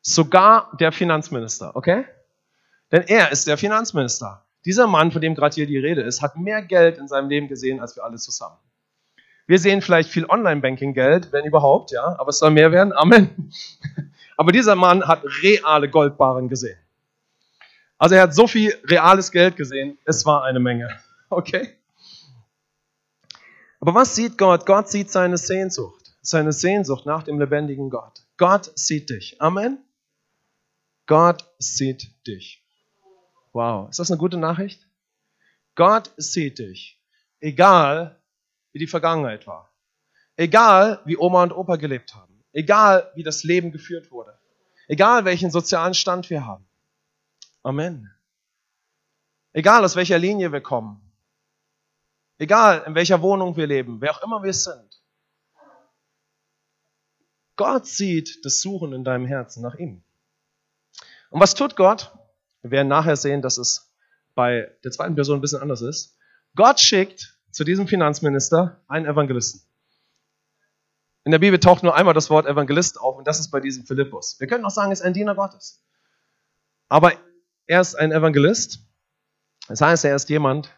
Sogar 0.00 0.70
der 0.78 0.92
Finanzminister, 0.92 1.74
okay? 1.74 2.04
Denn 2.92 3.02
er 3.02 3.32
ist 3.32 3.46
der 3.46 3.58
Finanzminister. 3.58 4.44
Dieser 4.64 4.86
Mann, 4.86 5.12
von 5.12 5.20
dem 5.20 5.34
gerade 5.34 5.54
hier 5.54 5.66
die 5.66 5.78
Rede 5.78 6.02
ist, 6.02 6.22
hat 6.22 6.36
mehr 6.36 6.62
Geld 6.62 6.98
in 6.98 7.08
seinem 7.08 7.28
Leben 7.28 7.48
gesehen 7.48 7.80
als 7.80 7.96
wir 7.96 8.04
alle 8.04 8.16
zusammen. 8.16 8.56
Wir 9.46 9.60
sehen 9.60 9.80
vielleicht 9.80 10.10
viel 10.10 10.26
Online-Banking-Geld, 10.26 11.32
wenn 11.32 11.44
überhaupt, 11.44 11.92
ja, 11.92 12.18
aber 12.18 12.30
es 12.30 12.38
soll 12.38 12.50
mehr 12.50 12.72
werden. 12.72 12.92
Amen. 12.92 13.52
Aber 14.36 14.52
dieser 14.52 14.74
Mann 14.74 15.06
hat 15.06 15.22
reale 15.42 15.88
Goldbarren 15.88 16.48
gesehen. 16.48 16.78
Also 17.98 18.14
er 18.14 18.22
hat 18.22 18.34
so 18.34 18.46
viel 18.46 18.74
reales 18.84 19.30
Geld 19.30 19.56
gesehen, 19.56 19.98
es 20.04 20.24
war 20.26 20.44
eine 20.44 20.60
Menge. 20.60 20.88
Okay? 21.28 21.76
Aber 23.80 23.94
was 23.94 24.14
sieht 24.14 24.38
Gott? 24.38 24.64
Gott 24.64 24.88
sieht 24.88 25.10
seine 25.10 25.38
Sehnsucht. 25.38 26.14
Seine 26.22 26.52
Sehnsucht 26.52 27.04
nach 27.04 27.24
dem 27.24 27.40
lebendigen 27.40 27.90
Gott. 27.90 28.22
Gott 28.36 28.70
sieht 28.76 29.10
dich. 29.10 29.40
Amen. 29.40 29.78
Gott 31.06 31.44
sieht 31.58 32.08
dich. 32.28 32.64
Wow. 33.52 33.90
Ist 33.90 33.98
das 33.98 34.10
eine 34.10 34.18
gute 34.18 34.36
Nachricht? 34.36 34.86
Gott 35.74 36.12
sieht 36.16 36.60
dich. 36.60 37.00
Egal, 37.40 38.20
wie 38.72 38.78
die 38.78 38.86
Vergangenheit 38.86 39.46
war. 39.46 39.70
Egal, 40.36 41.00
wie 41.04 41.16
Oma 41.16 41.42
und 41.42 41.52
Opa 41.52 41.76
gelebt 41.76 42.14
haben. 42.14 42.35
Egal, 42.56 43.12
wie 43.14 43.22
das 43.22 43.44
Leben 43.44 43.70
geführt 43.70 44.10
wurde. 44.10 44.38
Egal, 44.88 45.26
welchen 45.26 45.50
sozialen 45.50 45.92
Stand 45.92 46.30
wir 46.30 46.46
haben. 46.46 46.66
Amen. 47.62 48.10
Egal, 49.52 49.84
aus 49.84 49.94
welcher 49.94 50.18
Linie 50.18 50.52
wir 50.52 50.62
kommen. 50.62 51.02
Egal, 52.38 52.82
in 52.86 52.94
welcher 52.94 53.20
Wohnung 53.20 53.58
wir 53.58 53.66
leben, 53.66 54.00
wer 54.00 54.12
auch 54.12 54.22
immer 54.22 54.42
wir 54.42 54.54
sind. 54.54 55.02
Gott 57.56 57.86
sieht 57.86 58.42
das 58.46 58.62
Suchen 58.62 58.94
in 58.94 59.04
deinem 59.04 59.26
Herzen 59.26 59.62
nach 59.62 59.74
ihm. 59.74 60.02
Und 61.28 61.40
was 61.40 61.54
tut 61.54 61.76
Gott? 61.76 62.10
Wir 62.62 62.70
werden 62.70 62.88
nachher 62.88 63.16
sehen, 63.16 63.42
dass 63.42 63.58
es 63.58 63.92
bei 64.34 64.74
der 64.82 64.92
zweiten 64.92 65.14
Person 65.14 65.38
ein 65.38 65.42
bisschen 65.42 65.60
anders 65.60 65.82
ist. 65.82 66.16
Gott 66.54 66.80
schickt 66.80 67.36
zu 67.50 67.64
diesem 67.64 67.86
Finanzminister 67.86 68.80
einen 68.88 69.04
Evangelisten. 69.04 69.60
In 71.26 71.32
der 71.32 71.40
Bibel 71.40 71.58
taucht 71.58 71.82
nur 71.82 71.96
einmal 71.96 72.14
das 72.14 72.30
Wort 72.30 72.46
Evangelist 72.46 73.00
auf 73.00 73.16
und 73.16 73.26
das 73.26 73.40
ist 73.40 73.50
bei 73.50 73.58
diesem 73.58 73.84
Philippus. 73.84 74.38
Wir 74.38 74.46
können 74.46 74.64
auch 74.64 74.70
sagen, 74.70 74.90
er 74.90 74.92
ist 74.92 75.02
ein 75.02 75.12
Diener 75.12 75.34
Gottes. 75.34 75.82
Aber 76.88 77.14
er 77.66 77.80
ist 77.80 77.96
ein 77.96 78.12
Evangelist. 78.12 78.78
Das 79.66 79.80
heißt, 79.80 80.04
er 80.04 80.14
ist 80.14 80.28
jemand, 80.28 80.70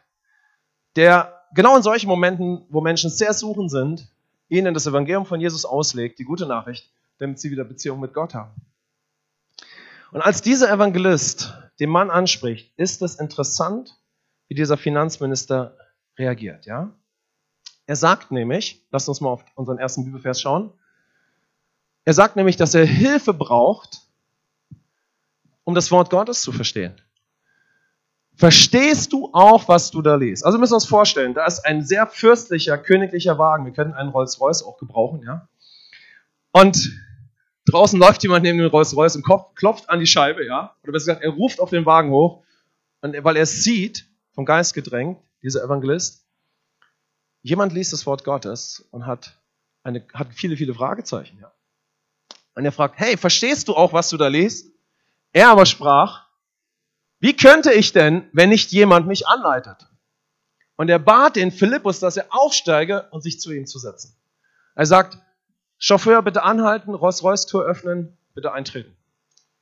der 0.96 1.44
genau 1.52 1.76
in 1.76 1.82
solchen 1.82 2.08
Momenten, 2.08 2.64
wo 2.70 2.80
Menschen 2.80 3.10
sehr 3.10 3.34
suchen 3.34 3.68
sind, 3.68 4.08
ihnen 4.48 4.72
das 4.72 4.86
Evangelium 4.86 5.26
von 5.26 5.38
Jesus 5.38 5.66
auslegt, 5.66 6.18
die 6.18 6.24
gute 6.24 6.46
Nachricht, 6.46 6.90
damit 7.18 7.38
sie 7.38 7.50
wieder 7.50 7.64
Beziehung 7.64 8.00
mit 8.00 8.14
Gott 8.14 8.32
haben. 8.32 8.52
Und 10.12 10.22
als 10.22 10.40
dieser 10.40 10.72
Evangelist 10.72 11.58
den 11.78 11.90
Mann 11.90 12.10
anspricht, 12.10 12.72
ist 12.78 13.02
es 13.02 13.16
interessant, 13.16 14.00
wie 14.48 14.54
dieser 14.54 14.78
Finanzminister 14.78 15.76
reagiert, 16.16 16.64
ja? 16.64 16.90
Er 17.88 17.96
sagt 17.96 18.30
nämlich, 18.30 18.84
lasst 18.90 19.08
uns 19.08 19.22
mal 19.22 19.30
auf 19.30 19.44
unseren 19.54 19.78
ersten 19.78 20.04
Bibelvers 20.04 20.42
schauen. 20.42 20.70
Er 22.04 22.12
sagt 22.12 22.36
nämlich, 22.36 22.58
dass 22.58 22.74
er 22.74 22.84
Hilfe 22.84 23.32
braucht, 23.32 24.02
um 25.64 25.74
das 25.74 25.90
Wort 25.90 26.10
Gottes 26.10 26.42
zu 26.42 26.52
verstehen. 26.52 27.00
Verstehst 28.36 29.14
du 29.14 29.30
auch, 29.32 29.68
was 29.68 29.90
du 29.90 30.02
da 30.02 30.16
liest? 30.16 30.44
Also 30.44 30.58
müssen 30.58 30.72
wir 30.72 30.76
uns 30.76 30.84
vorstellen, 30.84 31.32
da 31.32 31.46
ist 31.46 31.64
ein 31.64 31.82
sehr 31.82 32.06
fürstlicher, 32.06 32.76
königlicher 32.76 33.38
Wagen. 33.38 33.64
Wir 33.64 33.72
können 33.72 33.94
einen 33.94 34.10
Rolls-Royce 34.10 34.64
auch 34.64 34.76
gebrauchen, 34.76 35.22
ja? 35.22 35.48
Und 36.52 36.92
draußen 37.64 37.98
läuft 37.98 38.22
jemand 38.22 38.42
neben 38.42 38.58
dem 38.58 38.70
Rolls-Royce 38.70 39.16
und 39.16 39.24
klopft 39.54 39.88
an 39.88 39.98
die 39.98 40.06
Scheibe, 40.06 40.44
ja? 40.44 40.76
Oder 40.82 40.92
besser 40.92 41.06
gesagt, 41.06 41.24
er 41.24 41.30
ruft 41.30 41.58
auf 41.58 41.70
den 41.70 41.86
Wagen 41.86 42.10
hoch, 42.10 42.42
weil 43.00 43.36
er 43.36 43.46
sieht, 43.46 44.06
vom 44.34 44.44
Geist 44.44 44.74
gedrängt, 44.74 45.18
dieser 45.42 45.64
Evangelist, 45.64 46.27
Jemand 47.42 47.72
liest 47.72 47.92
das 47.92 48.06
Wort 48.06 48.24
Gottes 48.24 48.86
und 48.90 49.06
hat, 49.06 49.38
eine, 49.82 50.04
hat 50.14 50.34
viele, 50.34 50.56
viele 50.56 50.74
Fragezeichen. 50.74 51.38
Ja. 51.40 51.52
Und 52.54 52.64
er 52.64 52.72
fragt, 52.72 52.98
hey, 52.98 53.16
verstehst 53.16 53.68
du 53.68 53.74
auch, 53.74 53.92
was 53.92 54.10
du 54.10 54.16
da 54.16 54.28
liest? 54.28 54.72
Er 55.32 55.50
aber 55.50 55.66
sprach, 55.66 56.26
wie 57.20 57.36
könnte 57.36 57.72
ich 57.72 57.92
denn, 57.92 58.28
wenn 58.32 58.48
nicht 58.48 58.72
jemand 58.72 59.06
mich 59.06 59.26
anleitet? 59.26 59.86
Und 60.76 60.88
er 60.88 60.98
bat 60.98 61.36
den 61.36 61.50
Philippus, 61.50 61.98
dass 62.00 62.16
er 62.16 62.26
aufsteige 62.30 63.08
und 63.10 63.22
sich 63.22 63.40
zu 63.40 63.52
ihm 63.52 63.66
zu 63.66 63.78
setzen. 63.78 64.16
Er 64.74 64.86
sagt, 64.86 65.18
Chauffeur, 65.78 66.22
bitte 66.22 66.42
anhalten, 66.42 66.94
Rolls-Royce-Tour 66.94 67.64
öffnen, 67.64 68.16
bitte 68.34 68.52
eintreten. 68.52 68.96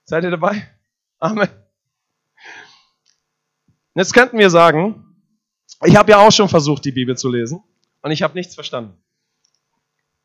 Seid 0.05 0.25
ihr 0.25 0.31
dabei? 0.31 0.69
Amen. 1.19 1.49
Jetzt 3.95 4.13
könnten 4.13 4.39
wir 4.39 4.51
sagen, 4.51 5.06
ich 5.85 5.97
habe 5.97 6.11
ja 6.11 6.19
auch 6.19 6.33
schon 6.33 6.49
versucht, 6.49 6.85
die 6.85 6.93
Bibel 6.93 7.17
zu 7.17 7.31
lesen 7.31 7.63
und 8.03 8.11
ich 8.11 8.23
habe 8.23 8.35
nichts 8.35 8.55
verstanden. 8.55 8.97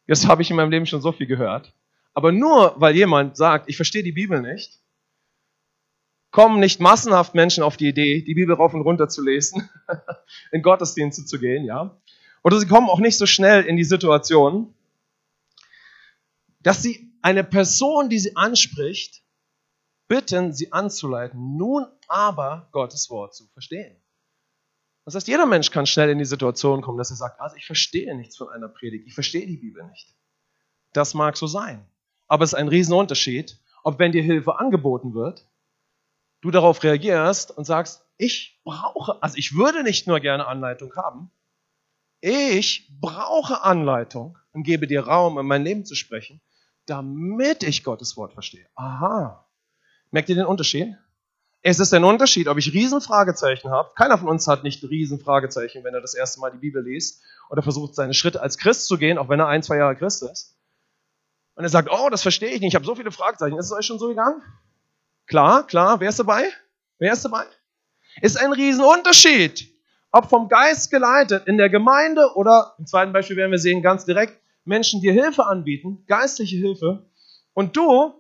Jetzt 0.07 0.27
habe 0.27 0.41
ich 0.41 0.49
in 0.49 0.55
meinem 0.55 0.71
Leben 0.71 0.85
schon 0.85 1.01
so 1.01 1.11
viel 1.11 1.27
gehört. 1.27 1.73
Aber 2.13 2.31
nur 2.31 2.73
weil 2.77 2.95
jemand 2.95 3.37
sagt, 3.37 3.69
ich 3.69 3.75
verstehe 3.75 4.03
die 4.03 4.11
Bibel 4.11 4.41
nicht, 4.41 4.79
kommen 6.31 6.59
nicht 6.59 6.79
massenhaft 6.79 7.35
Menschen 7.35 7.63
auf 7.63 7.77
die 7.77 7.87
Idee, 7.87 8.21
die 8.21 8.33
Bibel 8.33 8.55
rauf 8.55 8.73
und 8.73 8.81
runter 8.81 9.07
zu 9.09 9.23
lesen, 9.23 9.69
in 10.51 10.61
Gottesdienste 10.61 11.25
zu 11.25 11.39
gehen, 11.39 11.65
ja. 11.65 11.97
Oder 12.43 12.59
sie 12.59 12.67
kommen 12.67 12.89
auch 12.89 12.99
nicht 12.99 13.17
so 13.17 13.25
schnell 13.25 13.63
in 13.63 13.77
die 13.77 13.83
Situation, 13.83 14.73
dass 16.59 16.81
sie 16.81 17.13
eine 17.21 17.43
Person, 17.43 18.09
die 18.09 18.19
sie 18.19 18.35
anspricht, 18.35 19.23
bitten, 20.07 20.53
sie 20.53 20.71
anzuleiten, 20.71 21.57
nun 21.57 21.85
aber 22.07 22.67
Gottes 22.71 23.09
Wort 23.09 23.35
zu 23.35 23.47
verstehen. 23.47 24.00
Das 25.05 25.15
heißt, 25.15 25.27
jeder 25.27 25.45
Mensch 25.45 25.71
kann 25.71 25.85
schnell 25.85 26.09
in 26.09 26.19
die 26.19 26.25
Situation 26.25 26.81
kommen, 26.81 26.97
dass 26.97 27.09
er 27.09 27.15
sagt, 27.15 27.41
also 27.41 27.55
ich 27.55 27.65
verstehe 27.65 28.15
nichts 28.15 28.37
von 28.37 28.49
einer 28.49 28.69
Predigt, 28.69 29.07
ich 29.07 29.13
verstehe 29.13 29.47
die 29.47 29.57
Bibel 29.57 29.83
nicht. 29.87 30.15
Das 30.93 31.13
mag 31.13 31.37
so 31.37 31.47
sein. 31.47 31.85
Aber 32.27 32.43
es 32.43 32.53
ist 32.53 32.59
ein 32.59 32.67
Riesenunterschied, 32.67 33.59
ob 33.83 33.99
wenn 33.99 34.11
dir 34.11 34.21
Hilfe 34.21 34.59
angeboten 34.59 35.13
wird, 35.13 35.47
du 36.41 36.51
darauf 36.51 36.83
reagierst 36.83 37.51
und 37.57 37.65
sagst, 37.65 38.05
ich 38.17 38.61
brauche, 38.63 39.21
also 39.23 39.37
ich 39.37 39.55
würde 39.55 39.83
nicht 39.83 40.07
nur 40.07 40.19
gerne 40.19 40.47
Anleitung 40.47 40.95
haben, 40.95 41.31
ich 42.19 42.91
brauche 42.99 43.63
Anleitung 43.63 44.37
und 44.51 44.63
gebe 44.63 44.85
dir 44.85 45.07
Raum, 45.07 45.39
in 45.39 45.47
mein 45.47 45.63
Leben 45.63 45.85
zu 45.85 45.95
sprechen, 45.95 46.39
damit 46.85 47.63
ich 47.63 47.83
Gottes 47.83 48.15
Wort 48.17 48.33
verstehe. 48.33 48.67
Aha. 48.75 49.47
Merkt 50.11 50.29
ihr 50.29 50.35
den 50.35 50.45
Unterschied? 50.45 50.95
Es 51.63 51.79
ist 51.79 51.93
ein 51.93 52.03
Unterschied, 52.03 52.47
ob 52.47 52.57
ich 52.57 52.73
Riesenfragezeichen 52.73 53.69
habe. 53.69 53.91
Keiner 53.95 54.17
von 54.17 54.29
uns 54.29 54.47
hat 54.47 54.63
nicht 54.63 54.83
Riesenfragezeichen, 54.83 55.83
wenn 55.83 55.93
er 55.93 56.01
das 56.01 56.15
erste 56.15 56.39
Mal 56.39 56.51
die 56.51 56.57
Bibel 56.57 56.83
liest 56.83 57.21
oder 57.49 57.61
versucht, 57.61 57.93
seine 57.93 58.15
Schritte 58.15 58.41
als 58.41 58.57
Christ 58.57 58.87
zu 58.87 58.97
gehen, 58.97 59.19
auch 59.19 59.29
wenn 59.29 59.39
er 59.39 59.47
ein, 59.47 59.61
zwei 59.61 59.77
Jahre 59.77 59.95
Christ 59.95 60.23
ist. 60.23 60.55
Und 61.55 61.63
er 61.63 61.69
sagt, 61.69 61.89
oh, 61.91 62.09
das 62.09 62.23
verstehe 62.23 62.49
ich 62.49 62.61
nicht, 62.61 62.69
ich 62.69 62.75
habe 62.75 62.85
so 62.85 62.95
viele 62.95 63.11
Fragezeichen. 63.11 63.57
Ist 63.57 63.67
es 63.67 63.71
euch 63.73 63.85
schon 63.85 63.99
so 63.99 64.07
gegangen? 64.07 64.41
Klar, 65.27 65.67
klar. 65.67 65.99
Wer 65.99 66.09
ist 66.09 66.17
dabei? 66.17 66.49
Wer 66.97 67.13
ist 67.13 67.23
dabei? 67.23 67.45
Ist 68.21 68.39
ein 68.39 68.51
Riesenunterschied, 68.51 69.71
ob 70.11 70.29
vom 70.29 70.49
Geist 70.49 70.89
geleitet 70.89 71.47
in 71.47 71.57
der 71.57 71.69
Gemeinde 71.69 72.33
oder 72.35 72.73
im 72.79 72.87
zweiten 72.87 73.13
Beispiel 73.13 73.37
werden 73.37 73.51
wir 73.51 73.59
sehen, 73.59 73.83
ganz 73.83 74.05
direkt 74.05 74.41
Menschen 74.65 75.01
dir 75.01 75.13
Hilfe 75.13 75.45
anbieten, 75.45 76.03
geistliche 76.07 76.57
Hilfe, 76.57 77.05
und 77.53 77.75
du, 77.75 78.13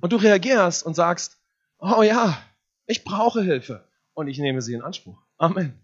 und 0.00 0.12
du 0.12 0.16
reagierst 0.16 0.84
und 0.84 0.94
sagst, 0.94 1.38
oh 1.84 2.02
ja, 2.02 2.42
ich 2.86 3.04
brauche 3.04 3.42
Hilfe 3.42 3.86
und 4.14 4.28
ich 4.28 4.38
nehme 4.38 4.62
sie 4.62 4.74
in 4.74 4.82
Anspruch. 4.82 5.18
Amen. 5.36 5.78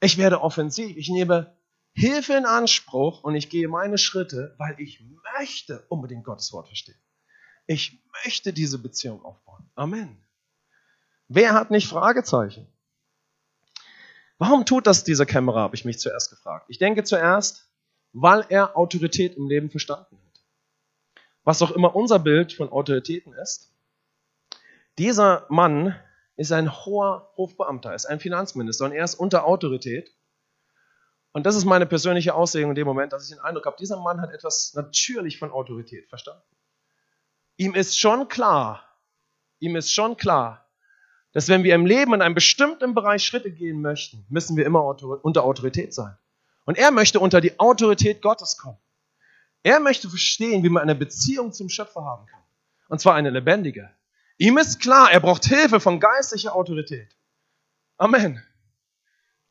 Ich 0.00 0.18
werde 0.18 0.42
offensiv, 0.42 0.96
ich 0.96 1.08
nehme 1.08 1.56
Hilfe 1.94 2.34
in 2.34 2.46
Anspruch 2.46 3.22
und 3.22 3.34
ich 3.34 3.50
gehe 3.50 3.68
meine 3.68 3.98
Schritte, 3.98 4.54
weil 4.58 4.74
ich 4.78 5.04
möchte 5.38 5.84
unbedingt 5.88 6.24
Gottes 6.24 6.52
Wort 6.52 6.66
verstehen. 6.66 6.98
Ich 7.66 8.02
möchte 8.24 8.52
diese 8.52 8.78
Beziehung 8.78 9.24
aufbauen. 9.24 9.70
Amen. 9.74 10.22
Wer 11.28 11.54
hat 11.54 11.70
nicht 11.70 11.88
Fragezeichen? 11.88 12.66
Warum 14.38 14.66
tut 14.66 14.86
das 14.86 15.04
dieser 15.04 15.26
Kämmerer, 15.26 15.60
habe 15.60 15.76
ich 15.76 15.84
mich 15.84 16.00
zuerst 16.00 16.30
gefragt. 16.30 16.66
Ich 16.68 16.78
denke 16.78 17.04
zuerst, 17.04 17.68
weil 18.12 18.44
er 18.48 18.76
Autorität 18.76 19.36
im 19.36 19.48
Leben 19.48 19.70
verstanden 19.70 20.16
hat. 20.16 20.42
Was 21.44 21.62
auch 21.62 21.70
immer 21.70 21.94
unser 21.94 22.18
Bild 22.18 22.52
von 22.52 22.70
Autoritäten 22.70 23.32
ist, 23.34 23.71
dieser 24.98 25.46
Mann 25.48 25.98
ist 26.36 26.52
ein 26.52 26.72
hoher 26.84 27.30
Hofbeamter, 27.36 27.94
ist 27.94 28.06
ein 28.06 28.20
Finanzminister 28.20 28.84
und 28.86 28.92
er 28.92 29.04
ist 29.04 29.14
unter 29.14 29.44
Autorität. 29.46 30.14
Und 31.32 31.46
das 31.46 31.56
ist 31.56 31.64
meine 31.64 31.86
persönliche 31.86 32.34
Auslegung 32.34 32.72
in 32.72 32.74
dem 32.74 32.86
Moment, 32.86 33.12
dass 33.12 33.24
ich 33.24 33.34
den 33.34 33.44
Eindruck 33.44 33.66
habe, 33.66 33.76
dieser 33.78 33.98
Mann 33.98 34.20
hat 34.20 34.32
etwas 34.32 34.72
natürlich 34.74 35.38
von 35.38 35.50
Autorität 35.50 36.08
verstanden. 36.08 36.42
Ihm 37.56 37.74
ist 37.74 37.98
schon 37.98 38.28
klar, 38.28 38.82
ihm 39.58 39.76
ist 39.76 39.92
schon 39.92 40.16
klar, 40.16 40.66
dass 41.32 41.48
wenn 41.48 41.64
wir 41.64 41.74
im 41.74 41.86
Leben 41.86 42.12
in 42.12 42.22
einem 42.22 42.34
bestimmten 42.34 42.94
Bereich 42.94 43.24
Schritte 43.24 43.50
gehen 43.50 43.80
möchten, 43.80 44.26
müssen 44.28 44.56
wir 44.56 44.66
immer 44.66 44.84
unter 44.84 45.44
Autorität 45.44 45.94
sein. 45.94 46.16
Und 46.64 46.76
er 46.76 46.90
möchte 46.90 47.18
unter 47.18 47.40
die 47.40 47.58
Autorität 47.58 48.20
Gottes 48.20 48.58
kommen. 48.58 48.78
Er 49.62 49.80
möchte 49.80 50.08
verstehen, 50.08 50.62
wie 50.62 50.68
man 50.68 50.82
eine 50.82 50.94
Beziehung 50.94 51.52
zum 51.52 51.68
Schöpfer 51.68 52.04
haben 52.04 52.26
kann. 52.26 52.42
Und 52.88 53.00
zwar 53.00 53.14
eine 53.14 53.30
lebendige. 53.30 53.90
Ihm 54.42 54.58
ist 54.58 54.80
klar, 54.80 55.12
er 55.12 55.20
braucht 55.20 55.44
Hilfe 55.44 55.78
von 55.78 56.00
geistlicher 56.00 56.56
Autorität. 56.56 57.16
Amen. 57.96 58.42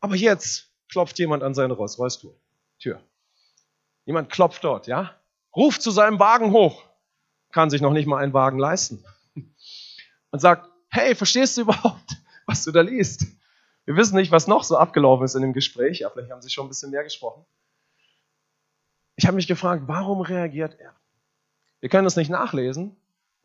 Aber 0.02 0.18
jetzt 0.18 0.70
klopft 0.90 1.18
jemand 1.18 1.44
an 1.44 1.54
seine 1.54 1.76
Rolls-Royce-Tür. 1.76 3.02
Jemand 4.04 4.30
klopft 4.30 4.66
dort, 4.66 4.88
ja? 4.88 5.16
Ruft 5.56 5.82
zu 5.82 5.92
seinem 5.92 6.20
Wagen 6.20 6.52
hoch. 6.52 6.84
Kann 7.54 7.70
sich 7.70 7.80
noch 7.80 7.94
nicht 7.94 8.06
mal 8.06 8.22
einen 8.22 8.34
Wagen 8.34 8.60
leisten. 8.60 9.02
Und 10.32 10.40
sagt, 10.40 10.70
hey, 10.90 11.16
verstehst 11.16 11.56
du 11.56 11.62
überhaupt, 11.62 12.18
was 12.46 12.66
du 12.66 12.74
da 12.74 12.82
liest? 12.82 13.28
Wir 13.86 13.96
wissen 13.96 14.18
nicht, 14.18 14.34
was 14.34 14.48
noch 14.48 14.66
so 14.66 14.76
abgelaufen 14.76 15.24
ist 15.24 15.36
in 15.36 15.42
dem 15.42 15.54
Gespräch. 15.54 16.00
Ja, 16.00 16.10
vielleicht 16.10 16.32
haben 16.32 16.42
Sie 16.42 16.50
schon 16.50 16.66
ein 16.66 16.70
bisschen 16.70 16.92
mehr 16.92 17.06
gesprochen. 17.06 17.46
Ich 19.16 19.26
habe 19.26 19.36
mich 19.38 19.48
gefragt, 19.48 19.84
warum 19.86 20.20
reagiert 20.20 20.78
er? 20.82 20.94
Wir 21.80 21.88
können 21.88 22.04
das 22.04 22.18
nicht 22.18 22.30
nachlesen, 22.30 22.98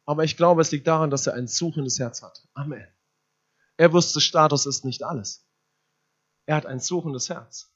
aber 0.07 0.25
ich 0.25 0.37
glaube, 0.37 0.63
es 0.63 0.71
liegt 0.71 0.87
daran, 0.87 1.11
dass 1.11 1.27
er 1.27 1.35
ein 1.35 1.49
suchendes 1.49 1.99
Herz 1.99 2.23
hat. 2.23 2.43
Amen. 2.55 2.87
Er 3.77 3.93
wusste, 3.93 4.21
Status 4.21 4.65
ist 4.65 4.85
nicht 4.85 5.03
alles. 5.03 5.47
Er 6.47 6.57
hat 6.57 6.67
ein 6.67 6.81
suchendes 6.81 7.29
Herz. 7.29 7.73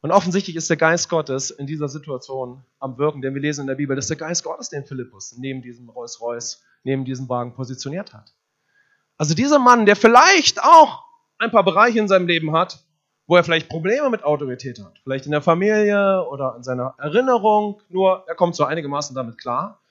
Und 0.00 0.10
offensichtlich 0.10 0.56
ist 0.56 0.68
der 0.68 0.76
Geist 0.76 1.08
Gottes 1.08 1.50
in 1.52 1.66
dieser 1.68 1.88
Situation 1.88 2.64
am 2.80 2.98
Wirken, 2.98 3.22
denn 3.22 3.34
wir 3.34 3.40
lesen 3.40 3.60
in 3.60 3.66
der 3.68 3.76
Bibel, 3.76 3.94
dass 3.94 4.08
der 4.08 4.16
Geist 4.16 4.42
Gottes 4.42 4.68
den 4.68 4.84
Philippus 4.84 5.36
neben 5.38 5.62
diesem 5.62 5.88
Rolls-Royce, 5.88 6.60
neben 6.82 7.04
diesem 7.04 7.28
Wagen 7.28 7.54
positioniert 7.54 8.12
hat. 8.12 8.34
Also 9.16 9.34
dieser 9.34 9.60
Mann, 9.60 9.86
der 9.86 9.94
vielleicht 9.94 10.60
auch 10.60 11.04
ein 11.38 11.52
paar 11.52 11.64
Bereiche 11.64 12.00
in 12.00 12.08
seinem 12.08 12.26
Leben 12.26 12.52
hat, 12.52 12.84
wo 13.28 13.36
er 13.36 13.44
vielleicht 13.44 13.68
Probleme 13.68 14.10
mit 14.10 14.24
Autorität 14.24 14.82
hat, 14.82 14.98
vielleicht 15.04 15.26
in 15.26 15.30
der 15.30 15.42
Familie 15.42 16.26
oder 16.28 16.56
in 16.56 16.64
seiner 16.64 16.94
Erinnerung, 16.98 17.80
nur 17.88 18.24
er 18.26 18.34
kommt 18.34 18.56
so 18.56 18.64
einigermaßen 18.64 19.14
damit 19.14 19.38
klar. 19.38 19.81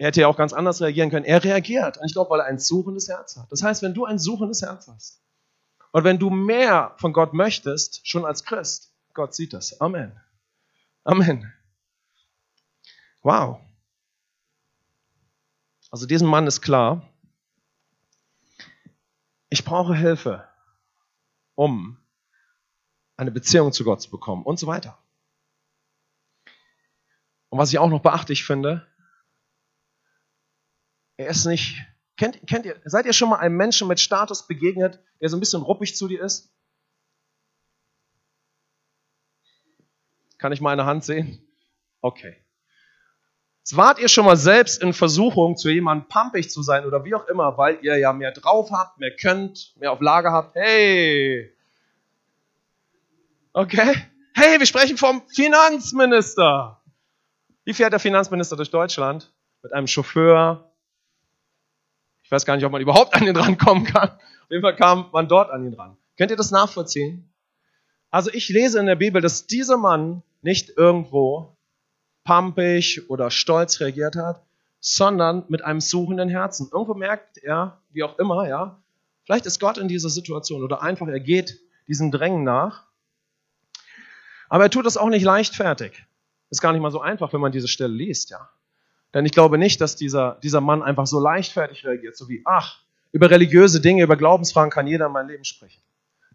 Er 0.00 0.06
hätte 0.06 0.22
ja 0.22 0.28
auch 0.28 0.36
ganz 0.38 0.54
anders 0.54 0.80
reagieren 0.80 1.10
können. 1.10 1.26
Er 1.26 1.44
reagiert. 1.44 1.98
Und 1.98 2.06
ich 2.06 2.14
glaube, 2.14 2.30
weil 2.30 2.40
er 2.40 2.46
ein 2.46 2.58
suchendes 2.58 3.06
Herz 3.10 3.36
hat. 3.36 3.52
Das 3.52 3.62
heißt, 3.62 3.82
wenn 3.82 3.92
du 3.92 4.06
ein 4.06 4.18
suchendes 4.18 4.62
Herz 4.62 4.88
hast 4.88 5.22
und 5.92 6.04
wenn 6.04 6.18
du 6.18 6.30
mehr 6.30 6.94
von 6.96 7.12
Gott 7.12 7.34
möchtest, 7.34 8.08
schon 8.08 8.24
als 8.24 8.42
Christ, 8.44 8.94
Gott 9.12 9.34
sieht 9.34 9.52
das. 9.52 9.78
Amen. 9.78 10.18
Amen. 11.04 11.52
Wow. 13.20 13.60
Also 15.90 16.06
diesem 16.06 16.28
Mann 16.28 16.46
ist 16.46 16.62
klar, 16.62 17.06
ich 19.50 19.66
brauche 19.66 19.94
Hilfe, 19.94 20.48
um 21.56 21.98
eine 23.18 23.32
Beziehung 23.32 23.70
zu 23.70 23.84
Gott 23.84 24.00
zu 24.00 24.10
bekommen 24.10 24.44
und 24.44 24.58
so 24.58 24.66
weiter. 24.66 24.96
Und 27.50 27.58
was 27.58 27.70
ich 27.70 27.78
auch 27.78 27.90
noch 27.90 28.00
beachtlich 28.00 28.44
finde, 28.46 28.86
er 31.20 31.28
ist 31.28 31.44
nicht, 31.44 31.76
kennt, 32.16 32.40
kennt 32.46 32.64
ihr, 32.64 32.80
seid 32.86 33.04
ihr 33.04 33.12
schon 33.12 33.28
mal 33.28 33.36
einem 33.36 33.56
Menschen 33.56 33.86
mit 33.88 34.00
Status 34.00 34.46
begegnet, 34.46 34.98
der 35.20 35.28
so 35.28 35.36
ein 35.36 35.40
bisschen 35.40 35.60
ruppig 35.60 35.94
zu 35.94 36.08
dir 36.08 36.22
ist? 36.22 36.50
Kann 40.38 40.52
ich 40.52 40.62
meine 40.62 40.86
Hand 40.86 41.04
sehen? 41.04 41.46
Okay. 42.00 42.36
Wart 43.72 43.98
ihr 44.00 44.08
schon 44.08 44.24
mal 44.24 44.38
selbst 44.38 44.82
in 44.82 44.94
Versuchung, 44.94 45.56
zu 45.56 45.68
jemandem 45.68 46.08
pumpig 46.08 46.50
zu 46.50 46.62
sein 46.62 46.86
oder 46.86 47.04
wie 47.04 47.14
auch 47.14 47.28
immer, 47.28 47.58
weil 47.58 47.78
ihr 47.82 47.98
ja 47.98 48.12
mehr 48.14 48.32
drauf 48.32 48.70
habt, 48.72 48.98
mehr 48.98 49.14
könnt, 49.14 49.74
mehr 49.76 49.92
auf 49.92 50.00
Lager 50.00 50.32
habt? 50.32 50.56
Hey! 50.56 51.54
Okay? 53.52 53.94
Hey, 54.34 54.58
wir 54.58 54.66
sprechen 54.66 54.96
vom 54.96 55.22
Finanzminister. 55.28 56.80
Wie 57.64 57.74
fährt 57.74 57.92
der 57.92 58.00
Finanzminister 58.00 58.56
durch 58.56 58.70
Deutschland? 58.70 59.30
Mit 59.62 59.74
einem 59.74 59.86
Chauffeur, 59.86 60.69
ich 62.30 62.32
weiß 62.32 62.44
gar 62.44 62.54
nicht, 62.54 62.64
ob 62.64 62.70
man 62.70 62.80
überhaupt 62.80 63.12
an 63.16 63.26
ihn 63.26 63.34
rankommen 63.36 63.82
kann. 63.82 64.10
Auf 64.10 64.50
jeden 64.50 64.62
Fall 64.62 64.76
kam 64.76 65.06
man 65.12 65.26
dort 65.26 65.50
an 65.50 65.64
ihn 65.64 65.74
ran. 65.74 65.96
Könnt 66.16 66.30
ihr 66.30 66.36
das 66.36 66.52
nachvollziehen? 66.52 67.28
Also 68.12 68.30
ich 68.32 68.48
lese 68.50 68.78
in 68.78 68.86
der 68.86 68.94
Bibel, 68.94 69.20
dass 69.20 69.48
dieser 69.48 69.76
Mann 69.76 70.22
nicht 70.40 70.70
irgendwo 70.76 71.56
pampig 72.22 73.10
oder 73.10 73.32
stolz 73.32 73.80
reagiert 73.80 74.14
hat, 74.14 74.44
sondern 74.78 75.42
mit 75.48 75.64
einem 75.64 75.80
suchenden 75.80 76.28
Herzen. 76.28 76.68
Irgendwo 76.72 76.94
merkt 76.94 77.38
er, 77.38 77.80
wie 77.90 78.04
auch 78.04 78.16
immer, 78.20 78.46
ja, 78.46 78.80
vielleicht 79.24 79.46
ist 79.46 79.58
Gott 79.58 79.76
in 79.76 79.88
dieser 79.88 80.08
Situation 80.08 80.62
oder 80.62 80.82
einfach 80.82 81.08
er 81.08 81.18
geht 81.18 81.58
diesem 81.88 82.12
Drängen 82.12 82.44
nach. 82.44 82.84
Aber 84.48 84.62
er 84.62 84.70
tut 84.70 84.86
das 84.86 84.96
auch 84.96 85.08
nicht 85.08 85.24
leichtfertig. 85.24 86.06
Ist 86.50 86.60
gar 86.60 86.70
nicht 86.70 86.80
mal 86.80 86.92
so 86.92 87.00
einfach, 87.00 87.32
wenn 87.32 87.40
man 87.40 87.50
diese 87.50 87.66
Stelle 87.66 87.92
liest, 87.92 88.30
ja. 88.30 88.48
Denn 89.14 89.26
ich 89.26 89.32
glaube 89.32 89.58
nicht, 89.58 89.80
dass 89.80 89.96
dieser, 89.96 90.38
dieser 90.42 90.60
Mann 90.60 90.82
einfach 90.82 91.06
so 91.06 91.18
leichtfertig 91.20 91.84
reagiert, 91.84 92.16
so 92.16 92.28
wie, 92.28 92.42
ach, 92.44 92.80
über 93.12 93.30
religiöse 93.30 93.80
Dinge, 93.80 94.04
über 94.04 94.16
Glaubensfragen 94.16 94.70
kann 94.70 94.86
jeder 94.86 95.06
in 95.06 95.12
mein 95.12 95.26
Leben 95.26 95.44
sprechen. 95.44 95.80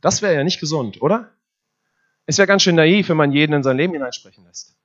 Das 0.01 0.21
wäre 0.21 0.35
ja 0.35 0.43
nicht 0.43 0.59
gesund, 0.59 1.01
oder? 1.01 1.29
Es 2.25 2.37
wäre 2.37 2.47
ganz 2.47 2.63
schön 2.63 2.75
naiv, 2.75 3.09
wenn 3.09 3.17
man 3.17 3.31
jeden 3.31 3.53
in 3.53 3.63
sein 3.63 3.77
Leben 3.77 3.93
hineinsprechen 3.93 4.43
lässt. 4.45 4.75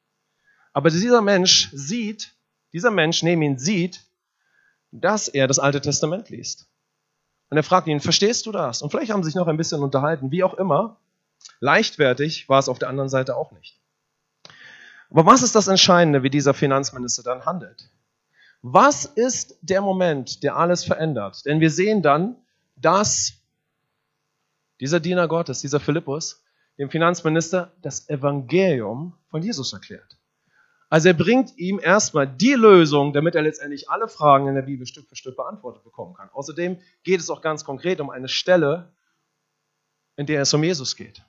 Aber 0.72 0.90
dieser 0.90 1.20
Mensch 1.20 1.70
sieht, 1.72 2.32
dieser 2.72 2.90
Mensch 2.90 3.22
neben 3.22 3.42
ihn 3.42 3.58
sieht, 3.58 4.02
dass 4.92 5.28
er 5.28 5.48
das 5.48 5.58
Alte 5.58 5.80
Testament 5.80 6.30
liest. 6.30 6.68
Und 7.48 7.56
er 7.56 7.64
fragt 7.64 7.88
ihn, 7.88 8.00
verstehst 8.00 8.46
du 8.46 8.52
das? 8.52 8.82
Und 8.82 8.90
vielleicht 8.90 9.10
haben 9.10 9.22
sie 9.22 9.28
sich 9.28 9.34
noch 9.34 9.48
ein 9.48 9.56
bisschen 9.56 9.82
unterhalten, 9.82 10.30
wie 10.30 10.44
auch 10.44 10.54
immer. 10.54 10.96
Leichtfertig 11.58 12.48
war 12.48 12.60
es 12.60 12.68
auf 12.68 12.78
der 12.78 12.88
anderen 12.88 13.08
Seite 13.08 13.36
auch 13.36 13.50
nicht. 13.52 13.80
Aber 15.10 15.26
was 15.26 15.42
ist 15.42 15.54
das 15.54 15.68
Entscheidende, 15.68 16.22
wie 16.22 16.30
dieser 16.30 16.54
Finanzminister 16.54 17.22
dann 17.22 17.44
handelt? 17.44 17.90
Was 18.62 19.04
ist 19.06 19.58
der 19.62 19.80
Moment, 19.80 20.42
der 20.42 20.56
alles 20.56 20.84
verändert? 20.84 21.44
Denn 21.46 21.60
wir 21.60 21.70
sehen 21.70 22.02
dann, 22.02 22.36
dass 22.76 23.34
dieser 24.78 25.00
Diener 25.00 25.28
Gottes, 25.28 25.60
dieser 25.60 25.80
Philippus, 25.80 26.42
dem 26.78 26.90
Finanzminister 26.90 27.72
das 27.82 28.08
Evangelium 28.08 29.14
von 29.30 29.42
Jesus 29.42 29.72
erklärt. 29.72 30.16
Also 30.88 31.08
er 31.08 31.14
bringt 31.14 31.56
ihm 31.56 31.78
erstmal 31.78 32.26
die 32.26 32.54
Lösung, 32.54 33.12
damit 33.12 33.34
er 33.34 33.42
letztendlich 33.42 33.88
alle 33.88 34.08
Fragen 34.08 34.48
in 34.48 34.54
der 34.54 34.62
Bibel 34.62 34.86
Stück 34.86 35.08
für 35.08 35.14
Stück 35.14 35.36
beantwortet 35.36 35.84
bekommen 35.84 36.14
kann. 36.14 36.28
Außerdem 36.32 36.78
geht 37.04 37.20
es 37.20 37.30
auch 37.30 37.42
ganz 37.42 37.64
konkret 37.64 38.00
um 38.00 38.10
eine 38.10 38.28
Stelle, 38.28 38.92
in 40.16 40.26
der 40.26 40.42
es 40.42 40.52
um 40.52 40.64
Jesus 40.64 40.96
geht. 40.96 41.22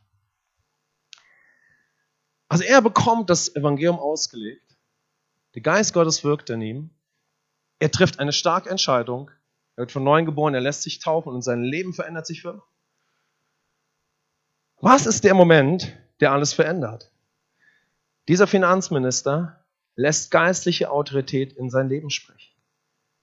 Also 2.52 2.66
er 2.66 2.82
bekommt 2.82 3.30
das 3.30 3.56
Evangelium 3.56 3.98
ausgelegt. 3.98 4.76
Der 5.56 5.62
Geist 5.62 5.94
Gottes 5.94 6.26
wirkt 6.26 6.50
in 6.50 6.62
ihm. 6.62 6.90
Er 7.80 7.90
trifft 7.90 8.20
eine 8.20 8.34
starke 8.34 8.70
Entscheidung. 8.70 9.32
Er 9.78 9.84
wird 9.84 9.94
von 9.94 10.04
neuem 10.04 10.26
geboren, 10.26 10.54
er 10.54 10.60
lässt 10.60 10.82
sich 10.82 11.00
taufen 11.00 11.32
und 11.32 11.44
sein 11.44 11.64
Leben 11.64 11.94
verändert 11.94 12.28
sich 12.28 12.42
für. 12.42 12.62
Was 14.82 15.06
ist 15.06 15.24
der 15.24 15.34
Moment, 15.34 15.96
der 16.20 16.34
alles 16.34 16.52
verändert? 16.52 17.10
Dieser 18.28 18.48
Finanzminister 18.48 19.64
lässt 19.96 20.30
geistliche 20.30 20.92
Autorität 20.92 21.54
in 21.54 21.70
sein 21.70 21.88
Leben 21.88 22.10
sprechen. 22.10 22.52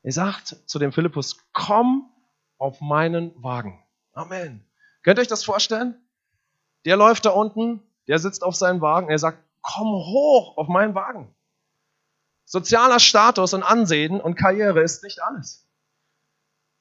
Er 0.04 0.12
sagt 0.12 0.56
zu 0.64 0.78
dem 0.78 0.90
Philippus, 0.90 1.36
komm 1.52 2.10
auf 2.56 2.80
meinen 2.80 3.34
Wagen. 3.42 3.78
Amen. 4.14 4.64
Könnt 5.02 5.18
ihr 5.18 5.20
euch 5.20 5.28
das 5.28 5.44
vorstellen? 5.44 6.00
Der 6.86 6.96
läuft 6.96 7.26
da 7.26 7.30
unten, 7.30 7.82
der 8.08 8.18
sitzt 8.18 8.42
auf 8.42 8.56
seinem 8.56 8.80
Wagen, 8.80 9.08
er 9.10 9.18
sagt, 9.18 9.44
komm 9.60 9.88
hoch 9.88 10.56
auf 10.56 10.68
meinen 10.68 10.94
Wagen. 10.94 11.34
Sozialer 12.44 12.98
Status 12.98 13.52
und 13.52 13.62
Ansehen 13.62 14.20
und 14.20 14.34
Karriere 14.34 14.80
ist 14.82 15.02
nicht 15.02 15.22
alles. 15.22 15.68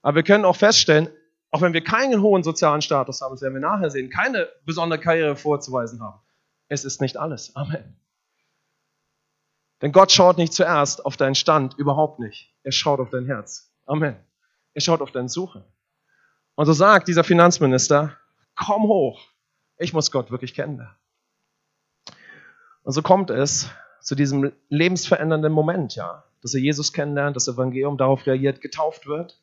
Aber 0.01 0.15
wir 0.15 0.23
können 0.23 0.45
auch 0.45 0.55
feststellen, 0.55 1.09
auch 1.51 1.61
wenn 1.61 1.73
wir 1.73 1.83
keinen 1.83 2.21
hohen 2.21 2.43
sozialen 2.43 2.81
Status 2.81 3.21
haben, 3.21 3.33
das 3.33 3.41
werden 3.41 3.53
wir 3.53 3.61
nachher 3.61 3.89
sehen, 3.89 4.09
keine 4.09 4.47
besondere 4.65 4.99
Karriere 4.99 5.35
vorzuweisen 5.35 6.01
haben, 6.01 6.19
es 6.69 6.85
ist 6.85 7.01
nicht 7.01 7.17
alles. 7.17 7.55
Amen. 7.55 7.99
Denn 9.81 9.91
Gott 9.91 10.11
schaut 10.11 10.37
nicht 10.37 10.53
zuerst 10.53 11.05
auf 11.05 11.17
deinen 11.17 11.35
Stand, 11.35 11.75
überhaupt 11.77 12.19
nicht. 12.19 12.53
Er 12.63 12.71
schaut 12.71 12.99
auf 12.99 13.09
dein 13.09 13.25
Herz. 13.25 13.71
Amen. 13.85 14.15
Er 14.73 14.81
schaut 14.81 15.01
auf 15.01 15.11
deine 15.11 15.29
Suche. 15.29 15.65
Und 16.55 16.65
so 16.65 16.73
sagt 16.73 17.07
dieser 17.07 17.23
Finanzminister, 17.23 18.17
komm 18.55 18.83
hoch. 18.83 19.21
Ich 19.77 19.93
muss 19.93 20.11
Gott 20.11 20.31
wirklich 20.31 20.53
kennenlernen. 20.53 20.95
Und 22.88 22.93
so 22.93 23.02
kommt 23.02 23.32
es 23.32 23.69
zu 24.00 24.15
diesem 24.15 24.54
lebensverändernden 24.69 25.52
Moment, 25.52 25.95
ja, 25.95 26.23
dass 26.41 26.54
er 26.54 26.62
Jesus 26.62 26.93
kennenlernt, 26.93 27.36
das 27.36 27.50
Evangelium 27.50 27.97
darauf 27.97 28.26
reagiert, 28.26 28.62
getauft 28.62 29.08
wird. 29.08 29.41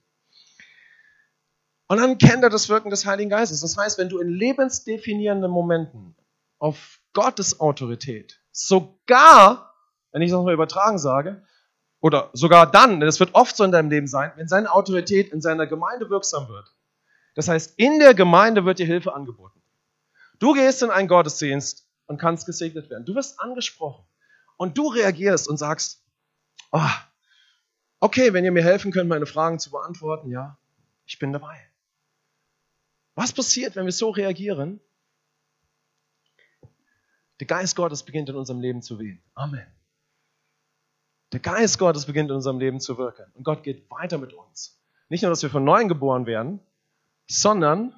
Und 1.86 1.98
dann 1.98 2.16
kennt 2.16 2.42
er 2.42 2.48
das 2.48 2.70
Wirken 2.70 2.88
des 2.88 3.04
Heiligen 3.04 3.28
Geistes. 3.28 3.60
Das 3.60 3.76
heißt, 3.76 3.98
wenn 3.98 4.08
du 4.08 4.18
in 4.18 4.30
lebensdefinierenden 4.30 5.50
Momenten 5.50 6.16
auf 6.58 7.00
Gottes 7.12 7.60
Autorität, 7.60 8.40
sogar, 8.50 9.74
wenn 10.12 10.22
ich 10.22 10.30
das 10.30 10.42
mal 10.42 10.54
übertragen 10.54 10.98
sage, 10.98 11.42
oder 12.00 12.30
sogar 12.32 12.70
dann, 12.70 12.98
denn 12.98 13.10
es 13.10 13.20
wird 13.20 13.34
oft 13.34 13.58
so 13.58 13.64
in 13.64 13.72
deinem 13.72 13.90
Leben 13.90 14.06
sein, 14.06 14.32
wenn 14.36 14.48
seine 14.48 14.72
Autorität 14.72 15.34
in 15.34 15.42
seiner 15.42 15.66
Gemeinde 15.66 16.08
wirksam 16.08 16.48
wird. 16.48 16.72
Das 17.34 17.48
heißt, 17.48 17.74
in 17.78 17.98
der 17.98 18.14
Gemeinde 18.14 18.64
wird 18.64 18.78
dir 18.78 18.86
Hilfe 18.86 19.14
angeboten. 19.14 19.60
Du 20.38 20.54
gehst 20.54 20.82
in 20.82 20.88
einen 20.88 21.08
Gottesdienst 21.08 21.83
und 22.06 22.18
kannst 22.18 22.46
gesegnet 22.46 22.90
werden. 22.90 23.04
Du 23.04 23.14
wirst 23.14 23.40
angesprochen 23.40 24.04
und 24.56 24.78
du 24.78 24.88
reagierst 24.88 25.48
und 25.48 25.56
sagst, 25.56 26.04
oh, 26.72 26.90
okay, 28.00 28.32
wenn 28.32 28.44
ihr 28.44 28.52
mir 28.52 28.62
helfen 28.62 28.92
könnt, 28.92 29.08
meine 29.08 29.26
Fragen 29.26 29.58
zu 29.58 29.70
beantworten, 29.70 30.30
ja, 30.30 30.58
ich 31.06 31.18
bin 31.18 31.32
dabei. 31.32 31.60
Was 33.14 33.32
passiert, 33.32 33.76
wenn 33.76 33.84
wir 33.84 33.92
so 33.92 34.10
reagieren? 34.10 34.80
Der 37.40 37.46
Geist 37.46 37.76
Gottes 37.76 38.02
beginnt 38.02 38.28
in 38.28 38.36
unserem 38.36 38.60
Leben 38.60 38.82
zu 38.82 38.98
wehen. 38.98 39.22
Amen. 39.34 39.66
Der 41.32 41.40
Geist 41.40 41.78
Gottes 41.78 42.06
beginnt 42.06 42.30
in 42.30 42.36
unserem 42.36 42.60
Leben 42.60 42.80
zu 42.80 42.96
wirken. 42.96 43.30
Und 43.34 43.44
Gott 43.44 43.62
geht 43.62 43.90
weiter 43.90 44.18
mit 44.18 44.32
uns. 44.32 44.80
Nicht 45.08 45.22
nur, 45.22 45.30
dass 45.30 45.42
wir 45.42 45.50
von 45.50 45.64
neuem 45.64 45.88
geboren 45.88 46.26
werden, 46.26 46.60
sondern 47.26 47.94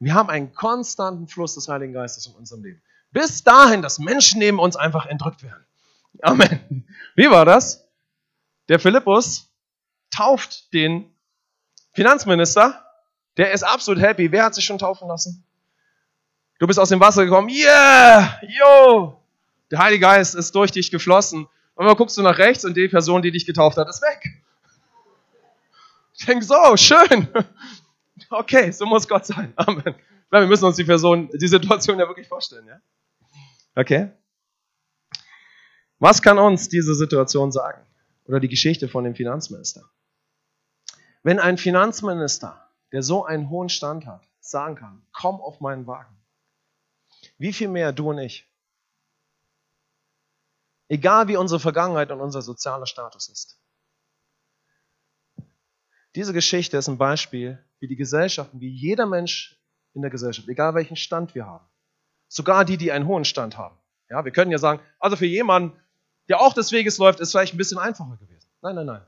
Wir 0.00 0.14
haben 0.14 0.30
einen 0.30 0.54
konstanten 0.54 1.26
Fluss 1.26 1.54
des 1.54 1.68
Heiligen 1.68 1.92
Geistes 1.92 2.26
in 2.26 2.34
unserem 2.34 2.62
Leben. 2.62 2.82
Bis 3.10 3.42
dahin, 3.42 3.82
dass 3.82 3.98
Menschen 3.98 4.38
neben 4.38 4.58
uns 4.58 4.76
einfach 4.76 5.06
entrückt 5.06 5.42
werden. 5.42 5.64
Amen. 6.22 6.86
Wie 7.14 7.30
war 7.30 7.44
das? 7.44 7.86
Der 8.68 8.78
Philippus 8.78 9.50
tauft 10.10 10.72
den 10.72 11.10
Finanzminister. 11.92 12.84
Der 13.36 13.52
ist 13.52 13.62
absolut 13.62 14.02
happy. 14.02 14.30
Wer 14.30 14.44
hat 14.44 14.54
sich 14.54 14.64
schon 14.64 14.78
taufen 14.78 15.08
lassen? 15.08 15.44
Du 16.58 16.66
bist 16.66 16.78
aus 16.78 16.88
dem 16.88 17.00
Wasser 17.00 17.24
gekommen. 17.24 17.48
Yeah! 17.48 18.40
Yo! 18.42 19.22
Der 19.70 19.78
Heilige 19.78 20.00
Geist 20.00 20.34
ist 20.34 20.54
durch 20.54 20.70
dich 20.72 20.90
geflossen. 20.90 21.46
Und 21.74 21.86
dann 21.86 21.96
guckst 21.96 22.16
du 22.16 22.22
nach 22.22 22.38
rechts 22.38 22.64
und 22.64 22.76
die 22.76 22.88
Person, 22.88 23.22
die 23.22 23.30
dich 23.30 23.46
getauft 23.46 23.76
hat, 23.76 23.88
ist 23.88 24.02
weg. 24.02 24.42
Ich 26.14 26.26
denke 26.26 26.44
so, 26.44 26.76
schön. 26.76 27.28
Okay, 28.30 28.72
so 28.72 28.84
muss 28.84 29.06
Gott 29.06 29.24
sein. 29.24 29.52
Amen. 29.54 29.94
Wir 30.30 30.46
müssen 30.46 30.64
uns 30.64 30.76
die 30.76 30.84
Person, 30.84 31.30
die 31.32 31.48
Situation 31.48 31.98
ja 31.98 32.08
wirklich 32.08 32.26
vorstellen, 32.26 32.66
ja? 32.66 32.80
Okay? 33.74 34.12
Was 35.98 36.22
kann 36.22 36.38
uns 36.38 36.68
diese 36.68 36.94
Situation 36.94 37.50
sagen? 37.52 37.84
Oder 38.24 38.40
die 38.40 38.48
Geschichte 38.48 38.88
von 38.88 39.04
dem 39.04 39.14
Finanzminister? 39.14 39.88
Wenn 41.22 41.40
ein 41.40 41.58
Finanzminister, 41.58 42.70
der 42.92 43.02
so 43.02 43.24
einen 43.24 43.50
hohen 43.50 43.68
Stand 43.68 44.06
hat, 44.06 44.26
sagen 44.40 44.76
kann, 44.76 45.06
komm 45.12 45.40
auf 45.40 45.60
meinen 45.60 45.86
Wagen, 45.86 46.16
wie 47.38 47.52
viel 47.52 47.68
mehr 47.68 47.92
du 47.92 48.10
und 48.10 48.18
ich? 48.18 48.48
Egal 50.88 51.28
wie 51.28 51.36
unsere 51.36 51.60
Vergangenheit 51.60 52.10
und 52.10 52.20
unser 52.20 52.42
sozialer 52.42 52.86
Status 52.86 53.28
ist. 53.28 53.60
Diese 56.14 56.32
Geschichte 56.32 56.76
ist 56.76 56.88
ein 56.88 56.98
Beispiel, 56.98 57.62
wie 57.80 57.88
die 57.88 57.96
Gesellschaften, 57.96 58.60
wie 58.60 58.70
jeder 58.70 59.06
Mensch 59.06 59.60
in 59.92 60.02
der 60.02 60.10
Gesellschaft, 60.10 60.48
egal 60.48 60.74
welchen 60.74 60.96
Stand 60.96 61.34
wir 61.34 61.46
haben, 61.46 61.68
sogar 62.28 62.64
die, 62.64 62.76
die 62.76 62.92
einen 62.92 63.06
hohen 63.06 63.24
Stand 63.24 63.58
haben. 63.58 63.76
Ja, 64.10 64.24
wir 64.24 64.32
können 64.32 64.50
ja 64.50 64.58
sagen, 64.58 64.80
also 64.98 65.16
für 65.16 65.26
jemanden, 65.26 65.78
der 66.28 66.40
auch 66.40 66.54
des 66.54 66.72
Weges 66.72 66.98
läuft, 66.98 67.20
ist 67.20 67.32
vielleicht 67.32 67.54
ein 67.54 67.58
bisschen 67.58 67.78
einfacher 67.78 68.16
gewesen. 68.16 68.48
Nein, 68.62 68.74
nein, 68.74 68.86
nein. 68.86 69.02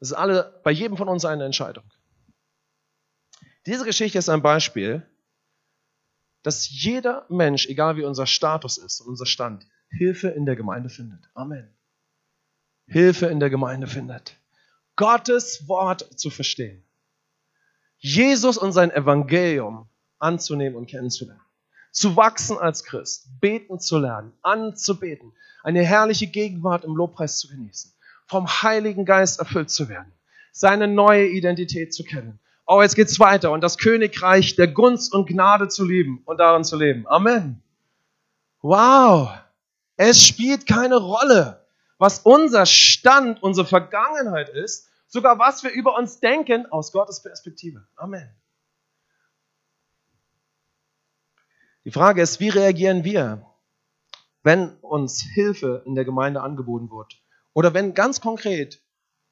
Das 0.00 0.10
ist 0.10 0.16
alle, 0.16 0.60
bei 0.64 0.70
jedem 0.70 0.96
von 0.96 1.08
uns 1.08 1.24
eine 1.24 1.44
Entscheidung. 1.44 1.84
Diese 3.66 3.84
Geschichte 3.84 4.18
ist 4.18 4.28
ein 4.28 4.42
Beispiel, 4.42 5.06
dass 6.42 6.68
jeder 6.68 7.24
Mensch, 7.28 7.66
egal 7.66 7.96
wie 7.96 8.04
unser 8.04 8.26
Status 8.26 8.78
ist 8.78 9.00
und 9.00 9.08
unser 9.08 9.26
Stand, 9.26 9.66
Hilfe 9.90 10.28
in 10.28 10.46
der 10.46 10.56
Gemeinde 10.56 10.88
findet. 10.88 11.30
Amen. 11.34 11.72
Hilfe 12.86 13.26
in 13.26 13.38
der 13.38 13.50
Gemeinde 13.50 13.86
findet. 13.86 14.36
Gottes 14.96 15.68
Wort 15.68 16.18
zu 16.18 16.30
verstehen. 16.30 16.84
Jesus 17.98 18.58
und 18.58 18.72
sein 18.72 18.90
Evangelium 18.90 19.88
anzunehmen 20.18 20.76
und 20.76 20.86
kennenzulernen. 20.86 21.40
Zu 21.92 22.16
wachsen 22.16 22.58
als 22.58 22.84
Christ, 22.84 23.28
beten 23.40 23.78
zu 23.78 23.98
lernen, 23.98 24.32
anzubeten, 24.42 25.32
eine 25.62 25.84
herrliche 25.84 26.26
Gegenwart 26.26 26.84
im 26.84 26.96
Lobpreis 26.96 27.38
zu 27.38 27.48
genießen, 27.48 27.92
vom 28.26 28.48
Heiligen 28.48 29.04
Geist 29.04 29.38
erfüllt 29.38 29.70
zu 29.70 29.88
werden, 29.88 30.10
seine 30.52 30.88
neue 30.88 31.28
Identität 31.28 31.94
zu 31.94 32.02
kennen. 32.02 32.40
Oh, 32.66 32.80
jetzt 32.80 32.96
geht's 32.96 33.20
weiter 33.20 33.50
und 33.50 33.60
das 33.60 33.76
Königreich 33.76 34.56
der 34.56 34.68
Gunst 34.68 35.12
und 35.12 35.28
Gnade 35.28 35.68
zu 35.68 35.84
lieben 35.84 36.22
und 36.24 36.38
darin 36.38 36.64
zu 36.64 36.76
leben. 36.76 37.06
Amen. 37.06 37.62
Wow. 38.62 39.30
Es 39.96 40.24
spielt 40.24 40.66
keine 40.66 40.96
Rolle, 40.96 41.66
was 41.98 42.20
unser 42.20 42.64
Stand, 42.64 43.42
unsere 43.42 43.66
Vergangenheit 43.66 44.48
ist, 44.48 44.88
sogar 45.08 45.38
was 45.38 45.62
wir 45.62 45.72
über 45.72 45.96
uns 45.98 46.20
denken 46.20 46.64
aus 46.72 46.90
Gottes 46.90 47.22
Perspektive. 47.22 47.86
Amen. 47.96 48.30
Die 51.84 51.90
Frage 51.90 52.22
ist, 52.22 52.40
wie 52.40 52.48
reagieren 52.48 53.04
wir, 53.04 53.46
wenn 54.42 54.76
uns 54.80 55.22
Hilfe 55.22 55.82
in 55.86 55.94
der 55.94 56.04
Gemeinde 56.04 56.40
angeboten 56.40 56.90
wird? 56.90 57.20
Oder 57.54 57.74
wenn 57.74 57.94
ganz 57.94 58.20
konkret 58.20 58.82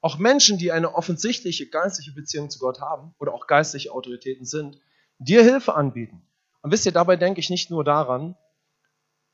auch 0.01 0.17
Menschen, 0.17 0.57
die 0.57 0.71
eine 0.71 0.95
offensichtliche 0.95 1.69
geistliche 1.69 2.13
Beziehung 2.13 2.49
zu 2.49 2.59
Gott 2.59 2.81
haben 2.81 3.13
oder 3.19 3.33
auch 3.33 3.47
geistliche 3.47 3.91
Autoritäten 3.91 4.45
sind, 4.45 4.79
dir 5.19 5.43
Hilfe 5.43 5.75
anbieten. 5.75 6.21
Und 6.61 6.71
wisst 6.71 6.85
ihr, 6.85 6.91
dabei 6.91 7.15
denke 7.15 7.39
ich 7.39 7.49
nicht 7.49 7.69
nur 7.69 7.83
daran, 7.83 8.35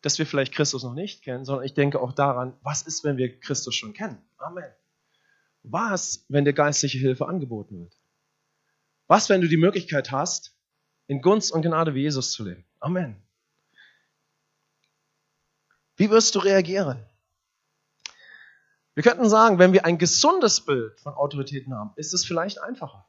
dass 0.02 0.20
wir 0.20 0.26
vielleicht 0.26 0.54
Christus 0.54 0.84
noch 0.84 0.94
nicht 0.94 1.24
kennen, 1.24 1.46
sondern 1.46 1.66
ich 1.66 1.74
denke 1.74 2.00
auch 2.00 2.12
daran, 2.12 2.56
was 2.62 2.82
ist, 2.82 3.04
wenn 3.04 3.18
wir 3.18 3.40
Christus 3.40 3.76
schon 3.76 3.94
kennen? 3.94 4.22
Amen. 4.38 4.70
Was, 5.64 6.26
wenn 6.30 6.46
dir 6.46 6.54
geistliche 6.54 6.98
Hilfe 6.98 7.28
angeboten 7.28 7.80
wird? 7.80 7.98
Was, 9.08 9.30
wenn 9.30 9.42
du 9.42 9.48
die 9.48 9.58
Möglichkeit 9.58 10.12
hast, 10.12 10.57
in 11.08 11.22
Gunst 11.22 11.52
und 11.52 11.62
Gnade 11.62 11.96
wie 11.96 12.02
Jesus 12.02 12.32
zu 12.32 12.44
leben? 12.44 12.66
Amen. 12.80 13.16
Wie 15.96 16.10
wirst 16.10 16.36
du 16.36 16.40
reagieren? 16.40 17.04
Wir 18.94 19.04
könnten 19.04 19.30
sagen, 19.30 19.60
wenn 19.60 19.74
wir 19.74 19.86
ein 19.86 19.98
gesundes 19.98 20.62
Bild 20.62 21.00
von 21.00 21.14
Autoritäten 21.14 21.74
haben, 21.76 21.92
ist 21.96 22.14
es 22.14 22.26
vielleicht 22.26 22.62
einfacher. 22.62 23.08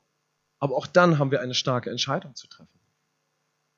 Aber 0.59 0.77
auch 0.77 0.87
dann 0.87 1.19
haben 1.19 1.31
wir 1.31 1.41
eine 1.41 1.55
starke 1.55 1.91
Entscheidung 1.91 2.35
zu 2.35 2.47
treffen. 2.47 2.79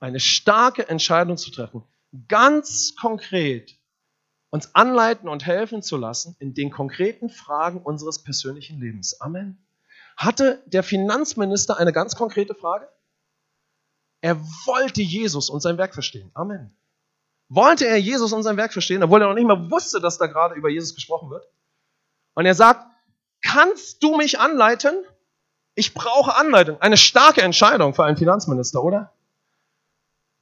Eine 0.00 0.20
starke 0.20 0.88
Entscheidung 0.88 1.36
zu 1.36 1.50
treffen, 1.50 1.84
ganz 2.28 2.94
konkret 2.96 3.78
uns 4.50 4.74
anleiten 4.74 5.28
und 5.28 5.46
helfen 5.46 5.82
zu 5.82 5.96
lassen 5.96 6.36
in 6.40 6.54
den 6.54 6.70
konkreten 6.70 7.28
Fragen 7.28 7.80
unseres 7.82 8.22
persönlichen 8.22 8.80
Lebens. 8.80 9.20
Amen. 9.20 9.64
Hatte 10.16 10.62
der 10.66 10.82
Finanzminister 10.82 11.78
eine 11.78 11.92
ganz 11.92 12.16
konkrete 12.16 12.54
Frage? 12.54 12.88
Er 14.20 14.40
wollte 14.66 15.02
Jesus 15.02 15.50
und 15.50 15.60
sein 15.60 15.78
Werk 15.78 15.94
verstehen. 15.94 16.30
Amen. 16.34 16.74
Wollte 17.48 17.86
er 17.86 17.96
Jesus 17.96 18.32
und 18.32 18.42
sein 18.42 18.56
Werk 18.56 18.72
verstehen, 18.72 19.02
obwohl 19.02 19.22
er 19.22 19.28
noch 19.28 19.34
nicht 19.34 19.46
mal 19.46 19.70
wusste, 19.70 20.00
dass 20.00 20.18
da 20.18 20.26
gerade 20.26 20.54
über 20.54 20.68
Jesus 20.68 20.94
gesprochen 20.94 21.30
wird? 21.30 21.44
Und 22.34 22.46
er 22.46 22.54
sagt, 22.54 22.86
kannst 23.42 24.02
du 24.02 24.16
mich 24.16 24.38
anleiten? 24.38 24.94
Ich 25.74 25.94
brauche 25.94 26.36
Anleitung. 26.36 26.80
Eine 26.80 26.96
starke 26.96 27.42
Entscheidung 27.42 27.94
für 27.94 28.04
einen 28.04 28.16
Finanzminister, 28.16 28.82
oder? 28.84 29.12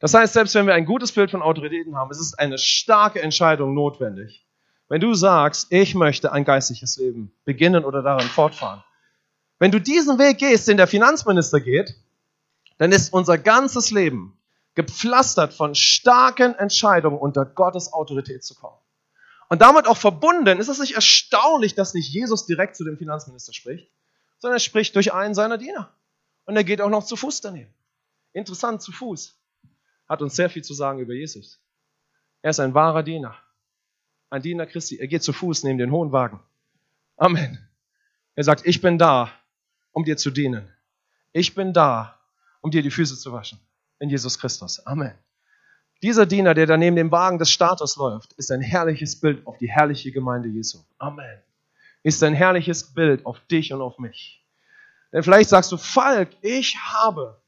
Das 0.01 0.15
heißt, 0.15 0.33
selbst 0.33 0.55
wenn 0.55 0.67
wir 0.67 0.75
ein 0.75 0.85
gutes 0.85 1.13
Bild 1.13 1.31
von 1.31 1.43
Autoritäten 1.43 1.97
haben, 1.97 2.11
es 2.11 2.21
ist 2.21 2.39
eine 2.39 2.59
starke 2.59 3.21
Entscheidung 3.21 3.75
notwendig. 3.75 4.47
Wenn 4.89 5.01
du 5.01 5.15
sagst, 5.15 5.69
ich 5.71 5.95
möchte 5.95 6.33
ein 6.33 6.45
geistliches 6.45 6.97
Leben 6.97 7.33
beginnen 7.45 7.85
oder 7.85 8.03
darin 8.03 8.29
fortfahren. 8.29 8.83
Wenn 9.59 9.71
du 9.71 9.81
diesen 9.81 10.19
Weg 10.19 10.39
gehst, 10.39 10.69
den 10.69 10.77
der 10.77 10.87
Finanzminister 10.87 11.61
geht, 11.61 11.95
dann 12.79 12.93
ist 12.93 13.13
unser 13.13 13.39
ganzes 13.39 13.91
Leben 13.91 14.39
gepflastert 14.75 15.53
von 15.53 15.75
starken 15.75 16.55
Entscheidungen 16.55 17.19
unter 17.19 17.45
Gottes 17.45 17.93
Autorität 17.93 18.45
zu 18.45 18.55
kommen. 18.55 18.77
Und 19.49 19.63
damit 19.63 19.87
auch 19.87 19.97
verbunden 19.97 20.59
ist 20.59 20.69
es 20.69 20.79
nicht 20.79 20.95
erstaunlich, 20.95 21.75
dass 21.75 21.95
nicht 21.95 22.09
Jesus 22.09 22.47
direkt 22.47 22.77
zu 22.77 22.85
dem 22.85 22.99
Finanzminister 22.99 23.53
spricht, 23.53 23.91
sondern 24.39 24.57
er 24.57 24.61
spricht 24.61 24.95
durch 24.95 25.13
einen 25.13 25.35
seiner 25.35 25.59
Diener. 25.59 25.93
Und 26.45 26.57
er 26.57 26.65
geht 26.65 26.81
auch 26.81 26.91
noch 26.91 27.05
zu 27.05 27.17
Fuß 27.17 27.41
daneben. 27.41 27.73
Interessant, 28.33 28.83
zu 28.83 28.93
Fuß 28.93 29.37
hat 30.09 30.23
uns 30.23 30.37
sehr 30.37 30.49
viel 30.49 30.63
zu 30.63 30.75
sagen 30.75 30.99
über 31.01 31.15
Jesus. 31.15 31.61
Er 32.43 32.51
ist 32.51 32.61
ein 32.61 32.75
wahrer 32.75 33.03
Diener. 33.03 33.37
Ein 34.31 34.43
Diener 34.43 34.67
Christi. 34.67 34.99
Er 34.99 35.09
geht 35.09 35.23
zu 35.23 35.33
Fuß 35.33 35.65
neben 35.65 35.79
den 35.79 35.91
hohen 35.91 36.13
Wagen. 36.13 36.41
Amen. 37.17 37.59
Er 38.35 38.45
sagt, 38.45 38.67
ich 38.67 38.81
bin 38.81 38.99
da, 38.99 39.33
um 39.93 40.05
dir 40.05 40.17
zu 40.17 40.31
dienen. 40.31 40.73
Ich 41.33 41.55
bin 41.55 41.73
da, 41.73 42.18
um 42.61 42.71
dir 42.71 42.83
die 42.83 42.91
Füße 42.91 43.17
zu 43.17 43.33
waschen. 43.33 43.59
In 43.99 44.11
Jesus 44.11 44.39
Christus. 44.39 44.85
Amen. 44.87 45.15
Dieser 46.03 46.27
Diener, 46.27 46.55
der 46.55 46.67
da 46.67 46.77
neben 46.77 46.97
dem 46.97 47.11
Wagen 47.11 47.39
des 47.39 47.51
Status 47.51 47.97
läuft, 47.97 48.33
ist 48.35 48.53
ein 48.53 48.61
herrliches 48.61 49.21
Bild 49.21 49.47
auf 49.47 49.59
die 49.59 49.69
herrliche 49.69 50.13
Gemeinde 50.13 50.49
Jesu. 50.49 50.79
Amen. 50.99 51.43
Ist 52.05 52.23
ein 52.23 52.35
herrliches 52.35 52.95
Bild 52.95 53.27
auf 53.27 53.41
dich 53.47 53.73
und 53.73 53.81
auf 53.81 53.99
mich. 53.99 54.47
Denn 55.13 55.23
vielleicht 55.23 55.51
sagst 55.51 55.73
du, 55.73 55.77
Falk, 55.77 56.31
ich 56.43 56.77
habe 56.77 57.41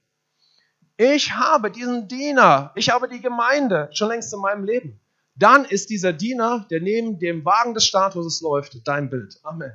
ich 1.02 1.32
habe 1.32 1.70
diesen 1.70 2.08
Diener, 2.08 2.72
ich 2.74 2.90
habe 2.90 3.08
die 3.08 3.22
Gemeinde 3.22 3.88
schon 3.94 4.08
längst 4.08 4.34
in 4.34 4.40
meinem 4.40 4.64
Leben. 4.64 5.00
Dann 5.34 5.64
ist 5.64 5.88
dieser 5.88 6.12
Diener, 6.12 6.66
der 6.70 6.82
neben 6.82 7.18
dem 7.18 7.42
Wagen 7.46 7.72
des 7.72 7.86
Statuses 7.86 8.42
läuft, 8.42 8.86
dein 8.86 9.08
Bild. 9.08 9.40
Amen. 9.42 9.74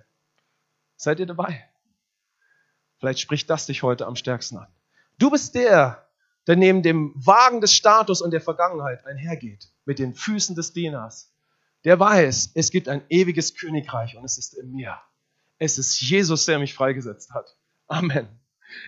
Seid 0.97 1.20
ihr 1.20 1.26
dabei? 1.26 1.68
Vielleicht 2.99 3.22
spricht 3.22 3.49
das 3.49 3.66
dich 3.66 3.82
heute 3.82 4.05
am 4.05 4.16
stärksten 4.16 4.57
an. 4.57 4.68
Du 5.18 5.30
bist 5.30 5.55
der, 5.55 6.07
der 6.47 6.55
neben 6.55 6.84
dem 6.84 7.13
Wagen 7.16 7.61
des 7.61 7.74
Status 7.74 8.22
und 8.22 8.32
der 8.32 8.41
Vergangenheit 8.41 9.05
einhergeht, 9.05 9.70
mit 9.86 9.99
den 9.99 10.13
Füßen 10.13 10.55
des 10.55 10.74
Dieners. 10.74 11.32
Der 11.84 11.99
weiß, 11.99 12.51
es 12.55 12.72
gibt 12.72 12.89
ein 12.89 13.03
ewiges 13.09 13.55
Königreich 13.55 14.18
und 14.18 14.26
es 14.26 14.38
ist 14.38 14.53
in 14.53 14.74
mir. 14.74 14.97
Es 15.57 15.78
ist 15.78 16.01
Jesus, 16.01 16.45
der 16.45 16.59
mich 16.59 16.74
freigesetzt 16.74 17.32
hat. 17.34 17.55
Amen. 17.88 18.28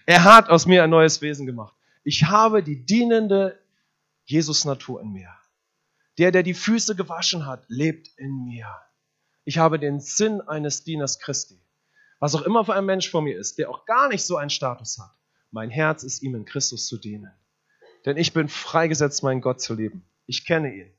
Er 0.05 0.23
hat 0.23 0.49
aus 0.49 0.65
mir 0.65 0.83
ein 0.83 0.89
neues 0.89 1.21
Wesen 1.21 1.45
gemacht. 1.45 1.73
Ich 2.03 2.23
habe 2.25 2.63
die 2.63 2.85
dienende 2.85 3.59
Jesus-Natur 4.25 5.01
in 5.01 5.11
mir. 5.13 5.29
Der, 6.17 6.31
der 6.31 6.43
die 6.43 6.53
Füße 6.53 6.95
gewaschen 6.95 7.45
hat, 7.45 7.63
lebt 7.67 8.09
in 8.17 8.45
mir. 8.45 8.67
Ich 9.45 9.59
habe 9.59 9.79
den 9.79 9.99
Sinn 9.99 10.41
eines 10.41 10.83
Dieners 10.83 11.19
Christi. 11.19 11.61
Was 12.19 12.35
auch 12.35 12.41
immer 12.41 12.65
für 12.65 12.73
ein 12.73 12.85
Mensch 12.85 13.09
vor 13.09 13.21
mir 13.21 13.37
ist, 13.37 13.59
der 13.59 13.69
auch 13.69 13.85
gar 13.85 14.09
nicht 14.09 14.23
so 14.23 14.35
einen 14.35 14.49
Status 14.49 14.97
hat. 14.97 15.16
Mein 15.51 15.69
Herz 15.69 16.03
ist 16.03 16.21
ihm 16.21 16.35
in 16.35 16.45
Christus 16.45 16.87
zu 16.87 16.97
dienen. 16.97 17.31
denn 18.05 18.15
ich 18.15 18.31
bin 18.31 18.47
freigesetzt, 18.47 19.21
meinen 19.23 19.41
Gott 19.41 19.59
zu 19.59 19.73
lieben. 19.73 20.05
Ich 20.27 20.45
kenne 20.45 20.73
ihn. 20.73 20.93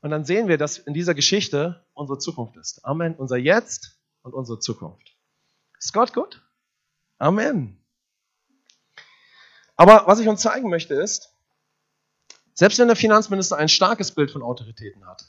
Und 0.00 0.10
dann 0.10 0.24
sehen 0.24 0.48
wir, 0.48 0.58
dass 0.58 0.78
in 0.78 0.94
dieser 0.94 1.14
Geschichte 1.14 1.84
unsere 1.94 2.18
Zukunft 2.18 2.56
ist. 2.56 2.84
Amen. 2.84 3.16
Unser 3.16 3.36
Jetzt 3.36 3.98
und 4.22 4.34
unsere 4.34 4.60
Zukunft. 4.60 5.16
Ist 5.78 5.92
Gott 5.92 6.12
gut? 6.12 6.42
Amen. 7.18 7.82
Aber 9.76 10.04
was 10.06 10.20
ich 10.20 10.28
uns 10.28 10.42
zeigen 10.42 10.68
möchte 10.68 10.94
ist, 10.94 11.34
selbst 12.52 12.78
wenn 12.78 12.86
der 12.86 12.96
Finanzminister 12.96 13.56
ein 13.56 13.68
starkes 13.68 14.12
Bild 14.12 14.30
von 14.30 14.42
Autoritäten 14.42 15.06
hat, 15.06 15.24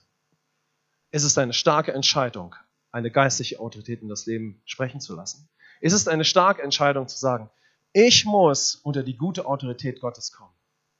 ist 1.11 1.23
es 1.23 1.37
eine 1.37 1.53
starke 1.53 1.93
Entscheidung, 1.93 2.55
eine 2.91 3.09
geistliche 3.09 3.59
Autorität 3.59 4.01
in 4.01 4.09
das 4.09 4.25
Leben 4.25 4.61
sprechen 4.65 4.99
zu 4.99 5.15
lassen. 5.15 5.49
Ist 5.81 5.93
es 5.93 6.07
eine 6.07 6.25
starke 6.25 6.61
Entscheidung 6.61 7.07
zu 7.07 7.17
sagen, 7.17 7.49
ich 7.97 8.25
muss 8.25 8.75
unter 8.75 9.03
die 9.03 9.15
gute 9.15 9.45
Autorität 9.45 10.01
Gottes 10.01 10.33
kommen. 10.33 10.51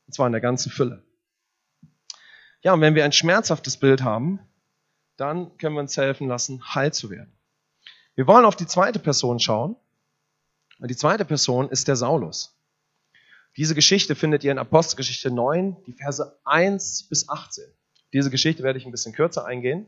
Und 0.08 0.14
zwar 0.14 0.28
in 0.28 0.32
der 0.32 0.40
ganzen 0.40 0.72
Fülle. 0.72 1.04
Ja, 2.62 2.72
und 2.72 2.80
wenn 2.80 2.96
wir 2.96 3.04
ein 3.04 3.12
schmerzhaftes 3.12 3.76
Bild 3.76 4.02
haben, 4.02 4.40
dann 5.18 5.58
können 5.58 5.76
wir 5.76 5.82
uns 5.82 5.98
helfen 5.98 6.30
lassen, 6.30 6.64
heil 6.74 6.94
zu 6.94 7.10
werden. 7.10 7.34
Wir 8.16 8.28
wollen 8.28 8.46
auf 8.46 8.56
die 8.56 8.66
zweite 8.66 9.00
Person 9.00 9.42
schauen. 9.42 9.76
Und 10.80 10.90
die 10.90 10.96
zweite 10.96 11.26
Person 11.26 11.70
ist 11.70 11.90
der 11.90 11.98
Saulus. 11.98 12.58
Diese 13.58 13.76
Geschichte 13.76 14.16
findet 14.16 14.46
ihr 14.46 14.54
in 14.54 14.58
Apostelgeschichte 14.58 15.32
9, 15.32 15.76
die 15.88 15.94
Verse 15.94 16.40
1 16.46 17.10
bis 17.10 17.28
18. 17.28 17.66
Diese 18.14 18.30
Geschichte 18.30 18.64
werde 18.64 18.80
ich 18.80 18.86
ein 18.86 18.92
bisschen 18.92 19.14
kürzer 19.14 19.46
eingehen. 19.46 19.86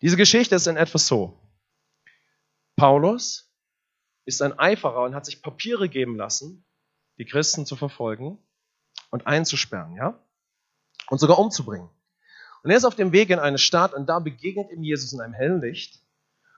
Diese 0.00 0.16
Geschichte 0.16 0.54
ist 0.54 0.66
in 0.66 0.78
etwas 0.78 1.06
so. 1.06 1.38
Paulus 2.74 3.43
ist 4.24 4.42
ein 4.42 4.58
Eiferer 4.58 5.04
und 5.04 5.14
hat 5.14 5.26
sich 5.26 5.42
Papiere 5.42 5.88
geben 5.88 6.16
lassen, 6.16 6.64
die 7.18 7.24
Christen 7.24 7.66
zu 7.66 7.76
verfolgen 7.76 8.38
und 9.10 9.26
einzusperren, 9.26 9.94
ja? 9.94 10.18
und 11.08 11.18
sogar 11.18 11.38
umzubringen. 11.38 11.88
Und 12.62 12.70
er 12.70 12.76
ist 12.76 12.84
auf 12.84 12.94
dem 12.94 13.12
Weg 13.12 13.30
in 13.30 13.38
eine 13.38 13.58
Stadt 13.58 13.92
und 13.92 14.08
da 14.08 14.18
begegnet 14.18 14.70
ihm 14.70 14.82
Jesus 14.82 15.12
in 15.12 15.20
einem 15.20 15.34
hellen 15.34 15.60
Licht 15.60 16.00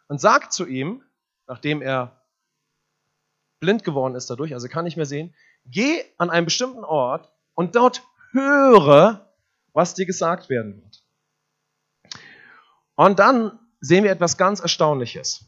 und 0.09 0.21
sagt 0.21 0.53
zu 0.53 0.67
ihm, 0.67 1.03
nachdem 1.47 1.83
er 1.83 2.23
blind 3.59 3.85
geworden 3.85 4.15
ist 4.15 4.31
dadurch, 4.31 4.55
also 4.55 4.69
kann 4.69 4.85
nicht 4.85 4.97
mehr 4.97 5.07
sehen, 5.07 5.35
geh 5.65 6.05
an 6.19 6.31
einen 6.31 6.47
bestimmten 6.47 6.85
Ort 6.85 7.33
und 7.55 7.75
dort 7.75 8.03
höre, 8.31 9.33
was 9.73 9.95
dir 9.95 10.07
gesagt 10.07 10.49
werden 10.49 10.83
wird. 10.83 11.03
Und 12.95 13.19
dann 13.19 13.59
sehen 13.81 14.05
wir 14.05 14.11
etwas 14.11 14.37
ganz 14.37 14.61
Erstaunliches. 14.61 15.45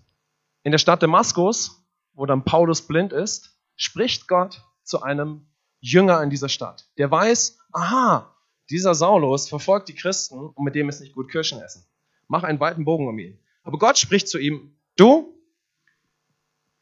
In 0.65 0.73
der 0.73 0.79
Stadt 0.79 1.03
Damaskus, 1.03 1.78
wo 2.19 2.27
dann 2.27 2.45
Paulus 2.45 2.83
blind 2.83 3.13
ist, 3.13 3.57
spricht 3.77 4.27
Gott 4.27 4.65
zu 4.83 5.03
einem 5.03 5.47
Jünger 5.79 6.21
in 6.21 6.31
dieser 6.31 6.49
Stadt. 6.49 6.91
Der 6.99 7.09
weiß, 7.09 7.61
aha, 7.73 8.37
dieser 8.71 8.97
Saulus 8.97 9.49
verfolgt 9.49 9.89
die 9.89 9.95
Christen 9.95 10.37
und 10.37 10.65
mit 10.65 10.75
dem 10.75 10.89
ist 10.89 11.01
nicht 11.01 11.15
gut 11.15 11.31
Kirschen 11.31 11.63
essen. 11.63 11.87
Mach 12.27 12.43
einen 12.43 12.59
weiten 12.59 12.85
Bogen 12.85 13.07
um 13.07 13.17
ihn. 13.21 13.39
Aber 13.63 13.79
Gott 13.79 13.99
spricht 13.99 14.27
zu 14.27 14.39
ihm, 14.39 14.77
du, 14.97 15.33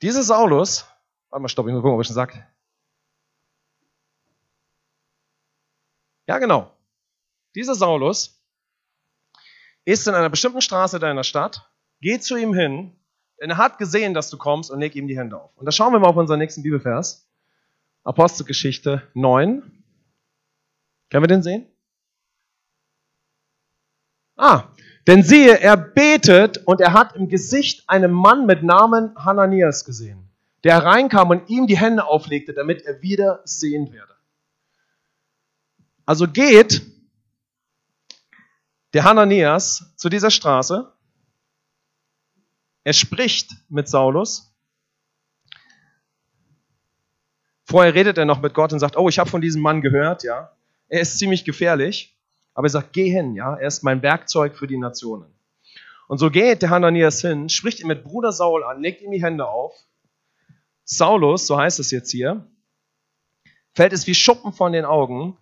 dieser 0.00 0.22
Saulus, 0.22 0.86
warte 1.28 1.42
mal, 1.42 1.48
stopp, 1.48 1.66
ich 1.66 1.74
muss 1.74 1.82
gucken, 1.82 1.96
ob 1.96 2.00
ich 2.00 2.06
schon 2.06 2.14
sage. 2.14 2.46
Ja, 6.26 6.38
genau. 6.38 6.74
Dieser 7.54 7.74
Saulus 7.74 8.42
ist 9.84 10.08
in 10.08 10.14
einer 10.14 10.30
bestimmten 10.30 10.62
Straße 10.62 10.98
deiner 10.98 11.24
Stadt, 11.24 11.70
geh 12.00 12.18
zu 12.18 12.36
ihm 12.36 12.54
hin, 12.54 12.98
denn 13.40 13.50
er 13.50 13.56
hat 13.56 13.78
gesehen, 13.78 14.14
dass 14.14 14.30
du 14.30 14.38
kommst 14.38 14.70
und 14.70 14.80
leg 14.80 14.94
ihm 14.94 15.08
die 15.08 15.18
Hände 15.18 15.40
auf. 15.40 15.56
Und 15.56 15.66
da 15.66 15.72
schauen 15.72 15.92
wir 15.92 15.98
mal 15.98 16.08
auf 16.08 16.16
unseren 16.16 16.38
nächsten 16.38 16.62
Bibelvers. 16.62 17.28
Apostelgeschichte 18.04 19.02
9. 19.14 19.62
Können 21.10 21.22
wir 21.22 21.28
den 21.28 21.42
sehen? 21.42 21.66
Ah, 24.36 24.64
denn 25.06 25.22
siehe, 25.22 25.58
er 25.60 25.76
betet 25.76 26.58
und 26.66 26.80
er 26.80 26.92
hat 26.92 27.16
im 27.16 27.28
Gesicht 27.28 27.88
einen 27.88 28.12
Mann 28.12 28.46
mit 28.46 28.62
Namen 28.62 29.14
Hananias 29.16 29.84
gesehen, 29.84 30.28
der 30.64 30.74
hereinkam 30.74 31.30
und 31.30 31.48
ihm 31.48 31.66
die 31.66 31.78
Hände 31.78 32.04
auflegte, 32.04 32.52
damit 32.52 32.82
er 32.82 33.00
wieder 33.02 33.40
sehend 33.44 33.92
werde. 33.92 34.14
Also 36.04 36.28
geht 36.28 36.82
der 38.92 39.04
Hananias 39.04 39.92
zu 39.96 40.08
dieser 40.08 40.30
Straße, 40.30 40.92
er 42.86 42.92
spricht 42.92 43.50
mit 43.68 43.88
Saulus, 43.88 44.54
vorher 47.64 47.94
redet 47.94 48.16
er 48.16 48.26
noch 48.26 48.40
mit 48.40 48.54
Gott 48.54 48.72
und 48.72 48.78
sagt, 48.78 48.96
oh, 48.96 49.08
ich 49.08 49.18
habe 49.18 49.28
von 49.28 49.40
diesem 49.40 49.60
Mann 49.60 49.80
gehört, 49.80 50.22
ja, 50.22 50.52
er 50.86 51.00
ist 51.00 51.18
ziemlich 51.18 51.44
gefährlich. 51.44 52.16
Aber 52.54 52.68
er 52.68 52.70
sagt, 52.70 52.92
geh 52.92 53.10
hin, 53.10 53.34
ja, 53.34 53.56
er 53.56 53.66
ist 53.66 53.82
mein 53.82 54.02
Werkzeug 54.02 54.56
für 54.56 54.68
die 54.68 54.78
Nationen. 54.78 55.34
Und 56.06 56.18
so 56.18 56.30
geht 56.30 56.62
der 56.62 56.70
Hananias 56.70 57.20
hin, 57.22 57.48
spricht 57.48 57.80
ihn 57.80 57.88
mit 57.88 58.04
Bruder 58.04 58.30
Saul 58.30 58.62
an, 58.62 58.80
legt 58.80 59.02
ihm 59.02 59.10
die 59.10 59.20
Hände 59.20 59.48
auf. 59.48 59.74
Saulus, 60.84 61.48
so 61.48 61.58
heißt 61.58 61.80
es 61.80 61.90
jetzt 61.90 62.12
hier, 62.12 62.46
fällt 63.74 63.94
es 63.94 64.06
wie 64.06 64.14
Schuppen 64.14 64.52
von 64.52 64.70
den 64.70 64.84
Augen 64.84 65.36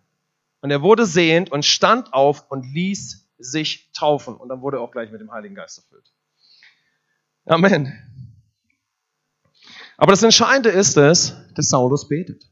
und 0.62 0.70
er 0.70 0.80
wurde 0.80 1.04
sehend 1.04 1.52
und 1.52 1.66
stand 1.66 2.14
auf 2.14 2.50
und 2.50 2.64
ließ 2.72 3.28
sich 3.36 3.92
taufen. 3.92 4.34
Und 4.34 4.48
dann 4.48 4.62
wurde 4.62 4.78
er 4.78 4.80
auch 4.80 4.92
gleich 4.92 5.10
mit 5.10 5.20
dem 5.20 5.30
Heiligen 5.30 5.54
Geist 5.54 5.76
erfüllt. 5.76 6.10
Amen. 7.46 7.92
Aber 9.96 10.12
das 10.12 10.22
Entscheidende 10.22 10.70
ist 10.70 10.96
es, 10.96 11.34
dass 11.54 11.68
Saulus 11.68 12.08
betet. 12.08 12.50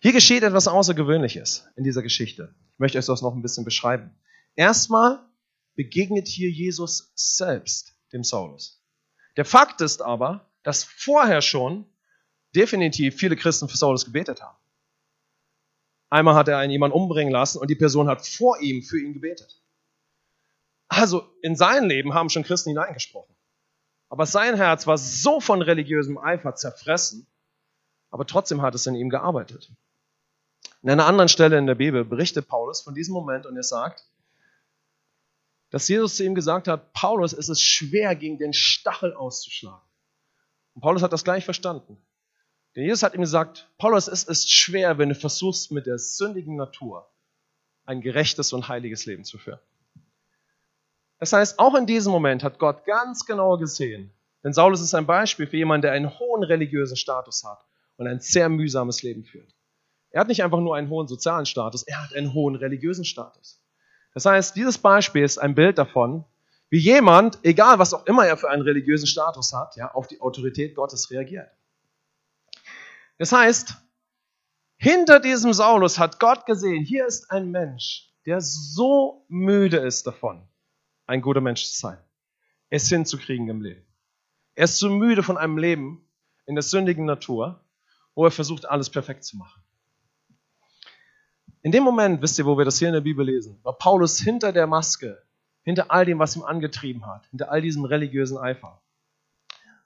Hier 0.00 0.12
geschieht 0.12 0.42
etwas 0.42 0.68
Außergewöhnliches 0.68 1.66
in 1.76 1.84
dieser 1.84 2.02
Geschichte. 2.02 2.54
Ich 2.74 2.78
möchte 2.78 2.98
euch 2.98 3.06
das 3.06 3.22
noch 3.22 3.34
ein 3.34 3.42
bisschen 3.42 3.64
beschreiben. 3.64 4.14
Erstmal 4.54 5.26
begegnet 5.74 6.28
hier 6.28 6.50
Jesus 6.50 7.12
selbst 7.14 7.96
dem 8.12 8.24
Saulus. 8.24 8.82
Der 9.36 9.44
Fakt 9.44 9.80
ist 9.80 10.02
aber, 10.02 10.50
dass 10.62 10.84
vorher 10.84 11.40
schon 11.40 11.86
definitiv 12.54 13.16
viele 13.16 13.36
Christen 13.36 13.68
für 13.68 13.76
Saulus 13.76 14.04
gebetet 14.04 14.42
haben. 14.42 14.58
Einmal 16.10 16.34
hat 16.34 16.48
er 16.48 16.58
einen 16.58 16.70
jemanden 16.70 16.96
umbringen 16.96 17.32
lassen 17.32 17.58
und 17.58 17.70
die 17.70 17.74
Person 17.74 18.08
hat 18.08 18.26
vor 18.26 18.60
ihm 18.60 18.82
für 18.82 19.00
ihn 19.00 19.14
gebetet. 19.14 19.63
Also 20.88 21.28
in 21.42 21.56
sein 21.56 21.84
Leben 21.84 22.14
haben 22.14 22.30
schon 22.30 22.44
Christen 22.44 22.70
hineingesprochen. 22.70 23.34
Aber 24.08 24.26
sein 24.26 24.56
Herz 24.56 24.86
war 24.86 24.98
so 24.98 25.40
von 25.40 25.62
religiösem 25.62 26.18
Eifer 26.18 26.54
zerfressen, 26.54 27.26
aber 28.10 28.26
trotzdem 28.26 28.62
hat 28.62 28.74
es 28.74 28.86
in 28.86 28.94
ihm 28.94 29.08
gearbeitet. 29.08 29.72
In 30.82 30.90
einer 30.90 31.06
anderen 31.06 31.28
Stelle 31.28 31.58
in 31.58 31.66
der 31.66 31.74
Bibel 31.74 32.04
berichtet 32.04 32.46
Paulus 32.46 32.82
von 32.82 32.94
diesem 32.94 33.14
Moment 33.14 33.46
und 33.46 33.56
er 33.56 33.62
sagt, 33.62 34.04
dass 35.70 35.88
Jesus 35.88 36.16
zu 36.16 36.24
ihm 36.24 36.36
gesagt 36.36 36.68
hat, 36.68 36.92
Paulus, 36.92 37.32
es 37.32 37.48
ist 37.48 37.62
schwer, 37.62 38.14
gegen 38.14 38.38
den 38.38 38.52
Stachel 38.52 39.14
auszuschlagen. 39.14 39.82
Und 40.74 40.82
Paulus 40.82 41.02
hat 41.02 41.12
das 41.12 41.24
gleich 41.24 41.44
verstanden. 41.44 41.96
Denn 42.76 42.84
Jesus 42.84 43.02
hat 43.02 43.14
ihm 43.14 43.22
gesagt, 43.22 43.68
Paulus, 43.78 44.06
es 44.06 44.24
ist 44.24 44.52
schwer, 44.52 44.98
wenn 44.98 45.08
du 45.08 45.14
versuchst, 45.14 45.72
mit 45.72 45.86
der 45.86 45.98
sündigen 45.98 46.56
Natur 46.56 47.10
ein 47.84 48.00
gerechtes 48.00 48.52
und 48.52 48.68
heiliges 48.68 49.06
Leben 49.06 49.24
zu 49.24 49.38
führen. 49.38 49.60
Das 51.24 51.32
heißt, 51.32 51.58
auch 51.58 51.74
in 51.74 51.86
diesem 51.86 52.12
Moment 52.12 52.44
hat 52.44 52.58
Gott 52.58 52.84
ganz 52.84 53.24
genau 53.24 53.56
gesehen, 53.56 54.12
denn 54.42 54.52
Saulus 54.52 54.82
ist 54.82 54.92
ein 54.92 55.06
Beispiel 55.06 55.46
für 55.46 55.56
jemanden, 55.56 55.80
der 55.80 55.92
einen 55.92 56.18
hohen 56.18 56.42
religiösen 56.42 56.98
Status 56.98 57.44
hat 57.44 57.64
und 57.96 58.06
ein 58.06 58.20
sehr 58.20 58.50
mühsames 58.50 59.02
Leben 59.02 59.24
führt. 59.24 59.54
Er 60.10 60.20
hat 60.20 60.28
nicht 60.28 60.44
einfach 60.44 60.60
nur 60.60 60.76
einen 60.76 60.90
hohen 60.90 61.08
sozialen 61.08 61.46
Status, 61.46 61.82
er 61.84 62.02
hat 62.02 62.14
einen 62.14 62.34
hohen 62.34 62.56
religiösen 62.56 63.06
Status. 63.06 63.58
Das 64.12 64.26
heißt, 64.26 64.54
dieses 64.54 64.76
Beispiel 64.76 65.24
ist 65.24 65.38
ein 65.38 65.54
Bild 65.54 65.78
davon, 65.78 66.26
wie 66.68 66.78
jemand, 66.78 67.38
egal 67.42 67.78
was 67.78 67.94
auch 67.94 68.04
immer 68.04 68.26
er 68.26 68.36
für 68.36 68.50
einen 68.50 68.60
religiösen 68.60 69.06
Status 69.06 69.54
hat, 69.54 69.76
ja, 69.76 69.92
auf 69.94 70.06
die 70.06 70.20
Autorität 70.20 70.74
Gottes 70.74 71.10
reagiert. 71.10 71.48
Das 73.16 73.32
heißt, 73.32 73.76
hinter 74.76 75.20
diesem 75.20 75.54
Saulus 75.54 75.98
hat 75.98 76.20
Gott 76.20 76.44
gesehen, 76.44 76.84
hier 76.84 77.06
ist 77.06 77.30
ein 77.30 77.50
Mensch, 77.50 78.12
der 78.26 78.42
so 78.42 79.24
müde 79.28 79.78
ist 79.78 80.06
davon, 80.06 80.46
ein 81.06 81.20
guter 81.20 81.40
Mensch 81.40 81.64
zu 81.64 81.78
sein, 81.78 81.98
es 82.70 82.88
hinzukriegen 82.88 83.48
im 83.48 83.60
Leben. 83.60 83.84
Er 84.54 84.64
ist 84.64 84.78
so 84.78 84.88
müde 84.88 85.22
von 85.22 85.36
einem 85.36 85.58
Leben 85.58 86.08
in 86.46 86.54
der 86.54 86.62
sündigen 86.62 87.04
Natur, 87.04 87.60
wo 88.14 88.24
er 88.24 88.30
versucht, 88.30 88.66
alles 88.66 88.90
perfekt 88.90 89.24
zu 89.24 89.36
machen. 89.36 89.62
In 91.62 91.72
dem 91.72 91.82
Moment, 91.82 92.22
wisst 92.22 92.38
ihr, 92.38 92.46
wo 92.46 92.58
wir 92.58 92.64
das 92.64 92.78
hier 92.78 92.88
in 92.88 92.94
der 92.94 93.00
Bibel 93.00 93.24
lesen, 93.24 93.58
war 93.62 93.72
Paulus 93.72 94.20
hinter 94.20 94.52
der 94.52 94.66
Maske, 94.66 95.22
hinter 95.62 95.90
all 95.90 96.04
dem, 96.04 96.18
was 96.18 96.36
ihm 96.36 96.42
angetrieben 96.42 97.06
hat, 97.06 97.26
hinter 97.30 97.50
all 97.50 97.62
diesem 97.62 97.84
religiösen 97.84 98.36
Eifer. 98.36 98.82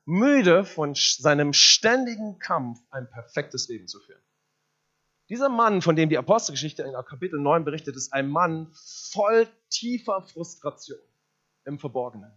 Müde 0.05 0.65
von 0.65 0.95
seinem 0.95 1.53
ständigen 1.53 2.39
Kampf, 2.39 2.81
ein 2.91 3.09
perfektes 3.09 3.69
Leben 3.69 3.87
zu 3.87 4.01
führen. 4.01 4.23
Dieser 5.29 5.51
Mann, 5.51 5.83
von 5.83 5.95
dem 5.95 6.09
die 6.09 6.19
Apostelgeschichte 6.19 6.83
in 6.83 6.95
Kapitel 7.05 7.39
9 7.39 7.65
berichtet, 7.65 7.95
ist 7.95 8.13
ein 8.13 8.29
Mann 8.29 8.73
voll 8.73 9.47
tiefer 9.69 10.23
Frustration 10.23 10.99
im 11.69 11.79
Verborgenen. 11.79 12.33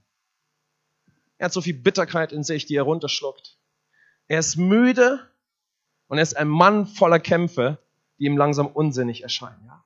Er 1.38 1.46
hat 1.46 1.54
so 1.54 1.62
viel 1.62 1.74
Bitterkeit 1.74 2.32
in 2.32 2.44
sich, 2.44 2.68
die 2.68 2.76
er 2.76 2.84
runterschluckt. 2.84 3.58
Er 4.28 4.40
ist 4.40 4.58
müde 4.58 5.28
Und 6.08 6.18
er 6.18 6.24
ist 6.24 6.36
ein 6.36 6.50
Mann 6.50 6.88
voller 6.88 7.20
Kämpfe, 7.20 7.78
die 8.20 8.26
ihm 8.26 8.38
langsam 8.38 8.68
unsinnig 8.68 9.24
erscheinen. 9.24 9.66
Ja? 9.66 9.86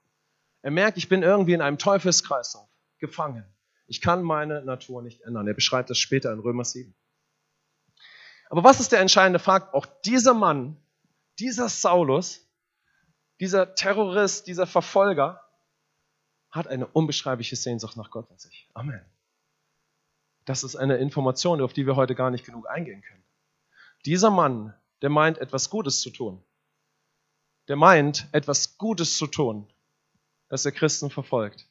Er 0.63 0.71
merkt, 0.71 0.97
ich 0.97 1.07
bin 1.07 1.21
irgendwie 1.21 1.53
in 1.53 1.61
einem 1.61 1.77
Teufelskreislauf 1.77 2.67
gefangen. 2.97 3.45
Ich 3.85 4.01
kann 4.01 4.23
meine 4.23 4.63
Natur 4.63 5.03
nicht 5.03 5.21
ändern. 5.21 5.47
Er 5.47 5.53
beschreibt 5.53 5.91
das 5.91 5.99
später 5.99 6.33
in 6.33 6.39
Römer 6.39 6.65
7. 6.65 6.95
Aber 8.49 8.63
was 8.63 8.79
ist 8.79 8.91
der 8.91 9.01
entscheidende 9.01 9.37
Fakt? 9.37 9.75
Auch 9.75 9.85
dieser 10.03 10.33
Mann, 10.33 10.77
dieser 11.37 11.69
Saulus, 11.69 12.49
dieser 13.39 13.75
Terrorist, 13.75 14.47
dieser 14.47 14.65
Verfolger, 14.65 15.41
hat 16.49 16.67
eine 16.67 16.87
unbeschreibliche 16.87 17.55
Sehnsucht 17.55 17.97
nach 17.97 18.09
Gott 18.09 18.31
in 18.31 18.39
sich. 18.39 18.67
Amen. 18.73 19.05
Das 20.45 20.63
ist 20.63 20.75
eine 20.75 20.97
Information, 20.97 21.61
auf 21.61 21.73
die 21.73 21.85
wir 21.85 21.95
heute 21.95 22.15
gar 22.15 22.31
nicht 22.31 22.45
genug 22.45 22.69
eingehen 22.69 23.01
können. 23.01 23.23
Dieser 24.05 24.29
Mann, 24.29 24.73
der 25.01 25.09
meint, 25.09 25.39
etwas 25.39 25.69
Gutes 25.69 26.01
zu 26.01 26.11
tun, 26.11 26.43
der 27.67 27.75
meint, 27.75 28.27
etwas 28.31 28.77
Gutes 28.77 29.17
zu 29.17 29.27
tun, 29.27 29.67
dass 30.47 30.65
er 30.65 30.71
Christen 30.71 31.09
verfolgt, 31.09 31.67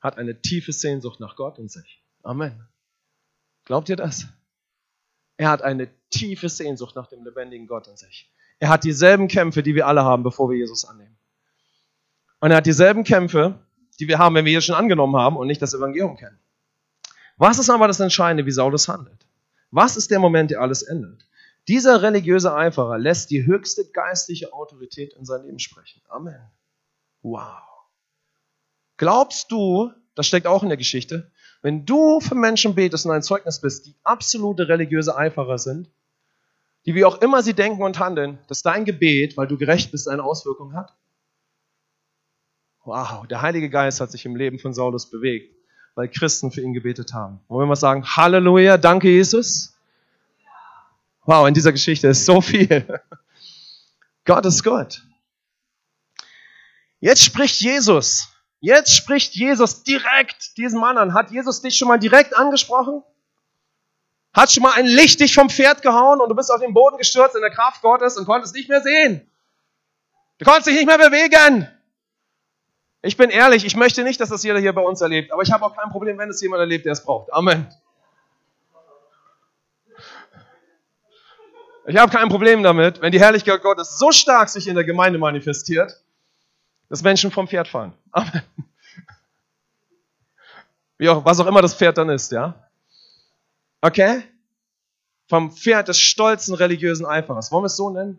hat 0.00 0.18
eine 0.18 0.40
tiefe 0.40 0.72
Sehnsucht 0.72 1.20
nach 1.20 1.36
Gott 1.36 1.58
in 1.58 1.68
sich. 1.68 2.02
Amen. 2.22 2.68
Glaubt 3.64 3.88
ihr 3.88 3.96
das? 3.96 4.26
Er 5.36 5.50
hat 5.50 5.62
eine 5.62 5.88
tiefe 6.10 6.48
Sehnsucht 6.48 6.96
nach 6.96 7.06
dem 7.06 7.24
lebendigen 7.24 7.66
Gott 7.66 7.86
in 7.86 7.96
sich. 7.96 8.30
Er 8.58 8.68
hat 8.68 8.84
dieselben 8.84 9.28
Kämpfe, 9.28 9.62
die 9.62 9.74
wir 9.74 9.86
alle 9.86 10.04
haben, 10.04 10.22
bevor 10.22 10.50
wir 10.50 10.56
Jesus 10.56 10.84
annehmen. 10.84 11.16
Und 12.40 12.50
er 12.50 12.58
hat 12.58 12.66
dieselben 12.66 13.04
Kämpfe, 13.04 13.58
die 13.98 14.08
wir 14.08 14.18
haben, 14.18 14.34
wenn 14.34 14.44
wir 14.44 14.52
Jesus 14.52 14.66
schon 14.66 14.76
angenommen 14.76 15.16
haben 15.16 15.36
und 15.36 15.46
nicht 15.46 15.62
das 15.62 15.74
Evangelium 15.74 16.16
kennen. 16.16 16.38
Was 17.36 17.58
ist 17.58 17.70
aber 17.70 17.88
das 17.88 18.00
Entscheidende, 18.00 18.46
wie 18.46 18.52
Saulus 18.52 18.88
handelt? 18.88 19.26
Was 19.70 19.96
ist 19.96 20.10
der 20.10 20.20
Moment, 20.20 20.50
der 20.50 20.60
alles 20.60 20.82
ändert? 20.82 21.26
Dieser 21.66 22.02
religiöse 22.02 22.54
Eiferer 22.54 22.98
lässt 22.98 23.30
die 23.30 23.46
höchste 23.46 23.90
geistliche 23.90 24.52
Autorität 24.52 25.14
in 25.14 25.24
sein 25.24 25.44
Leben 25.44 25.58
sprechen. 25.58 26.02
Amen. 26.08 26.40
Wow. 27.22 27.62
Glaubst 28.96 29.50
du, 29.50 29.90
das 30.14 30.26
steckt 30.26 30.46
auch 30.46 30.62
in 30.62 30.68
der 30.68 30.78
Geschichte, 30.78 31.32
wenn 31.62 31.86
du 31.86 32.20
für 32.20 32.34
Menschen 32.34 32.74
betest 32.74 33.06
und 33.06 33.12
ein 33.12 33.22
Zeugnis 33.22 33.60
bist, 33.60 33.86
die 33.86 33.96
absolute 34.02 34.68
religiöse 34.68 35.16
Eiferer 35.16 35.58
sind, 35.58 35.90
die 36.84 36.94
wie 36.94 37.06
auch 37.06 37.22
immer 37.22 37.42
sie 37.42 37.54
denken 37.54 37.82
und 37.82 37.98
handeln, 37.98 38.38
dass 38.48 38.62
dein 38.62 38.84
Gebet, 38.84 39.38
weil 39.38 39.48
du 39.48 39.56
gerecht 39.56 39.90
bist, 39.90 40.06
eine 40.06 40.22
Auswirkung 40.22 40.74
hat? 40.74 40.94
Wow, 42.84 43.26
der 43.26 43.40
Heilige 43.40 43.70
Geist 43.70 44.02
hat 44.02 44.10
sich 44.10 44.26
im 44.26 44.36
Leben 44.36 44.58
von 44.58 44.74
Saulus 44.74 45.08
bewegt, 45.08 45.56
weil 45.94 46.08
Christen 46.08 46.50
für 46.50 46.60
ihn 46.60 46.72
gebetet 46.72 47.12
haben. 47.12 47.40
Wollen 47.48 47.62
wir 47.62 47.68
mal 47.68 47.76
sagen, 47.76 48.04
Halleluja, 48.04 48.76
danke 48.76 49.08
Jesus? 49.08 49.74
Wow, 51.24 51.48
in 51.48 51.54
dieser 51.54 51.72
Geschichte 51.72 52.08
ist 52.08 52.26
so 52.26 52.40
viel. 52.40 53.00
Gott 54.24 54.44
ist 54.46 54.62
Gott. 54.62 55.02
Jetzt 57.00 57.22
spricht 57.22 57.60
Jesus. 57.60 58.28
Jetzt 58.60 58.94
spricht 58.94 59.34
Jesus 59.34 59.82
direkt 59.82 60.56
diesen 60.56 60.80
Mann 60.80 60.96
an. 60.96 61.12
Hat 61.14 61.30
Jesus 61.30 61.60
dich 61.60 61.76
schon 61.76 61.88
mal 61.88 61.98
direkt 61.98 62.34
angesprochen? 62.36 63.02
Hat 64.32 64.50
schon 64.50 64.62
mal 64.62 64.72
ein 64.72 64.86
Licht 64.86 65.20
dich 65.20 65.34
vom 65.34 65.50
Pferd 65.50 65.82
gehauen 65.82 66.20
und 66.20 66.28
du 66.28 66.34
bist 66.34 66.50
auf 66.50 66.60
den 66.60 66.74
Boden 66.74 66.96
gestürzt 66.98 67.36
in 67.36 67.42
der 67.42 67.50
Kraft 67.50 67.82
Gottes 67.82 68.16
und 68.16 68.24
konntest 68.24 68.54
nicht 68.54 68.68
mehr 68.68 68.82
sehen. 68.82 69.30
Du 70.38 70.44
konntest 70.44 70.66
dich 70.66 70.76
nicht 70.76 70.86
mehr 70.86 70.98
bewegen. 70.98 71.68
Ich 73.04 73.18
bin 73.18 73.28
ehrlich, 73.28 73.66
ich 73.66 73.76
möchte 73.76 74.02
nicht, 74.02 74.18
dass 74.18 74.30
das 74.30 74.42
jeder 74.44 74.58
hier 74.58 74.72
bei 74.72 74.80
uns 74.80 75.02
erlebt, 75.02 75.30
aber 75.30 75.42
ich 75.42 75.52
habe 75.52 75.62
auch 75.66 75.76
kein 75.76 75.90
Problem, 75.90 76.16
wenn 76.16 76.30
es 76.30 76.40
jemand 76.40 76.60
erlebt, 76.60 76.86
der 76.86 76.92
es 76.92 77.04
braucht. 77.04 77.30
Amen. 77.34 77.66
Ich 81.86 81.98
habe 81.98 82.10
kein 82.10 82.30
Problem 82.30 82.62
damit, 82.62 83.02
wenn 83.02 83.12
die 83.12 83.20
Herrlichkeit 83.20 83.60
Gottes 83.60 83.98
so 83.98 84.10
stark 84.10 84.48
sich 84.48 84.68
in 84.68 84.74
der 84.74 84.84
Gemeinde 84.84 85.18
manifestiert, 85.18 86.02
dass 86.88 87.02
Menschen 87.02 87.30
vom 87.30 87.46
Pferd 87.46 87.68
fallen. 87.68 87.92
Amen. 88.10 88.42
Wie 90.96 91.10
auch, 91.10 91.26
was 91.26 91.38
auch 91.40 91.46
immer 91.46 91.60
das 91.60 91.74
Pferd 91.74 91.98
dann 91.98 92.08
ist, 92.08 92.32
ja? 92.32 92.54
Okay? 93.82 94.22
Vom 95.28 95.52
Pferd 95.52 95.88
des 95.88 95.98
stolzen 96.00 96.54
religiösen 96.54 97.04
Eiferers. 97.04 97.52
Wollen 97.52 97.64
wir 97.64 97.66
es 97.66 97.76
so 97.76 97.90
nennen? 97.90 98.18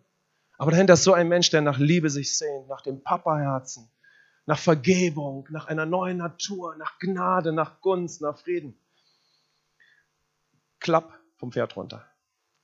Aber 0.60 0.70
dahinter 0.70 0.94
ist 0.94 1.04
so 1.04 1.14
ein 1.14 1.28
Mensch, 1.28 1.50
der 1.50 1.62
nach 1.62 1.80
Liebe 1.80 2.12
sich 2.12 2.38
sehnt, 2.38 2.68
nach 2.68 2.82
dem 2.82 3.02
Papaherzen, 3.02 3.90
nach 4.46 4.60
Vergebung, 4.60 5.48
nach 5.50 5.68
einer 5.68 5.86
neuen 5.86 6.18
Natur, 6.18 6.76
nach 6.78 7.00
Gnade, 7.00 7.52
nach 7.52 7.82
Gunst, 7.82 8.22
nach 8.22 8.38
Frieden. 8.38 8.78
Klapp 10.80 11.20
vom 11.38 11.52
Pferd 11.52 11.76
runter. 11.76 12.06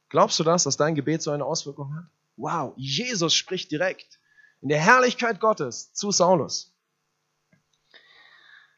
Glaubst 0.09 0.39
du 0.39 0.43
das, 0.43 0.63
dass 0.63 0.77
dein 0.77 0.95
Gebet 0.95 1.21
so 1.21 1.31
eine 1.31 1.45
Auswirkung 1.45 1.95
hat? 1.95 2.05
Wow, 2.35 2.73
Jesus 2.75 3.33
spricht 3.33 3.71
direkt 3.71 4.19
in 4.61 4.69
der 4.69 4.79
Herrlichkeit 4.79 5.39
Gottes 5.39 5.93
zu 5.93 6.11
Saulus. 6.11 6.71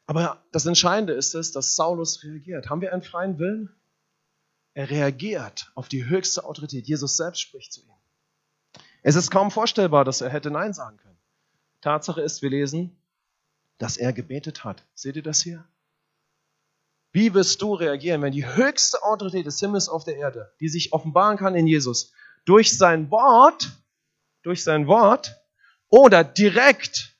Aber 0.05 0.43
das 0.51 0.65
Entscheidende 0.65 1.13
ist 1.13 1.33
es, 1.33 1.51
dass 1.51 1.75
Saulus 1.75 2.23
reagiert. 2.23 2.69
Haben 2.69 2.81
wir 2.81 2.93
einen 2.93 3.01
freien 3.01 3.39
Willen? 3.39 3.73
Er 4.73 4.89
reagiert 4.89 5.71
auf 5.75 5.87
die 5.87 6.05
höchste 6.05 6.45
Autorität. 6.45 6.87
Jesus 6.87 7.15
selbst 7.15 7.39
spricht 7.39 7.73
zu 7.73 7.81
ihm. 7.81 7.93
Es 9.01 9.15
ist 9.15 9.31
kaum 9.31 9.51
vorstellbar, 9.51 10.05
dass 10.05 10.21
er 10.21 10.29
hätte 10.29 10.49
Nein 10.49 10.73
sagen 10.73 10.97
können. 10.97 11.12
Tatsache 11.83 12.21
ist, 12.21 12.41
wir 12.41 12.49
lesen, 12.49 12.95
dass 13.77 13.97
er 13.97 14.13
gebetet 14.13 14.63
hat. 14.63 14.85
Seht 14.95 15.17
ihr 15.17 15.23
das 15.23 15.41
hier? 15.41 15.67
Wie 17.11 17.33
wirst 17.33 17.61
du 17.61 17.75
reagieren, 17.75 18.21
wenn 18.21 18.31
die 18.31 18.47
höchste 18.47 19.03
Autorität 19.03 19.45
des 19.45 19.59
Himmels 19.59 19.89
auf 19.89 20.05
der 20.05 20.15
Erde, 20.15 20.53
die 20.61 20.69
sich 20.69 20.93
offenbaren 20.93 21.37
kann 21.37 21.55
in 21.55 21.67
Jesus, 21.67 22.13
durch 22.45 22.75
sein 22.77 23.11
Wort, 23.11 23.71
durch 24.41 24.63
sein 24.63 24.87
Wort 24.87 25.35
oder 25.89 26.23
direkt, 26.23 27.17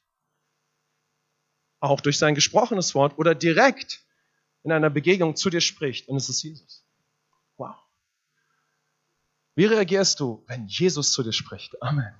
auch 1.80 2.00
durch 2.00 2.18
sein 2.18 2.34
gesprochenes 2.34 2.96
Wort 2.96 3.18
oder 3.18 3.36
direkt 3.36 4.04
in 4.64 4.72
einer 4.72 4.90
Begegnung 4.90 5.36
zu 5.36 5.50
dir 5.50 5.62
spricht 5.62 6.08
und 6.08 6.16
es 6.16 6.30
ist 6.30 6.42
Jesus. 6.42 6.86
Wow. 7.58 7.76
Wie 9.56 9.66
reagierst 9.66 10.22
du, 10.22 10.44
wenn 10.48 10.68
Jesus 10.68 11.12
zu 11.12 11.22
dir 11.22 11.34
spricht? 11.34 11.80
Amen. 11.82 12.16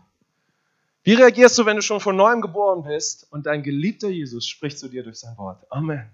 Wie 1.04 1.14
reagierst 1.14 1.58
du, 1.58 1.66
wenn 1.66 1.76
du 1.76 1.82
schon 1.82 2.00
von 2.00 2.16
neuem 2.16 2.42
geboren 2.42 2.84
bist 2.84 3.28
und 3.32 3.46
dein 3.46 3.64
geliebter 3.64 4.10
Jesus 4.10 4.48
spricht 4.48 4.80
zu 4.80 4.88
dir 4.88 5.04
durch 5.04 5.20
sein 5.20 5.38
Wort? 5.38 5.66
Amen 5.70 6.10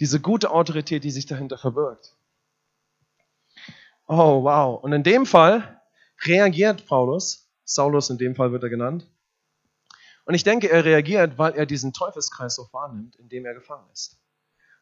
diese 0.00 0.18
gute 0.18 0.50
Autorität, 0.50 1.04
die 1.04 1.10
sich 1.10 1.26
dahinter 1.26 1.58
verbirgt. 1.58 2.16
Oh, 4.08 4.42
wow. 4.42 4.82
Und 4.82 4.92
in 4.92 5.02
dem 5.02 5.26
Fall 5.26 5.80
reagiert 6.24 6.86
Paulus, 6.86 7.48
Saulus 7.64 8.10
in 8.10 8.18
dem 8.18 8.34
Fall 8.34 8.50
wird 8.50 8.62
er 8.62 8.70
genannt. 8.70 9.06
Und 10.24 10.34
ich 10.34 10.42
denke, 10.42 10.70
er 10.70 10.84
reagiert, 10.84 11.38
weil 11.38 11.52
er 11.52 11.66
diesen 11.66 11.92
Teufelskreis 11.92 12.54
so 12.54 12.68
wahrnimmt, 12.72 13.14
in 13.16 13.28
dem 13.28 13.44
er 13.44 13.54
gefangen 13.54 13.88
ist. 13.92 14.18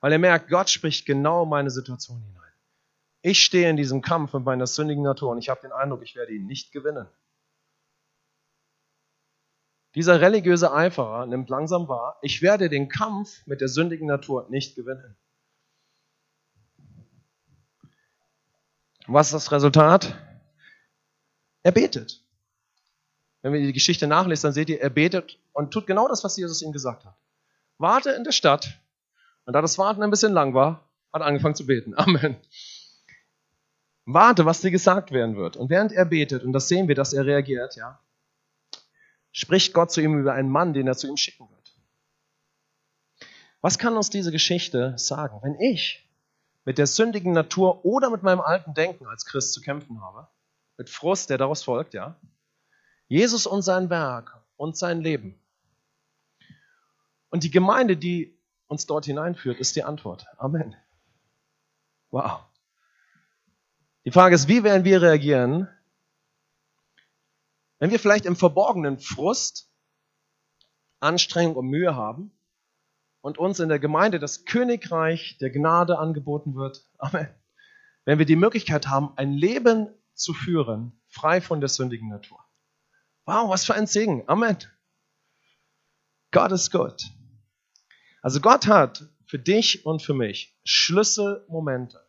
Weil 0.01 0.12
er 0.12 0.19
merkt, 0.19 0.49
Gott 0.49 0.71
spricht 0.71 1.05
genau 1.05 1.45
meine 1.45 1.71
Situation 1.71 2.23
hinein. 2.23 2.53
Ich 3.21 3.43
stehe 3.43 3.69
in 3.69 3.77
diesem 3.77 4.01
Kampf 4.01 4.33
mit 4.33 4.45
meiner 4.45 4.69
sündigen 4.69 5.03
Natur 5.03 5.31
und 5.31 5.39
ich 5.39 5.49
habe 5.49 5.61
den 5.61 5.73
Eindruck, 5.73 6.03
ich 6.03 6.14
werde 6.14 6.33
ihn 6.33 6.47
nicht 6.47 6.71
gewinnen. 6.71 7.09
Dieser 9.95 10.20
religiöse 10.20 10.72
Eiferer 10.72 11.26
nimmt 11.26 11.49
langsam 11.49 11.89
wahr, 11.89 12.18
ich 12.22 12.43
werde 12.43 12.68
den 12.68 12.89
Kampf 12.89 13.47
mit 13.47 13.61
der 13.61 13.68
sündigen 13.68 14.07
Natur 14.07 14.47
nicht 14.51 14.76
gewinnen. 14.76 15.16
Was 19.07 19.28
ist 19.28 19.34
das 19.34 19.53
Resultat? 19.53 20.14
Er 21.62 21.72
betet. 21.72 22.22
Wenn 23.41 23.53
wir 23.53 23.61
die 23.61 23.72
Geschichte 23.72 24.07
nachlesen, 24.07 24.49
dann 24.49 24.53
seht 24.53 24.68
ihr, 24.68 24.80
er 24.80 24.91
betet 24.91 25.39
und 25.53 25.70
tut 25.70 25.86
genau 25.86 26.09
das, 26.09 26.24
was 26.24 26.36
Jesus 26.36 26.61
ihm 26.61 26.72
gesagt 26.72 27.05
hat. 27.05 27.16
Warte 27.78 28.11
in 28.11 28.24
der 28.24 28.32
Stadt. 28.32 28.80
Und 29.47 29.55
da 29.55 29.62
das 29.62 29.78
Warten 29.78 30.03
ein 30.03 30.11
bisschen 30.11 30.32
lang 30.32 30.53
war, 30.53 30.89
hat 31.12 31.22
er 31.22 31.26
angefangen 31.26 31.55
zu 31.55 31.66
beten. 31.66 31.95
Amen. 31.97 32.36
Warte, 34.05 34.45
was 34.45 34.61
dir 34.61 34.70
gesagt 34.70 35.12
werden 35.12 35.36
wird. 35.36 35.57
Und 35.57 35.70
während 35.70 35.93
er 35.93 36.05
betet, 36.05 36.43
und 36.43 36.53
das 36.53 36.68
sehen 36.68 36.89
wir, 36.89 36.95
dass 36.95 37.12
er 37.12 37.24
reagiert, 37.24 37.76
ja, 37.76 38.01
spricht 39.39 39.72
Gott 39.72 39.93
zu 39.93 40.01
ihm 40.01 40.18
über 40.18 40.32
einen 40.32 40.51
Mann, 40.51 40.72
den 40.72 40.89
er 40.89 40.97
zu 40.97 41.07
ihm 41.07 41.16
schicken 41.16 41.49
wird. 41.49 41.76
Was 43.61 43.78
kann 43.78 43.97
uns 43.97 44.11
diese 44.11 44.32
Geschichte 44.32 44.95
sagen? 44.99 45.39
Wenn 45.43 45.55
ich 45.61 46.05
mit 46.64 46.76
der 46.76 46.89
sündigen 46.89 47.34
Natur 47.34 47.84
oder 47.84 48.11
mit 48.11 48.24
meinem 48.24 48.41
alten 48.41 48.74
Denken 48.74 49.07
als 49.07 49.24
Christ 49.26 49.53
zu 49.53 49.61
kämpfen 49.61 50.01
habe, 50.01 50.26
mit 50.76 50.91
Frust, 50.91 51.30
der 51.30 51.39
daraus 51.39 51.62
folgt, 51.62 51.95
ja, 51.95 52.16
Jesus 53.07 53.47
und 53.47 53.62
sein 53.62 53.91
Werk 53.91 54.36
und 54.57 54.76
sein 54.76 55.03
Leben. 55.03 55.41
Und 57.30 57.45
die 57.45 57.53
Gemeinde, 57.53 57.97
die 57.97 58.36
uns 58.66 58.86
dort 58.86 59.05
hineinführt, 59.05 59.61
ist 59.61 59.76
die 59.76 59.84
Antwort. 59.84 60.26
Amen. 60.36 60.74
Wow. 62.11 62.41
Die 64.05 64.11
Frage 64.11 64.34
ist, 64.34 64.49
wie 64.49 64.64
werden 64.64 64.84
wir 64.84 65.01
reagieren, 65.01 65.68
wenn 67.79 67.91
wir 67.91 67.99
vielleicht 67.99 68.26
im 68.26 68.37
Verborgenen 68.37 68.99
Frust, 68.99 69.70
Anstrengung 71.01 71.57
und 71.57 71.66
Mühe 71.66 71.95
haben 71.95 72.33
und 73.20 73.39
uns 73.39 73.61
in 73.61 73.68
der 73.68 73.79
Gemeinde 73.79 74.18
das 74.18 74.45
Königreich 74.45 75.39
der 75.41 75.51
Gnade 75.51 75.99
angeboten 75.99 76.55
wird, 76.55 76.89
Amen. 76.99 77.29
Wenn 78.05 78.18
wir 78.18 78.26
die 78.26 78.37
Möglichkeit 78.37 78.89
haben, 78.89 79.12
ein 79.16 79.33
Leben 79.33 79.95
zu 80.14 80.33
führen, 80.33 80.99
frei 81.09 81.41
von 81.41 81.61
der 81.61 81.68
sündigen 81.68 82.09
Natur. 82.09 82.39
Wow, 83.26 83.51
was 83.51 83.66
für 83.66 83.74
ein 83.74 83.87
Segen. 83.87 84.24
Amen. 84.26 84.57
Gott 86.31 86.53
ist 86.53 86.70
gut. 86.70 87.11
Also 88.22 88.41
Gott 88.41 88.66
hat 88.66 89.07
für 89.26 89.39
dich 89.39 89.85
und 89.85 90.03
für 90.03 90.14
mich 90.14 90.59
Schlüsselmomente. 90.64 92.01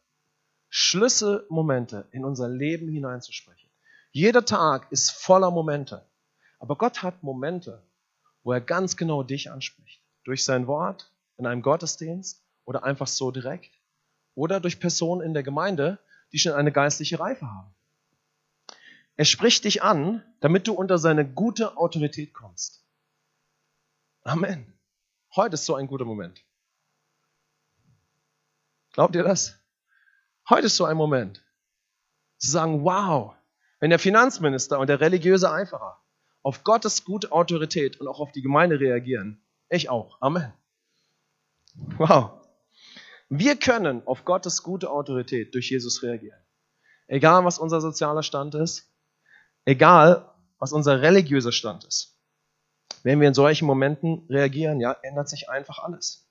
Schlüsselmomente 0.70 2.08
in 2.12 2.24
unser 2.24 2.48
Leben 2.48 2.88
hineinzusprechen. 2.90 3.69
Jeder 4.12 4.46
Tag 4.46 4.92
ist 4.92 5.12
voller 5.12 5.52
Momente. 5.52 6.06
Aber 6.60 6.76
Gott 6.76 7.04
hat 7.04 7.24
Momente, 7.24 7.84
wo 8.44 8.52
er 8.52 8.62
ganz 8.62 8.98
genau 8.98 9.24
dich 9.24 9.52
anspricht. 9.52 10.02
Durch 10.24 10.44
sein 10.44 10.68
Wort, 10.68 11.12
in 11.38 11.46
einem 11.46 11.62
Gottesdienst 11.62 12.44
oder 12.66 12.84
einfach 12.84 13.08
so 13.08 13.32
direkt. 13.32 13.72
Oder 14.36 14.60
durch 14.60 14.80
Personen 14.80 15.22
in 15.22 15.34
der 15.34 15.44
Gemeinde, 15.44 16.00
die 16.32 16.40
schon 16.40 16.54
eine 16.54 16.72
geistliche 16.72 17.20
Reife 17.20 17.50
haben. 17.50 17.74
Er 19.16 19.26
spricht 19.26 19.66
dich 19.66 19.84
an, 19.84 20.24
damit 20.40 20.68
du 20.68 20.74
unter 20.74 20.98
seine 20.98 21.28
gute 21.28 21.78
Autorität 21.78 22.34
kommst. 22.34 22.86
Amen. 24.24 24.74
Heute 25.36 25.56
ist 25.56 25.66
so 25.66 25.76
ein 25.76 25.88
guter 25.88 26.06
Moment. 26.06 26.44
Glaubt 28.94 29.16
ihr 29.16 29.24
das? 29.24 29.58
Heute 30.50 30.68
ist 30.68 30.76
so 30.76 30.86
ein 30.86 30.98
Moment. 30.98 31.44
Zu 32.38 32.52
sagen, 32.52 32.84
wow, 32.84 33.36
wenn 33.80 33.90
der 33.90 34.00
Finanzminister 34.00 34.80
und 34.80 34.88
der 34.88 35.00
religiöse 35.00 35.52
Eiferer 35.52 36.02
auf 36.44 36.64
Gottes 36.64 37.04
gute 37.06 37.32
Autorität 37.32 38.00
und 38.00 38.08
auch 38.08 38.20
auf 38.20 38.32
die 38.32 38.42
Gemeinde 38.42 38.80
reagieren, 38.80 39.42
ich 39.70 39.90
auch. 39.90 40.18
Amen. 40.22 40.54
Wow. 41.98 42.32
Wir 43.30 43.56
können 43.56 44.06
auf 44.08 44.26
Gottes 44.26 44.64
gute 44.64 44.90
Autorität 44.90 45.54
durch 45.54 45.70
Jesus 45.70 46.02
reagieren. 46.02 46.40
Egal, 47.08 47.46
was 47.46 47.60
unser 47.60 47.80
sozialer 47.80 48.24
Stand 48.24 48.56
ist, 48.56 48.92
egal, 49.66 50.34
was 50.58 50.74
unser 50.74 51.02
religiöser 51.02 51.52
Stand 51.52 51.86
ist. 51.86 52.18
Wenn 53.04 53.22
wir 53.22 53.28
in 53.28 53.34
solchen 53.34 53.66
Momenten 53.66 54.26
reagieren, 54.30 54.80
ja, 54.82 54.94
ändert 55.04 55.30
sich 55.30 55.50
einfach 55.50 55.80
alles. 55.80 56.28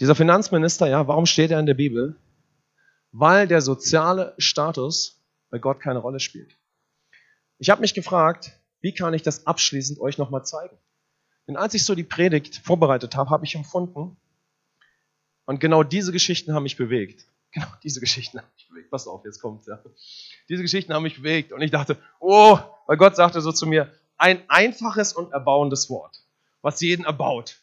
Dieser 0.00 0.14
Finanzminister, 0.14 0.88
ja, 0.88 1.06
warum 1.08 1.26
steht 1.26 1.50
er 1.50 1.60
in 1.60 1.66
der 1.66 1.74
Bibel? 1.74 2.16
Weil 3.10 3.48
der 3.48 3.60
soziale 3.60 4.34
Status 4.38 5.17
bei 5.50 5.58
Gott 5.58 5.80
keine 5.80 5.98
Rolle 5.98 6.20
spielt. 6.20 6.56
Ich 7.58 7.70
habe 7.70 7.80
mich 7.80 7.94
gefragt, 7.94 8.52
wie 8.80 8.94
kann 8.94 9.14
ich 9.14 9.22
das 9.22 9.46
abschließend 9.46 9.98
euch 10.00 10.18
nochmal 10.18 10.44
zeigen? 10.44 10.76
Denn 11.46 11.56
als 11.56 11.74
ich 11.74 11.84
so 11.84 11.94
die 11.94 12.04
Predigt 12.04 12.56
vorbereitet 12.56 13.16
habe, 13.16 13.30
habe 13.30 13.44
ich 13.44 13.54
empfunden, 13.54 14.16
und 15.48 15.60
genau 15.60 15.82
diese 15.82 16.12
Geschichten 16.12 16.52
haben 16.52 16.62
mich 16.62 16.76
bewegt. 16.76 17.26
Genau 17.50 17.66
diese 17.82 17.98
Geschichten 17.98 18.38
haben 18.38 18.50
mich 18.54 18.68
bewegt. 18.68 18.90
Pass 18.90 19.06
auf, 19.06 19.24
jetzt 19.24 19.40
kommt's 19.40 19.66
ja. 19.66 19.82
Diese 20.50 20.60
Geschichten 20.60 20.92
haben 20.92 21.02
mich 21.02 21.16
bewegt. 21.16 21.50
Und 21.50 21.62
ich 21.62 21.70
dachte, 21.70 21.96
oh, 22.20 22.58
weil 22.86 22.98
Gott 22.98 23.16
sagte 23.16 23.40
so 23.40 23.52
zu 23.52 23.66
mir, 23.66 23.90
ein 24.18 24.42
einfaches 24.50 25.14
und 25.14 25.32
erbauendes 25.32 25.88
Wort, 25.88 26.22
was 26.60 26.82
jeden 26.82 27.06
erbaut. 27.06 27.56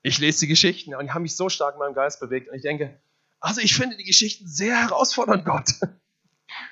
Ich 0.00 0.18
lese 0.18 0.40
die 0.40 0.46
Geschichten 0.46 0.94
und 0.94 1.04
die 1.04 1.10
haben 1.10 1.20
mich 1.20 1.36
so 1.36 1.50
stark 1.50 1.74
in 1.74 1.80
meinem 1.80 1.92
Geist 1.92 2.18
bewegt. 2.18 2.48
Und 2.48 2.54
ich 2.54 2.62
denke, 2.62 2.98
also 3.40 3.60
ich 3.60 3.74
finde 3.74 3.98
die 3.98 4.04
Geschichten 4.04 4.48
sehr 4.48 4.80
herausfordernd, 4.80 5.44
Gott. 5.44 5.68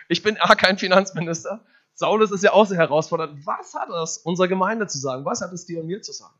Ich 0.08 0.22
bin 0.22 0.36
A, 0.38 0.54
kein 0.54 0.78
Finanzminister. 0.78 1.64
Saulus 1.94 2.30
ist 2.30 2.44
ja 2.44 2.52
auch 2.52 2.66
sehr 2.66 2.78
herausfordernd. 2.78 3.44
Was 3.46 3.74
hat 3.74 3.88
es 3.90 4.18
unserer 4.18 4.48
Gemeinde 4.48 4.86
zu 4.86 4.98
sagen? 4.98 5.24
Was 5.24 5.40
hat 5.40 5.52
es 5.52 5.66
dir 5.66 5.80
und 5.80 5.86
mir 5.86 6.00
zu 6.02 6.12
sagen? 6.12 6.34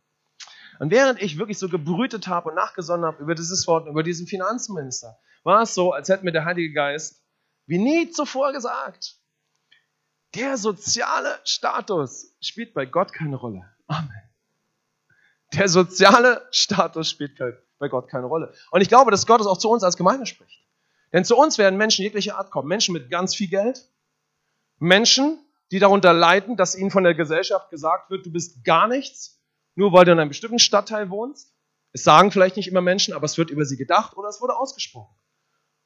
Und 0.79 0.91
während 0.91 1.21
ich 1.21 1.39
wirklich 1.39 1.59
so 1.59 1.69
gebrütet 1.69 2.29
habe 2.29 2.51
und 2.51 2.55
nachgesonnen 2.55 3.05
habe 3.05 3.23
über 3.23 3.35
dieses 3.35 3.67
Wort, 3.67 3.89
über 3.89 4.03
diesen 4.03 4.27
Finanzminister, 4.27 5.19
war 5.43 5.63
es 5.63 5.75
so, 5.75 5.93
als 5.93 6.09
hätte 6.09 6.25
mir 6.25 6.33
der 6.33 6.45
Heilige 6.45 6.73
Geist 6.73 7.23
wie 7.67 7.79
nie 7.79 8.11
zuvor 8.11 8.53
gesagt, 8.53 9.17
der 10.35 10.57
soziale 10.57 11.39
Status 11.45 12.35
spielt 12.41 12.73
bei 12.73 12.87
Gott 12.87 13.13
keine 13.13 13.37
Rolle. 13.37 13.71
Amen. 13.87 14.23
Der 15.53 15.69
soziale 15.69 16.47
Status 16.51 17.11
spielt 17.11 17.39
bei 17.79 17.89
Gott 17.89 18.09
keine 18.09 18.27
Rolle. 18.27 18.55
Und 18.71 18.81
ich 18.81 18.89
glaube, 18.89 19.11
dass 19.11 19.27
Gott 19.27 19.41
es 19.41 19.47
auch 19.47 19.59
zu 19.59 19.71
uns 19.71 19.83
als 19.83 19.97
Gemeinde 19.97 20.27
spricht. 20.27 20.68
Denn 21.13 21.25
zu 21.25 21.37
uns 21.37 21.59
werden 21.59 21.77
Menschen 21.77 22.03
jeglicher 22.03 22.37
Art 22.37 22.51
kommen. 22.51 22.69
Menschen 22.69 22.93
mit 22.93 23.11
ganz 23.11 23.35
viel 23.35 23.49
Geld. 23.49 23.89
Menschen, 24.79 25.39
die 25.71 25.79
darunter 25.79 26.13
leiden, 26.13 26.57
dass 26.57 26.77
ihnen 26.77 26.91
von 26.91 27.05
der 27.05 27.15
Gesellschaft 27.15 27.71
gesagt 27.71 28.11
wird, 28.11 28.27
du 28.27 28.33
bist 28.33 28.65
gar 28.65 28.89
nichts, 28.89 29.41
nur 29.75 29.93
weil 29.93 30.05
du 30.05 30.13
in 30.13 30.19
einem 30.19 30.29
bestimmten 30.29 30.59
Stadtteil 30.59 31.11
wohnst. 31.11 31.55
Es 31.93 32.05
sagen 32.05 32.31
vielleicht 32.31 32.57
nicht 32.57 32.69
immer 32.69 32.81
Menschen, 32.81 33.15
aber 33.15 33.25
es 33.25 33.39
wird 33.39 33.51
über 33.51 33.65
sie 33.65 33.77
gedacht 33.77 34.17
oder 34.17 34.29
es 34.29 34.41
wurde 34.41 34.57
ausgesprochen. 34.57 35.15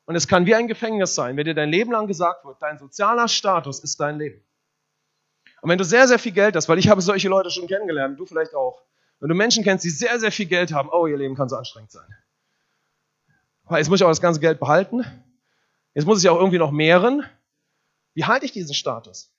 Und 0.04 0.16
es 0.16 0.26
kann 0.26 0.46
wie 0.46 0.54
ein 0.54 0.66
Gefängnis 0.66 1.14
sein, 1.14 1.36
wenn 1.36 1.44
dir 1.44 1.54
dein 1.54 1.70
Leben 1.70 1.92
lang 1.92 2.08
gesagt 2.08 2.44
wird, 2.44 2.60
dein 2.60 2.78
sozialer 2.78 3.28
Status 3.28 3.80
ist 3.80 4.00
dein 4.00 4.18
Leben. 4.18 4.44
Und 5.62 5.70
wenn 5.70 5.78
du 5.78 5.84
sehr, 5.84 6.08
sehr 6.08 6.18
viel 6.18 6.32
Geld 6.32 6.56
hast, 6.56 6.68
weil 6.68 6.78
ich 6.78 6.88
habe 6.88 7.00
solche 7.00 7.28
Leute 7.28 7.50
schon 7.50 7.68
kennengelernt, 7.68 8.18
du 8.18 8.26
vielleicht 8.26 8.54
auch, 8.54 8.82
wenn 9.20 9.28
du 9.28 9.36
Menschen 9.36 9.62
kennst, 9.62 9.84
die 9.84 9.90
sehr, 9.90 10.18
sehr 10.18 10.32
viel 10.32 10.46
Geld 10.46 10.72
haben, 10.72 10.88
oh, 10.90 11.06
ihr 11.06 11.16
Leben 11.16 11.36
kann 11.36 11.48
so 11.48 11.56
anstrengend 11.56 11.92
sein. 11.92 12.06
Jetzt 13.78 13.88
muss 13.88 14.00
ich 14.00 14.04
auch 14.04 14.10
das 14.10 14.20
ganze 14.20 14.40
Geld 14.40 14.60
behalten. 14.60 15.04
Jetzt 15.94 16.06
muss 16.06 16.22
ich 16.22 16.28
auch 16.28 16.38
irgendwie 16.38 16.58
noch 16.58 16.70
mehren. 16.70 17.24
Wie 18.14 18.24
halte 18.24 18.44
ich 18.44 18.52
diesen 18.52 18.74
Status? 18.74 19.32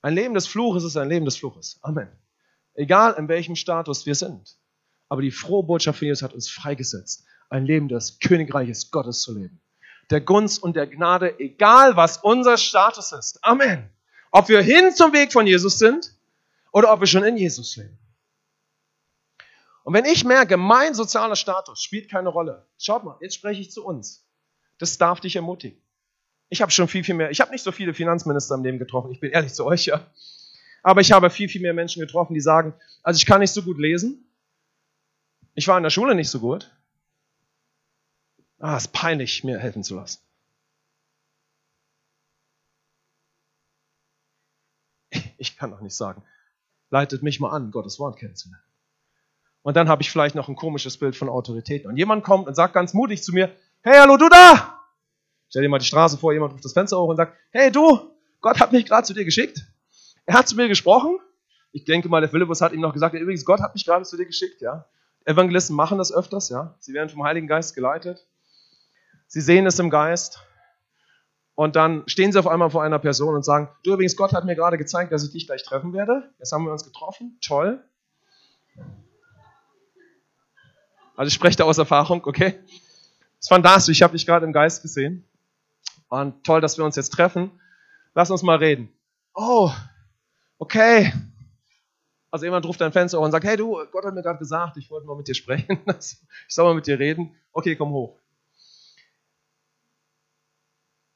Ein 0.00 0.14
Leben 0.14 0.34
des 0.34 0.46
Fluches 0.46 0.84
ist 0.84 0.96
ein 0.96 1.08
Leben 1.08 1.24
des 1.24 1.36
Fluches. 1.36 1.78
Amen. 1.82 2.08
Egal 2.74 3.14
in 3.18 3.28
welchem 3.28 3.56
Status 3.56 4.06
wir 4.06 4.14
sind. 4.14 4.56
Aber 5.08 5.22
die 5.22 5.30
frohe 5.30 5.64
Botschaft 5.64 5.98
von 5.98 6.06
Jesus 6.06 6.22
hat 6.22 6.34
uns 6.34 6.48
freigesetzt, 6.48 7.24
ein 7.48 7.64
Leben 7.64 7.88
des 7.88 8.20
Königreiches 8.20 8.90
Gottes 8.90 9.22
zu 9.22 9.34
leben. 9.36 9.60
Der 10.10 10.20
Gunst 10.20 10.62
und 10.62 10.76
der 10.76 10.86
Gnade, 10.86 11.38
egal 11.40 11.96
was 11.96 12.18
unser 12.18 12.56
Status 12.56 13.12
ist. 13.12 13.44
Amen. 13.44 13.90
Ob 14.30 14.48
wir 14.48 14.60
hin 14.60 14.94
zum 14.94 15.12
Weg 15.12 15.32
von 15.32 15.46
Jesus 15.46 15.78
sind 15.78 16.14
oder 16.72 16.92
ob 16.92 17.00
wir 17.00 17.06
schon 17.06 17.24
in 17.24 17.36
Jesus 17.36 17.76
leben. 17.76 17.98
Und 19.88 19.94
wenn 19.94 20.04
ich 20.04 20.22
merke, 20.22 20.58
mein 20.58 20.92
sozialer 20.92 21.34
Status 21.34 21.82
spielt 21.82 22.10
keine 22.10 22.28
Rolle, 22.28 22.68
schaut 22.76 23.04
mal, 23.04 23.16
jetzt 23.22 23.36
spreche 23.36 23.62
ich 23.62 23.70
zu 23.70 23.86
uns. 23.86 24.28
Das 24.76 24.98
darf 24.98 25.18
dich 25.18 25.34
ermutigen. 25.34 25.80
Ich 26.50 26.60
habe 26.60 26.70
schon 26.70 26.88
viel, 26.88 27.02
viel 27.04 27.14
mehr, 27.14 27.30
ich 27.30 27.40
habe 27.40 27.52
nicht 27.52 27.62
so 27.62 27.72
viele 27.72 27.94
Finanzminister 27.94 28.54
im 28.56 28.64
Leben 28.64 28.78
getroffen, 28.78 29.10
ich 29.12 29.18
bin 29.18 29.30
ehrlich 29.30 29.54
zu 29.54 29.64
euch, 29.64 29.86
ja. 29.86 30.06
Aber 30.82 31.00
ich 31.00 31.10
habe 31.10 31.30
viel, 31.30 31.48
viel 31.48 31.62
mehr 31.62 31.72
Menschen 31.72 32.00
getroffen, 32.00 32.34
die 32.34 32.42
sagen, 32.42 32.74
also 33.02 33.16
ich 33.16 33.24
kann 33.24 33.40
nicht 33.40 33.54
so 33.54 33.62
gut 33.62 33.78
lesen, 33.78 34.30
ich 35.54 35.66
war 35.68 35.78
in 35.78 35.84
der 35.84 35.88
Schule 35.88 36.14
nicht 36.14 36.28
so 36.28 36.40
gut. 36.40 36.70
Ah, 38.58 38.76
ist 38.76 38.92
peinlich, 38.92 39.42
mir 39.42 39.58
helfen 39.58 39.82
zu 39.82 39.94
lassen. 39.94 40.20
Ich 45.38 45.56
kann 45.56 45.70
doch 45.70 45.80
nicht 45.80 45.96
sagen, 45.96 46.22
leitet 46.90 47.22
mich 47.22 47.40
mal 47.40 47.52
an, 47.52 47.70
Gottes 47.70 47.98
Wort 47.98 48.18
kennenzulernen. 48.18 48.67
Und 49.68 49.76
dann 49.76 49.90
habe 49.90 50.00
ich 50.00 50.10
vielleicht 50.10 50.34
noch 50.34 50.48
ein 50.48 50.56
komisches 50.56 50.96
Bild 50.96 51.14
von 51.14 51.28
Autorität. 51.28 51.84
Und 51.84 51.98
jemand 51.98 52.24
kommt 52.24 52.48
und 52.48 52.54
sagt 52.54 52.72
ganz 52.72 52.94
mutig 52.94 53.22
zu 53.22 53.34
mir, 53.34 53.54
hey, 53.82 53.98
hallo, 53.98 54.16
du 54.16 54.30
da! 54.30 54.80
Stell 55.50 55.60
dir 55.60 55.68
mal 55.68 55.78
die 55.78 55.84
Straße 55.84 56.16
vor, 56.16 56.32
jemand 56.32 56.54
ruft 56.54 56.64
das 56.64 56.72
Fenster 56.72 56.98
hoch 56.98 57.08
und 57.08 57.16
sagt, 57.16 57.36
hey, 57.50 57.70
du, 57.70 58.00
Gott 58.40 58.60
hat 58.60 58.72
mich 58.72 58.86
gerade 58.86 59.06
zu 59.06 59.12
dir 59.12 59.26
geschickt. 59.26 59.66
Er 60.24 60.38
hat 60.38 60.48
zu 60.48 60.56
mir 60.56 60.68
gesprochen. 60.68 61.18
Ich 61.72 61.84
denke 61.84 62.08
mal, 62.08 62.22
der 62.22 62.30
Philippus 62.30 62.62
hat 62.62 62.72
ihm 62.72 62.80
noch 62.80 62.94
gesagt, 62.94 63.14
übrigens, 63.14 63.44
Gott 63.44 63.60
hat 63.60 63.74
mich 63.74 63.84
gerade 63.84 64.06
zu 64.06 64.16
dir 64.16 64.24
geschickt, 64.24 64.62
ja. 64.62 64.86
Evangelisten 65.26 65.76
machen 65.76 65.98
das 65.98 66.14
öfters, 66.14 66.48
ja. 66.48 66.74
Sie 66.78 66.94
werden 66.94 67.10
vom 67.10 67.22
Heiligen 67.24 67.46
Geist 67.46 67.74
geleitet. 67.74 68.26
Sie 69.26 69.42
sehen 69.42 69.66
es 69.66 69.78
im 69.78 69.90
Geist. 69.90 70.40
Und 71.56 71.76
dann 71.76 72.04
stehen 72.06 72.32
sie 72.32 72.38
auf 72.38 72.46
einmal 72.46 72.70
vor 72.70 72.84
einer 72.84 72.98
Person 72.98 73.34
und 73.34 73.44
sagen, 73.44 73.68
du 73.84 73.92
übrigens, 73.92 74.16
Gott 74.16 74.32
hat 74.32 74.46
mir 74.46 74.56
gerade 74.56 74.78
gezeigt, 74.78 75.12
dass 75.12 75.24
ich 75.24 75.32
dich 75.32 75.46
gleich 75.46 75.62
treffen 75.62 75.92
werde. 75.92 76.32
Jetzt 76.38 76.52
haben 76.52 76.64
wir 76.64 76.72
uns 76.72 76.84
getroffen. 76.84 77.36
Toll. 77.42 77.84
Also 81.18 81.30
ich 81.30 81.34
spreche 81.34 81.56
da 81.56 81.64
aus 81.64 81.78
Erfahrung, 81.78 82.24
okay? 82.26 82.60
Es 82.68 83.46
ist 83.46 83.48
fantastisch, 83.48 83.96
ich 83.96 84.02
habe 84.04 84.12
dich 84.12 84.24
gerade 84.24 84.46
im 84.46 84.52
Geist 84.52 84.82
gesehen. 84.82 85.24
Und 86.06 86.44
toll, 86.44 86.60
dass 86.60 86.78
wir 86.78 86.84
uns 86.84 86.94
jetzt 86.94 87.08
treffen. 87.08 87.50
Lass 88.14 88.30
uns 88.30 88.44
mal 88.44 88.58
reden. 88.58 88.88
Oh, 89.34 89.68
okay. 90.58 91.12
Also 92.30 92.44
jemand 92.44 92.64
ruft 92.66 92.80
dein 92.80 92.92
Fenster 92.92 93.18
auf 93.18 93.24
und 93.24 93.32
sagt, 93.32 93.44
hey 93.44 93.56
du, 93.56 93.84
Gott 93.90 94.04
hat 94.04 94.14
mir 94.14 94.22
gerade 94.22 94.38
gesagt, 94.38 94.76
ich 94.76 94.90
wollte 94.92 95.08
mal 95.08 95.16
mit 95.16 95.26
dir 95.26 95.34
sprechen. 95.34 95.82
Ich 95.98 96.54
soll 96.54 96.66
mal 96.66 96.74
mit 96.74 96.86
dir 96.86 97.00
reden. 97.00 97.34
Okay, 97.50 97.74
komm 97.74 97.90
hoch. 97.90 98.16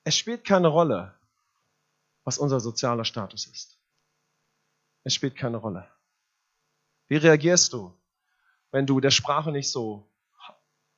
Es 0.03 0.16
spielt 0.16 0.44
keine 0.44 0.66
Rolle, 0.66 1.14
was 2.24 2.38
unser 2.38 2.59
sozialer 2.59 3.05
Status 3.05 3.46
ist. 3.46 3.78
Es 5.05 5.14
spielt 5.14 5.36
keine 5.36 5.59
Rolle. 5.59 5.86
Wie 7.07 7.18
reagierst 7.18 7.72
du, 7.72 7.96
wenn 8.73 8.87
du 8.87 9.01
der 9.01 9.11
Sprache 9.11 9.53
nicht 9.53 9.70
so 9.70 10.09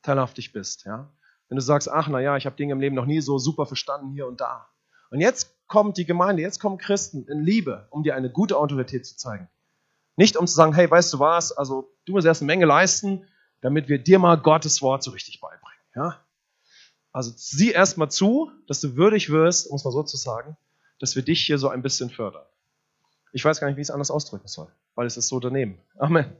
teilhaftig 0.02 0.52
bist, 0.52 0.84
ja? 0.84 1.10
Wenn 1.48 1.56
du 1.56 1.62
sagst, 1.62 1.90
ach 1.90 2.08
na 2.08 2.20
ja, 2.20 2.36
ich 2.38 2.46
habe 2.46 2.56
Dinge 2.56 2.72
im 2.72 2.80
Leben 2.80 2.96
noch 2.96 3.04
nie 3.04 3.20
so 3.20 3.38
super 3.38 3.66
verstanden 3.66 4.12
hier 4.12 4.26
und 4.26 4.40
da. 4.40 4.66
Und 5.10 5.20
jetzt 5.20 5.54
kommt 5.66 5.98
die 5.98 6.06
Gemeinde, 6.06 6.42
jetzt 6.42 6.58
kommen 6.58 6.78
Christen 6.78 7.26
in 7.28 7.44
Liebe, 7.44 7.86
um 7.90 8.02
dir 8.02 8.14
eine 8.14 8.30
gute 8.30 8.56
Autorität 8.56 9.06
zu 9.06 9.16
zeigen. 9.16 9.48
Nicht 10.16 10.36
um 10.36 10.46
zu 10.46 10.54
sagen, 10.54 10.72
hey, 10.72 10.90
weißt 10.90 11.12
du 11.12 11.18
was, 11.18 11.52
also 11.52 11.92
du 12.06 12.12
musst 12.12 12.26
erst 12.26 12.42
eine 12.42 12.46
Menge 12.46 12.64
leisten, 12.64 13.26
damit 13.60 13.88
wir 13.88 13.98
dir 13.98 14.18
mal 14.18 14.36
Gottes 14.36 14.80
Wort 14.80 15.02
so 15.02 15.10
richtig 15.10 15.40
beibringen. 15.40 15.80
Ja? 15.94 16.20
Also 17.12 17.32
sieh 17.36 17.72
erst 17.72 17.98
mal 17.98 18.10
zu, 18.10 18.50
dass 18.66 18.80
du 18.80 18.96
würdig 18.96 19.30
wirst, 19.30 19.68
um 19.68 19.76
es 19.76 19.84
mal 19.84 19.90
so 19.90 20.02
zu 20.02 20.16
sagen, 20.16 20.56
dass 21.00 21.16
wir 21.16 21.22
dich 21.22 21.44
hier 21.44 21.58
so 21.58 21.68
ein 21.68 21.82
bisschen 21.82 22.10
fördern. 22.10 22.44
Ich 23.32 23.44
weiß 23.44 23.60
gar 23.60 23.66
nicht, 23.66 23.76
wie 23.76 23.80
ich 23.80 23.88
es 23.88 23.90
anders 23.90 24.10
ausdrücken 24.10 24.48
soll, 24.48 24.68
weil 24.94 25.06
es 25.06 25.16
ist 25.16 25.28
so 25.28 25.40
daneben. 25.40 25.78
Amen. 25.98 26.36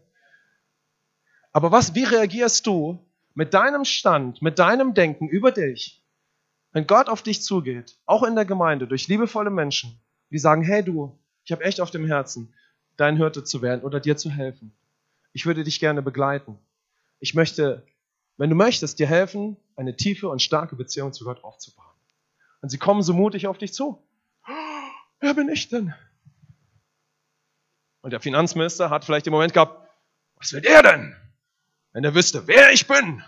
Aber 1.55 1.70
was, 1.70 1.94
wie 1.94 2.02
reagierst 2.02 2.66
du 2.66 2.98
mit 3.32 3.55
deinem 3.55 3.84
Stand, 3.84 4.42
mit 4.42 4.59
deinem 4.59 4.92
Denken 4.92 5.28
über 5.28 5.52
dich, 5.52 6.02
wenn 6.72 6.88
Gott 6.88 7.09
auf 7.09 7.22
dich 7.22 7.42
zugeht, 7.42 7.96
auch 8.07 8.24
in 8.24 8.34
der 8.34 8.44
Gemeinde, 8.44 8.88
durch 8.88 9.07
liebevolle 9.07 9.50
Menschen, 9.50 10.00
die 10.30 10.38
sagen, 10.38 10.64
hey 10.64 10.82
du, 10.82 11.16
ich 11.44 11.52
habe 11.52 11.62
echt 11.62 11.80
auf 11.80 11.92
dem 11.92 12.07
Herzen, 12.07 12.52
dein 12.96 13.16
Hirte 13.16 13.44
zu 13.44 13.62
werden 13.62 13.82
oder 13.82 14.00
dir 14.00 14.16
zu 14.16 14.30
helfen. 14.30 14.72
Ich 15.32 15.46
würde 15.46 15.62
dich 15.62 15.78
gerne 15.78 16.02
begleiten. 16.02 16.59
Ich 17.20 17.34
möchte, 17.34 17.86
wenn 18.36 18.50
du 18.50 18.57
möchtest, 18.57 18.98
dir 18.98 19.07
helfen, 19.07 19.57
eine 19.76 19.96
tiefe 19.96 20.28
und 20.28 20.42
starke 20.42 20.74
Beziehung 20.74 21.12
zu 21.12 21.24
Gott 21.24 21.44
aufzubauen. 21.44 21.86
Und 22.62 22.70
sie 22.70 22.78
kommen 22.78 23.02
so 23.02 23.12
mutig 23.12 23.46
auf 23.46 23.59
dich 23.59 23.72
zu. 23.72 24.02
Wer 25.20 25.34
bin 25.34 25.48
ich 25.48 25.68
denn? 25.68 25.94
Und 28.00 28.11
der 28.11 28.20
Finanzminister 28.20 28.90
hat 28.90 29.05
vielleicht 29.05 29.28
im 29.28 29.32
Moment 29.32 29.55
gehabt, 29.55 29.88
was 30.36 30.52
will 30.52 30.64
er 30.64 30.82
denn? 30.82 31.16
Wenn 31.95 32.05
er 32.05 32.14
wüsste, 32.14 32.47
wer 32.47 32.70
ich 32.72 32.86
bin. 32.86 33.24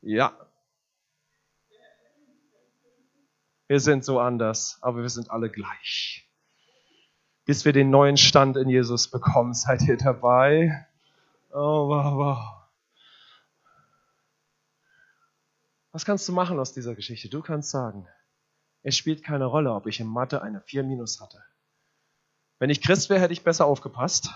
Ja. 0.00 0.36
Wir 3.68 3.78
sind 3.78 4.04
so 4.04 4.18
anders, 4.18 4.78
aber 4.82 5.02
wir 5.02 5.08
sind 5.08 5.30
alle 5.30 5.48
gleich 5.48 6.26
bis 7.50 7.64
wir 7.64 7.72
den 7.72 7.90
neuen 7.90 8.16
Stand 8.16 8.56
in 8.56 8.68
Jesus 8.68 9.08
bekommen. 9.08 9.54
Seid 9.54 9.82
ihr 9.82 9.96
dabei? 9.96 10.86
Oh, 11.50 11.88
wow, 11.88 12.14
wow. 12.14 12.38
Was 15.90 16.04
kannst 16.04 16.28
du 16.28 16.32
machen 16.32 16.60
aus 16.60 16.72
dieser 16.72 16.94
Geschichte? 16.94 17.28
Du 17.28 17.42
kannst 17.42 17.70
sagen, 17.70 18.06
es 18.84 18.96
spielt 18.96 19.24
keine 19.24 19.46
Rolle, 19.46 19.72
ob 19.72 19.88
ich 19.88 19.98
in 19.98 20.06
Mathe 20.06 20.42
eine 20.42 20.60
4 20.60 20.84
minus 20.84 21.20
hatte. 21.20 21.42
Wenn 22.60 22.70
ich 22.70 22.82
Christ 22.82 23.10
wäre, 23.10 23.20
hätte 23.20 23.32
ich 23.32 23.42
besser 23.42 23.66
aufgepasst 23.66 24.30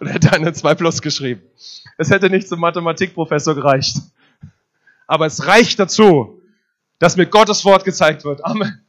und 0.00 0.06
hätte 0.06 0.32
eine 0.32 0.52
2 0.52 0.74
plus 0.74 1.02
geschrieben. 1.02 1.42
Es 1.96 2.10
hätte 2.10 2.30
nicht 2.30 2.48
zum 2.48 2.60
Mathematikprofessor 2.60 3.54
gereicht. 3.54 3.96
Aber 5.06 5.26
es 5.26 5.46
reicht 5.46 5.78
dazu, 5.78 6.42
dass 6.98 7.16
mir 7.16 7.26
Gottes 7.26 7.64
Wort 7.64 7.84
gezeigt 7.84 8.24
wird. 8.24 8.44
Amen. 8.44 8.84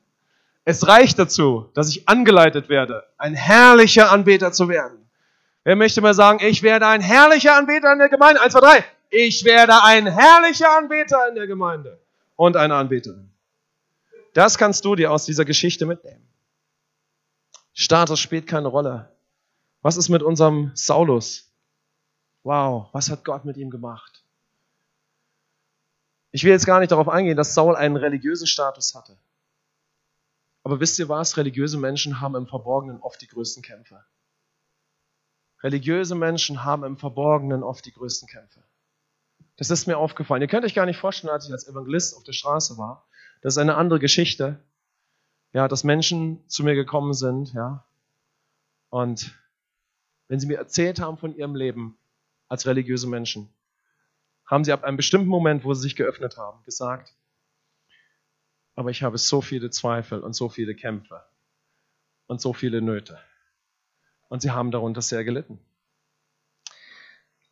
Es 0.65 0.87
reicht 0.87 1.17
dazu, 1.17 1.69
dass 1.73 1.89
ich 1.89 2.07
angeleitet 2.07 2.69
werde, 2.69 3.03
ein 3.17 3.33
herrlicher 3.33 4.11
Anbeter 4.11 4.51
zu 4.51 4.69
werden. 4.69 5.09
Wer 5.63 5.75
möchte 5.75 6.01
mal 6.01 6.13
sagen, 6.13 6.39
ich 6.45 6.63
werde 6.63 6.87
ein 6.87 7.01
herrlicher 7.01 7.55
Anbeter 7.55 7.91
in 7.93 7.99
der 7.99 8.09
Gemeinde? 8.09 8.41
Eins, 8.41 8.53
zwei, 8.53 8.59
drei. 8.59 8.85
Ich 9.09 9.43
werde 9.45 9.83
ein 9.83 10.05
herrlicher 10.05 10.77
Anbeter 10.77 11.27
in 11.29 11.35
der 11.35 11.47
Gemeinde 11.47 11.99
und 12.35 12.55
eine 12.55 12.75
Anbeterin. 12.75 13.31
Das 14.33 14.57
kannst 14.57 14.85
du 14.85 14.95
dir 14.95 15.11
aus 15.11 15.25
dieser 15.25 15.45
Geschichte 15.45 15.85
mitnehmen. 15.85 16.27
Status 17.73 18.19
spielt 18.19 18.45
keine 18.45 18.67
Rolle. 18.67 19.09
Was 19.81 19.97
ist 19.97 20.09
mit 20.09 20.23
unserem 20.23 20.71
Saulus? 20.75 21.51
Wow, 22.43 22.89
was 22.93 23.09
hat 23.09 23.23
Gott 23.25 23.45
mit 23.45 23.57
ihm 23.57 23.69
gemacht? 23.69 24.23
Ich 26.31 26.43
will 26.43 26.51
jetzt 26.51 26.65
gar 26.65 26.79
nicht 26.79 26.91
darauf 26.91 27.09
eingehen, 27.09 27.37
dass 27.37 27.53
Saul 27.53 27.75
einen 27.75 27.95
religiösen 27.95 28.47
Status 28.47 28.93
hatte. 28.93 29.17
Aber 30.63 30.79
wisst 30.79 30.99
ihr 30.99 31.09
was? 31.09 31.37
Religiöse 31.37 31.77
Menschen 31.77 32.21
haben 32.21 32.35
im 32.35 32.47
Verborgenen 32.47 33.01
oft 33.01 33.21
die 33.21 33.27
größten 33.27 33.63
Kämpfe. 33.63 34.03
Religiöse 35.63 36.15
Menschen 36.15 36.63
haben 36.63 36.83
im 36.83 36.97
Verborgenen 36.97 37.63
oft 37.63 37.85
die 37.85 37.91
größten 37.91 38.27
Kämpfe. 38.27 38.63
Das 39.57 39.69
ist 39.69 39.87
mir 39.87 39.97
aufgefallen. 39.97 40.41
Ihr 40.41 40.47
könnt 40.47 40.65
euch 40.65 40.75
gar 40.75 40.85
nicht 40.85 40.99
vorstellen, 40.99 41.33
als 41.33 41.47
ich 41.47 41.51
als 41.51 41.67
Evangelist 41.67 42.15
auf 42.15 42.23
der 42.23 42.33
Straße 42.33 42.77
war. 42.77 43.07
Das 43.41 43.55
ist 43.55 43.57
eine 43.57 43.75
andere 43.75 43.99
Geschichte. 43.99 44.59
Ja, 45.51 45.67
dass 45.67 45.83
Menschen 45.83 46.47
zu 46.47 46.63
mir 46.63 46.75
gekommen 46.75 47.13
sind, 47.13 47.53
ja. 47.53 47.83
Und 48.89 49.33
wenn 50.29 50.39
sie 50.39 50.47
mir 50.47 50.57
erzählt 50.57 51.01
haben 51.01 51.17
von 51.17 51.35
ihrem 51.35 51.55
Leben 51.55 51.97
als 52.47 52.65
religiöse 52.65 53.07
Menschen, 53.07 53.53
haben 54.45 54.63
sie 54.63 54.71
ab 54.71 54.83
einem 54.83 54.95
bestimmten 54.95 55.27
Moment, 55.27 55.63
wo 55.65 55.73
sie 55.73 55.81
sich 55.81 55.95
geöffnet 55.95 56.37
haben, 56.37 56.63
gesagt, 56.63 57.13
aber 58.75 58.91
ich 58.91 59.03
habe 59.03 59.17
so 59.17 59.41
viele 59.41 59.69
Zweifel 59.71 60.21
und 60.21 60.33
so 60.33 60.47
viele 60.47 60.73
Kämpfe 60.73 61.25
und 62.27 62.39
so 62.39 62.53
viele 62.53 62.81
Nöte. 62.81 63.19
Und 64.29 64.41
sie 64.41 64.51
haben 64.51 64.71
darunter 64.71 65.01
sehr 65.01 65.23
gelitten. 65.23 65.59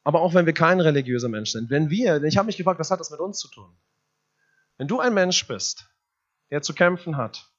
Aber 0.03 0.21
auch 0.21 0.34
wenn 0.34 0.45
wir 0.45 0.53
kein 0.53 0.80
religiöser 0.80 1.28
Mensch 1.28 1.51
sind, 1.51 1.69
wenn 1.69 1.89
wir, 1.89 2.23
ich 2.23 2.38
habe 2.38 2.45
mich 2.45 2.57
gefragt, 2.57 2.80
was 2.80 2.91
hat 2.91 2.99
das 2.99 3.11
mit 3.11 3.19
uns 3.19 3.39
zu 3.39 3.49
tun? 3.49 3.75
Wenn 4.78 4.88
du 4.88 4.99
ein 4.99 5.13
Mensch 5.13 5.45
bist, 5.47 5.89
der 6.51 6.61
zu 6.61 6.73
kämpfen 6.73 7.17
hat 7.17 7.51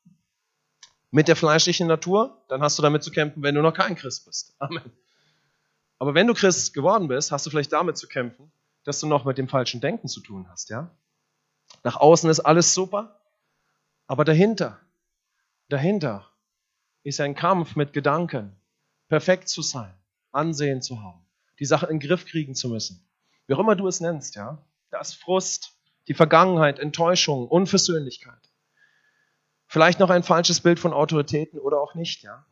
mit 1.10 1.28
der 1.28 1.36
fleischlichen 1.36 1.88
Natur, 1.88 2.42
dann 2.48 2.62
hast 2.62 2.78
du 2.78 2.82
damit 2.82 3.02
zu 3.02 3.10
kämpfen, 3.10 3.42
wenn 3.42 3.54
du 3.54 3.62
noch 3.62 3.74
kein 3.74 3.96
Christ 3.96 4.24
bist. 4.24 4.54
Amen. 4.60 4.92
Aber 5.99 6.14
wenn 6.14 6.26
du 6.26 6.34
Christ 6.34 6.74
geworden 6.74 7.09
bist, 7.09 7.32
hast 7.32 7.46
du 7.46 7.51
vielleicht 7.51 7.72
damit 7.72 7.96
zu 7.96 8.07
kämpfen, 8.07 8.51
dass 8.84 9.01
du 9.01 9.07
noch 9.07 9.24
mit 9.24 9.38
dem 9.38 9.49
falschen 9.49 9.80
Denken 9.80 10.09
zu 10.09 10.20
tun 10.20 10.49
hast, 10.49 10.70
ja? 10.70 10.90
Nach 11.82 11.96
außen 11.96 12.30
ist 12.30 12.40
alles 12.40 12.72
super, 12.72 13.20
aber 14.07 14.24
dahinter, 14.24 14.80
dahinter 15.68 16.26
ist 17.03 17.20
ein 17.20 17.34
Kampf 17.34 17.76
mit 17.76 17.92
Gedanken, 17.92 18.57
perfekt 19.09 19.49
zu 19.49 19.62
sein, 19.62 19.92
Ansehen 20.32 20.82
zu 20.82 21.03
haben, 21.03 21.20
die 21.59 21.66
Sache 21.66 21.86
in 21.86 21.99
den 21.99 22.09
Griff 22.09 22.24
kriegen 22.26 22.55
zu 22.55 22.68
müssen. 22.68 23.07
Wie 23.46 23.55
auch 23.55 23.59
immer 23.59 23.76
du 23.76 23.86
es 23.86 24.01
nennst, 24.01 24.36
ja. 24.36 24.59
Das 24.90 25.14
Frust, 25.14 25.74
die 26.07 26.14
Vergangenheit, 26.14 26.78
Enttäuschung, 26.78 27.49
Unversöhnlichkeit. 27.49 28.51
Vielleicht 29.66 30.01
noch 30.01 30.11
ein 30.11 30.22
falsches 30.22 30.61
Bild 30.61 30.78
von 30.78 30.94
Autoritäten 30.94 31.59
oder 31.59 31.80
auch 31.80 31.94
nicht, 31.94 32.22
ja. 32.22 32.46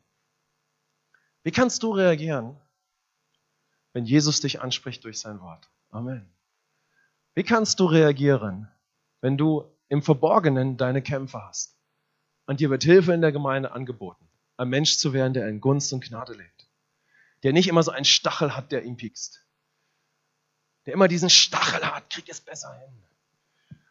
Wie 1.42 1.52
kannst 1.52 1.82
du 1.82 1.92
reagieren, 1.92 2.58
wenn 3.96 4.04
Jesus 4.04 4.40
dich 4.40 4.60
anspricht 4.60 5.04
durch 5.04 5.18
sein 5.18 5.40
Wort? 5.40 5.70
Amen. 5.90 6.28
Wie 7.34 7.42
kannst 7.42 7.80
du 7.80 7.86
reagieren, 7.86 8.68
wenn 9.22 9.38
du 9.38 9.72
im 9.88 10.02
Verborgenen 10.02 10.76
deine 10.76 11.02
Kämpfe 11.02 11.42
hast. 11.42 11.76
Und 12.46 12.60
dir 12.60 12.70
wird 12.70 12.84
Hilfe 12.84 13.12
in 13.12 13.20
der 13.20 13.32
Gemeinde 13.32 13.72
angeboten, 13.72 14.28
ein 14.56 14.68
Mensch 14.68 14.98
zu 14.98 15.12
werden, 15.12 15.34
der 15.34 15.48
in 15.48 15.60
Gunst 15.60 15.92
und 15.92 16.04
Gnade 16.04 16.34
lebt. 16.34 16.68
Der 17.42 17.52
nicht 17.52 17.68
immer 17.68 17.82
so 17.82 17.90
einen 17.90 18.04
Stachel 18.04 18.54
hat, 18.54 18.72
der 18.72 18.84
ihn 18.84 18.96
piekst. 18.96 19.44
Der 20.86 20.94
immer 20.94 21.08
diesen 21.08 21.30
Stachel 21.30 21.84
hat, 21.84 22.10
kriegt 22.10 22.28
es 22.28 22.40
besser 22.40 22.72
hin. 22.74 23.02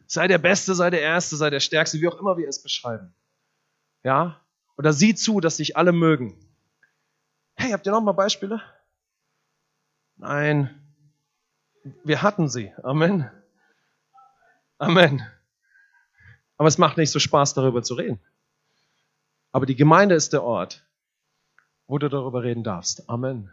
Sei 0.08 0.28
der 0.28 0.38
Beste, 0.38 0.76
sei 0.76 0.90
der 0.90 1.02
Erste, 1.02 1.36
sei 1.36 1.50
der 1.50 1.60
Stärkste, 1.60 2.00
wie 2.00 2.08
auch 2.08 2.20
immer 2.20 2.38
wir 2.38 2.48
es 2.48 2.62
beschreiben. 2.62 3.14
Ja? 4.04 4.40
Oder 4.78 4.94
sieh 4.94 5.16
zu, 5.16 5.42
dass 5.42 5.58
dich 5.58 5.76
alle 5.76 5.92
mögen. 5.92 6.38
Hey, 7.56 7.72
habt 7.72 7.86
ihr 7.86 7.92
noch 7.92 8.02
mal 8.02 8.12
Beispiele? 8.12 8.62
Nein. 10.28 10.82
Wir 12.04 12.24
hatten 12.24 12.50
sie. 12.50 12.74
Amen. 12.82 13.30
Amen. 14.80 15.22
Aber 16.58 16.68
es 16.68 16.80
macht 16.80 16.98
nicht 16.98 17.12
so 17.12 17.20
Spaß, 17.20 17.54
darüber 17.54 17.84
zu 17.84 17.94
reden. 17.94 18.20
Aber 19.52 19.68
die 19.68 19.76
Gemeinde 19.76 20.16
ist 20.16 20.34
der 20.34 20.42
Ort, 20.42 20.84
wo 21.86 22.00
du 22.00 22.10
darüber 22.10 22.42
reden 22.42 22.64
darfst. 22.64 23.08
Amen. 23.08 23.52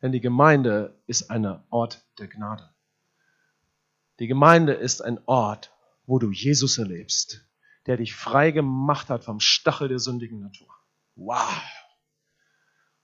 Denn 0.00 0.10
die 0.10 0.22
Gemeinde 0.22 0.98
ist 1.06 1.30
ein 1.30 1.44
Ort 1.68 2.02
der 2.18 2.28
Gnade. 2.28 2.70
Die 4.20 4.26
Gemeinde 4.26 4.72
ist 4.72 5.02
ein 5.04 5.20
Ort, 5.26 5.70
wo 6.06 6.18
du 6.18 6.30
Jesus 6.30 6.78
erlebst, 6.78 7.44
der 7.84 7.98
dich 7.98 8.14
frei 8.14 8.52
gemacht 8.52 9.10
hat 9.10 9.22
vom 9.22 9.38
Stachel 9.38 9.88
der 9.88 9.98
sündigen 9.98 10.40
Natur. 10.40 10.74
Wow. 11.16 11.79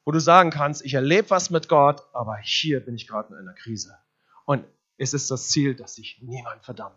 Wo 0.06 0.12
du 0.12 0.20
sagen 0.20 0.50
kannst, 0.50 0.84
ich 0.84 0.94
erlebe 0.94 1.30
was 1.30 1.50
mit 1.50 1.68
Gott, 1.68 2.00
aber 2.12 2.36
hier 2.40 2.78
bin 2.78 2.94
ich 2.94 3.08
gerade 3.08 3.34
in 3.34 3.40
einer 3.40 3.54
Krise. 3.54 3.98
Und 4.44 4.64
es 4.98 5.12
ist 5.12 5.32
das 5.32 5.48
Ziel, 5.48 5.74
dass 5.74 5.96
sich 5.96 6.20
niemand 6.22 6.64
verdammt. 6.64 6.94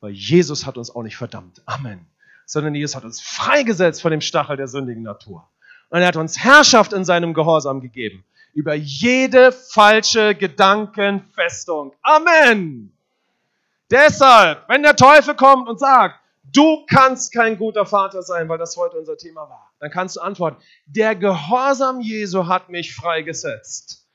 Weil 0.00 0.12
Jesus 0.12 0.64
hat 0.64 0.78
uns 0.78 0.90
auch 0.90 1.02
nicht 1.02 1.18
verdammt. 1.18 1.60
Amen. 1.66 2.06
Sondern 2.46 2.74
Jesus 2.74 2.96
hat 2.96 3.04
uns 3.04 3.20
freigesetzt 3.20 4.00
von 4.00 4.12
dem 4.12 4.22
Stachel 4.22 4.56
der 4.56 4.66
sündigen 4.66 5.02
Natur. 5.02 5.46
Und 5.90 6.00
er 6.00 6.06
hat 6.06 6.16
uns 6.16 6.38
Herrschaft 6.38 6.94
in 6.94 7.04
seinem 7.04 7.34
Gehorsam 7.34 7.82
gegeben. 7.82 8.24
Über 8.54 8.72
jede 8.72 9.52
falsche 9.52 10.34
Gedankenfestung. 10.34 11.94
Amen. 12.00 12.96
Deshalb, 13.90 14.66
wenn 14.70 14.82
der 14.82 14.96
Teufel 14.96 15.34
kommt 15.34 15.68
und 15.68 15.78
sagt, 15.78 16.18
du 16.42 16.84
kannst 16.86 17.32
kein 17.32 17.58
guter 17.58 17.86
Vater 17.86 18.22
sein, 18.22 18.48
weil 18.48 18.58
das 18.58 18.76
heute 18.76 18.98
unser 18.98 19.16
Thema 19.16 19.48
war, 19.48 19.72
dann 19.78 19.90
kannst 19.90 20.16
du 20.16 20.20
antworten, 20.20 20.62
der 20.86 21.14
Gehorsam 21.14 22.00
Jesu 22.00 22.46
hat 22.46 22.68
mich 22.68 22.94
freigesetzt. 22.94 24.06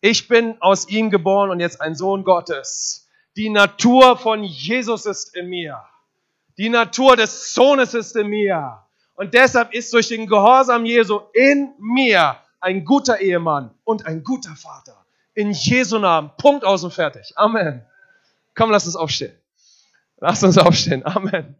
Ich 0.00 0.28
bin 0.28 0.56
aus 0.60 0.88
ihm 0.88 1.10
geboren 1.10 1.50
und 1.50 1.60
jetzt 1.60 1.80
ein 1.80 1.94
Sohn 1.94 2.24
Gottes. 2.24 3.08
Die 3.36 3.50
Natur 3.50 4.16
von 4.16 4.42
Jesus 4.42 5.06
ist 5.06 5.36
in 5.36 5.48
mir. 5.48 5.82
Die 6.56 6.68
Natur 6.68 7.16
des 7.16 7.52
Sohnes 7.54 7.94
ist 7.94 8.16
in 8.16 8.28
mir. 8.28 8.82
Und 9.14 9.34
deshalb 9.34 9.74
ist 9.74 9.92
durch 9.92 10.08
den 10.08 10.26
Gehorsam 10.26 10.84
Jesu 10.84 11.20
in 11.32 11.72
mir 11.78 12.36
ein 12.60 12.84
guter 12.84 13.20
Ehemann 13.20 13.74
und 13.84 14.06
ein 14.06 14.22
guter 14.22 14.54
Vater. 14.54 15.04
In 15.34 15.50
Jesu 15.50 15.98
Namen. 15.98 16.30
Punkt 16.36 16.64
aus 16.64 16.84
und 16.84 16.92
fertig. 16.92 17.32
Amen. 17.36 17.84
Komm, 18.54 18.70
lass 18.70 18.86
uns 18.86 18.96
aufstehen. 18.96 19.36
Lass 20.20 20.42
uns 20.42 20.58
aufstehen. 20.58 21.04
Amen. 21.06 21.54